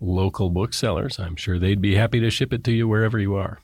local 0.00 0.50
booksellers, 0.50 1.18
I'm 1.18 1.36
sure 1.36 1.58
they'd 1.58 1.80
be 1.80 1.94
happy 1.94 2.20
to 2.20 2.30
ship 2.30 2.52
it 2.52 2.64
to 2.64 2.72
you 2.72 2.88
wherever 2.88 3.18
you 3.18 3.34
are. 3.36 3.60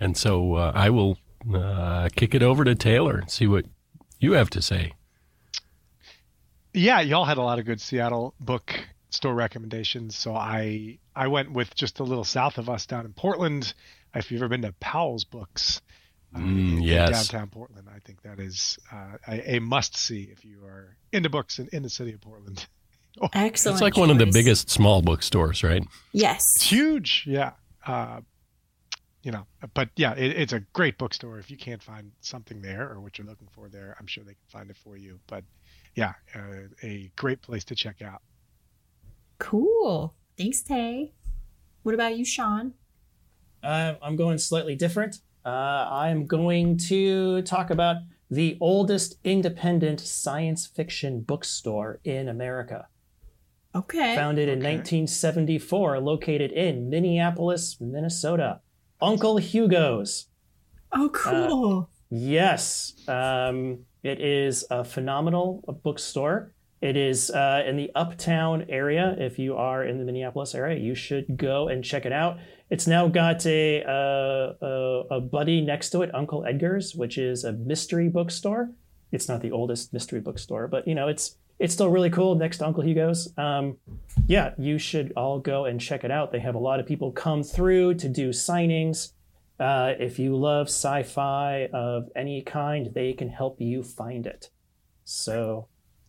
And 0.00 0.16
so 0.16 0.54
uh, 0.54 0.72
I 0.74 0.90
will 0.90 1.18
uh, 1.52 2.08
kick 2.14 2.34
it 2.34 2.42
over 2.42 2.64
to 2.64 2.74
Taylor 2.74 3.18
and 3.18 3.30
see 3.30 3.46
what 3.46 3.66
you 4.20 4.32
have 4.32 4.50
to 4.50 4.62
say. 4.62 4.92
Yeah, 6.72 7.00
y'all 7.00 7.24
had 7.24 7.38
a 7.38 7.42
lot 7.42 7.58
of 7.58 7.64
good 7.64 7.80
Seattle 7.80 8.34
book 8.38 8.86
store 9.10 9.34
recommendations. 9.34 10.16
So 10.16 10.34
I 10.34 10.98
I 11.14 11.28
went 11.28 11.52
with 11.52 11.74
just 11.74 12.00
a 12.00 12.04
little 12.04 12.24
south 12.24 12.58
of 12.58 12.68
us 12.68 12.86
down 12.86 13.04
in 13.04 13.12
Portland. 13.12 13.72
If 14.14 14.30
you've 14.30 14.40
ever 14.40 14.48
been 14.48 14.62
to 14.62 14.72
Powell's 14.80 15.24
Books, 15.24 15.82
uh, 16.34 16.38
mm, 16.38 16.84
yes, 16.84 17.28
downtown 17.28 17.48
Portland, 17.48 17.88
I 17.94 17.98
think 18.00 18.22
that 18.22 18.40
is 18.40 18.78
uh, 18.92 19.18
a, 19.28 19.56
a, 19.56 19.58
must 19.60 19.96
see 19.96 20.28
if 20.32 20.44
you 20.44 20.64
are 20.64 20.96
into 21.12 21.28
books 21.28 21.58
in, 21.58 21.68
in 21.72 21.82
the 21.82 21.90
city 21.90 22.12
of 22.12 22.20
Portland. 22.20 22.66
oh, 23.20 23.28
Excellent. 23.32 23.76
It's 23.76 23.82
like 23.82 23.94
choice. 23.94 24.00
one 24.00 24.10
of 24.10 24.18
the 24.18 24.26
biggest 24.26 24.70
small 24.70 25.02
bookstores, 25.02 25.62
right? 25.62 25.82
Yes. 26.12 26.56
It's 26.56 26.64
huge. 26.64 27.24
Yeah. 27.26 27.52
Uh, 27.86 28.20
you 29.22 29.32
know, 29.32 29.46
but 29.74 29.90
yeah, 29.96 30.14
it, 30.14 30.36
it's 30.38 30.52
a 30.52 30.60
great 30.72 30.98
bookstore. 30.98 31.38
If 31.38 31.50
you 31.50 31.56
can't 31.56 31.82
find 31.82 32.12
something 32.20 32.62
there 32.62 32.88
or 32.88 33.00
what 33.00 33.18
you're 33.18 33.26
looking 33.26 33.48
for 33.50 33.68
there, 33.68 33.96
I'm 33.98 34.06
sure 34.06 34.22
they 34.22 34.34
can 34.34 34.46
find 34.48 34.70
it 34.70 34.76
for 34.76 34.96
you. 34.96 35.18
But 35.26 35.42
yeah, 35.96 36.12
uh, 36.34 36.68
a 36.82 37.10
great 37.16 37.42
place 37.42 37.64
to 37.64 37.74
check 37.74 38.02
out. 38.02 38.22
Cool. 39.38 40.14
Thanks, 40.38 40.62
Tay. 40.62 41.12
What 41.82 41.94
about 41.94 42.16
you, 42.16 42.24
Sean? 42.24 42.74
Uh, 43.62 43.94
I'm 44.02 44.16
going 44.16 44.38
slightly 44.38 44.74
different. 44.74 45.16
Uh, 45.44 45.48
I'm 45.90 46.26
going 46.26 46.76
to 46.88 47.42
talk 47.42 47.70
about 47.70 47.96
the 48.30 48.56
oldest 48.60 49.18
independent 49.24 50.00
science 50.00 50.66
fiction 50.66 51.20
bookstore 51.20 52.00
in 52.04 52.28
America. 52.28 52.88
Okay. 53.74 54.16
Founded 54.16 54.48
in 54.48 54.58
Okay. 54.60 54.74
1974, 54.76 56.00
located 56.00 56.50
in 56.52 56.88
Minneapolis, 56.88 57.76
Minnesota. 57.80 58.60
Uncle 59.00 59.36
Hugo's. 59.36 60.28
Oh, 60.92 61.10
cool. 61.10 61.90
Yes, 62.08 62.94
um, 63.08 63.80
it 64.02 64.20
is 64.20 64.64
a 64.70 64.82
phenomenal 64.84 65.62
bookstore. 65.82 66.54
It 66.80 66.96
is 66.96 67.30
uh, 67.30 67.62
in 67.66 67.76
the 67.76 67.90
Uptown 67.94 68.66
area. 68.68 69.16
If 69.18 69.38
you 69.38 69.56
are 69.56 69.84
in 69.84 69.98
the 69.98 70.04
Minneapolis 70.04 70.54
area, 70.54 70.78
you 70.78 70.94
should 70.94 71.36
go 71.36 71.68
and 71.68 71.82
check 71.82 72.04
it 72.04 72.12
out. 72.12 72.38
It's 72.68 72.86
now 72.86 73.08
got 73.08 73.46
a 73.46 73.82
uh, 73.82 74.66
a, 74.66 75.02
a 75.16 75.20
buddy 75.20 75.60
next 75.60 75.90
to 75.90 76.02
it, 76.02 76.14
Uncle 76.14 76.44
Edgar's, 76.44 76.94
which 76.94 77.16
is 77.16 77.44
a 77.44 77.52
mystery 77.52 78.08
bookstore. 78.08 78.70
It's 79.10 79.28
not 79.28 79.40
the 79.40 79.52
oldest 79.52 79.92
mystery 79.92 80.20
bookstore, 80.20 80.68
but 80.68 80.86
you 80.86 80.94
know 80.94 81.08
it's 81.08 81.36
it's 81.58 81.72
still 81.72 81.88
really 81.88 82.10
cool 82.10 82.34
next 82.34 82.58
to 82.58 82.66
Uncle 82.66 82.82
Hugo's. 82.82 83.32
Um, 83.38 83.78
yeah, 84.26 84.52
you 84.58 84.78
should 84.78 85.12
all 85.16 85.38
go 85.38 85.64
and 85.64 85.80
check 85.80 86.04
it 86.04 86.10
out. 86.10 86.32
They 86.32 86.40
have 86.40 86.54
a 86.54 86.58
lot 86.58 86.80
of 86.80 86.86
people 86.86 87.12
come 87.12 87.42
through 87.42 87.94
to 87.94 88.08
do 88.08 88.30
signings. 88.30 89.12
Uh, 89.58 89.94
if 89.98 90.18
you 90.18 90.36
love 90.36 90.66
sci-fi 90.66 91.68
of 91.72 92.10
any 92.14 92.42
kind, 92.42 92.92
they 92.92 93.14
can 93.14 93.30
help 93.30 93.58
you 93.60 93.82
find 93.82 94.26
it. 94.26 94.50
So, 95.04 95.68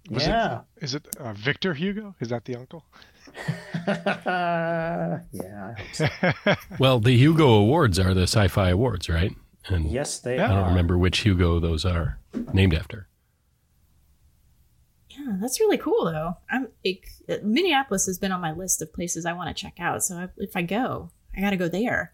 Was 0.09 0.25
yeah, 0.25 0.61
it 0.77 0.83
is 0.83 0.95
it 0.95 1.07
uh, 1.19 1.33
Victor 1.33 1.73
Hugo? 1.73 2.15
Is 2.19 2.29
that 2.29 2.45
the 2.45 2.55
uncle? 2.55 2.85
yeah. 3.87 5.23
I 5.33 5.81
hope 5.81 5.93
so. 5.93 6.55
Well, 6.79 6.99
the 6.99 7.17
Hugo 7.17 7.49
Awards 7.49 7.99
are 7.99 8.13
the 8.13 8.23
sci-fi 8.23 8.69
awards, 8.69 9.09
right? 9.09 9.33
And 9.67 9.91
Yes, 9.91 10.19
they 10.19 10.37
are. 10.39 10.45
I 10.45 10.55
don't 10.55 10.69
remember 10.69 10.97
which 10.97 11.19
Hugo 11.19 11.59
those 11.59 11.85
are 11.85 12.19
named 12.53 12.73
after. 12.73 13.07
Yeah, 15.09 15.37
that's 15.41 15.59
really 15.59 15.77
cool 15.77 16.05
though. 16.05 16.37
I'm 16.49 16.69
like, 16.85 17.09
Minneapolis 17.43 18.05
has 18.05 18.17
been 18.17 18.31
on 18.31 18.39
my 18.39 18.53
list 18.53 18.81
of 18.81 18.93
places 18.93 19.25
I 19.25 19.33
want 19.33 19.55
to 19.55 19.61
check 19.61 19.79
out. 19.79 20.03
So 20.03 20.15
I, 20.15 20.27
if 20.37 20.55
I 20.55 20.61
go, 20.61 21.11
I 21.35 21.41
got 21.41 21.49
to 21.49 21.57
go 21.57 21.67
there. 21.67 22.13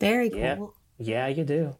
Very 0.00 0.30
cool. 0.30 0.38
Yeah. 0.40 0.66
Yeah, 1.00 1.28
you 1.28 1.44
do. 1.44 1.76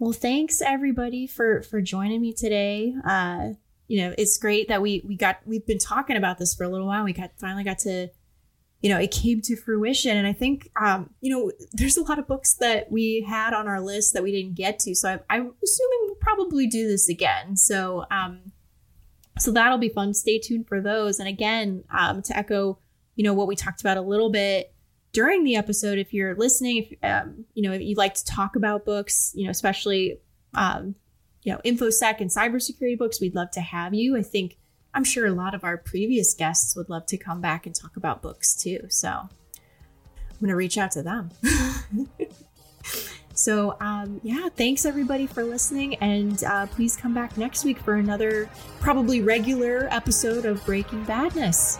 Well, 0.00 0.12
thanks 0.12 0.62
everybody 0.62 1.26
for 1.26 1.62
for 1.62 1.80
joining 1.80 2.20
me 2.20 2.32
today. 2.32 2.94
Uh, 3.04 3.50
you 3.88 4.00
know, 4.00 4.14
it's 4.16 4.38
great 4.38 4.68
that 4.68 4.80
we 4.80 5.02
we 5.04 5.16
got 5.16 5.40
we've 5.44 5.66
been 5.66 5.78
talking 5.78 6.16
about 6.16 6.38
this 6.38 6.54
for 6.54 6.62
a 6.62 6.68
little 6.68 6.86
while. 6.86 7.02
We 7.02 7.12
got 7.12 7.32
finally 7.40 7.64
got 7.64 7.80
to, 7.80 8.08
you 8.80 8.90
know, 8.90 8.98
it 9.00 9.10
came 9.10 9.40
to 9.42 9.56
fruition, 9.56 10.16
and 10.16 10.24
I 10.24 10.32
think 10.32 10.70
um, 10.80 11.10
you 11.20 11.34
know, 11.34 11.50
there's 11.72 11.96
a 11.96 12.02
lot 12.02 12.20
of 12.20 12.28
books 12.28 12.54
that 12.60 12.92
we 12.92 13.26
had 13.28 13.52
on 13.52 13.66
our 13.66 13.80
list 13.80 14.14
that 14.14 14.22
we 14.22 14.30
didn't 14.30 14.54
get 14.54 14.78
to. 14.80 14.94
So 14.94 15.08
I, 15.08 15.34
I'm 15.34 15.52
assuming 15.64 15.98
we'll 16.02 16.14
probably 16.20 16.68
do 16.68 16.86
this 16.86 17.08
again. 17.08 17.56
So 17.56 18.04
um, 18.12 18.52
so 19.40 19.50
that'll 19.50 19.78
be 19.78 19.88
fun. 19.88 20.14
Stay 20.14 20.38
tuned 20.38 20.68
for 20.68 20.80
those. 20.80 21.18
And 21.18 21.28
again, 21.28 21.82
um, 21.90 22.22
to 22.22 22.36
echo, 22.36 22.78
you 23.16 23.24
know, 23.24 23.34
what 23.34 23.48
we 23.48 23.56
talked 23.56 23.80
about 23.80 23.96
a 23.96 24.02
little 24.02 24.30
bit 24.30 24.72
during 25.12 25.44
the 25.44 25.56
episode, 25.56 25.98
if 25.98 26.12
you're 26.12 26.34
listening, 26.34 26.84
if 26.84 27.04
um, 27.04 27.44
you 27.54 27.62
know, 27.62 27.72
if 27.72 27.82
you'd 27.82 27.98
like 27.98 28.14
to 28.14 28.24
talk 28.24 28.56
about 28.56 28.84
books, 28.84 29.32
you 29.34 29.44
know, 29.44 29.50
especially 29.50 30.20
um, 30.54 30.94
you 31.42 31.52
know, 31.52 31.60
infosec 31.64 32.20
and 32.20 32.30
cybersecurity 32.30 32.98
books, 32.98 33.20
we'd 33.20 33.34
love 33.34 33.50
to 33.52 33.60
have 33.60 33.94
you. 33.94 34.16
I 34.16 34.22
think 34.22 34.58
I'm 34.94 35.04
sure 35.04 35.26
a 35.26 35.32
lot 35.32 35.54
of 35.54 35.64
our 35.64 35.76
previous 35.76 36.34
guests 36.34 36.76
would 36.76 36.88
love 36.88 37.06
to 37.06 37.16
come 37.16 37.40
back 37.40 37.66
and 37.66 37.74
talk 37.74 37.96
about 37.96 38.22
books 38.22 38.54
too. 38.54 38.80
So 38.88 39.08
I'm 39.08 39.30
gonna 40.40 40.56
reach 40.56 40.78
out 40.78 40.90
to 40.92 41.02
them. 41.02 41.30
so 43.34 43.76
um, 43.80 44.20
yeah, 44.22 44.48
thanks 44.56 44.84
everybody 44.84 45.26
for 45.26 45.44
listening, 45.44 45.94
and 45.96 46.42
uh, 46.44 46.66
please 46.66 46.96
come 46.96 47.14
back 47.14 47.36
next 47.38 47.64
week 47.64 47.78
for 47.78 47.94
another 47.94 48.50
probably 48.80 49.22
regular 49.22 49.88
episode 49.90 50.44
of 50.44 50.64
Breaking 50.66 51.04
Badness. 51.04 51.78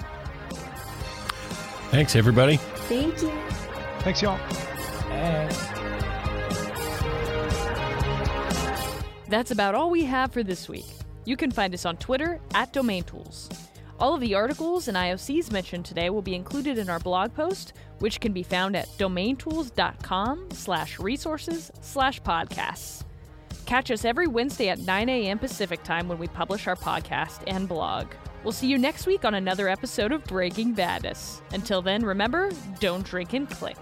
Thanks, 1.91 2.17
everybody. 2.17 2.61
Thank 2.89 3.21
you. 3.21 3.31
Thanks, 4.01 4.23
y'all. 4.23 4.39
Hey. 5.09 5.49
That's 9.29 9.51
about 9.51 9.75
all 9.75 9.91
we 9.91 10.05
have 10.05 10.33
for 10.33 10.43
this 10.43 10.69
week. 10.69 10.87
You 11.27 11.37
can 11.37 11.51
find 11.51 11.75
us 11.75 11.85
on 11.85 11.99
Twitter 11.99 12.41
at 12.55 12.73
DomainTools. 12.73 13.53
All 14.01 14.15
of 14.15 14.21
the 14.21 14.35
articles 14.35 14.89
and 14.89 14.97
IOCs 14.97 15.51
mentioned 15.53 15.85
today 15.85 16.09
will 16.09 16.23
be 16.23 16.35
included 16.35 16.79
in 16.79 16.89
our 16.89 17.01
blog 17.01 17.35
post, 17.35 17.75
which 17.99 18.21
can 18.21 18.33
be 18.33 18.43
found 18.43 18.75
at 18.75 18.89
domaintools.com 18.97 20.51
slash 20.53 20.99
resources 20.99 21.71
slash 21.83 22.23
podcasts. 22.23 23.03
Catch 23.67 23.91
us 23.91 24.07
every 24.07 24.27
Wednesday 24.27 24.71
at 24.71 24.79
9 24.79 25.09
a.m. 25.11 25.39
Pacific 25.39 25.83
time 25.83 26.09
when 26.09 26.17
we 26.17 26.29
publish 26.29 26.67
our 26.67 26.77
podcast 26.77 27.43
and 27.47 27.69
blog. 27.69 28.07
We'll 28.49 28.55
see 28.55 28.69
you 28.69 28.79
next 28.79 29.07
week 29.07 29.27
on 29.27 29.35
another 29.35 29.69
episode 29.69 30.11
of 30.11 30.25
Breaking 30.25 30.73
Badness. 30.73 31.43
Until 31.53 31.83
then, 31.83 32.03
remember, 32.03 32.51
don't 32.81 33.05
drink 33.05 33.35
and 33.35 33.47
click. 33.47 33.77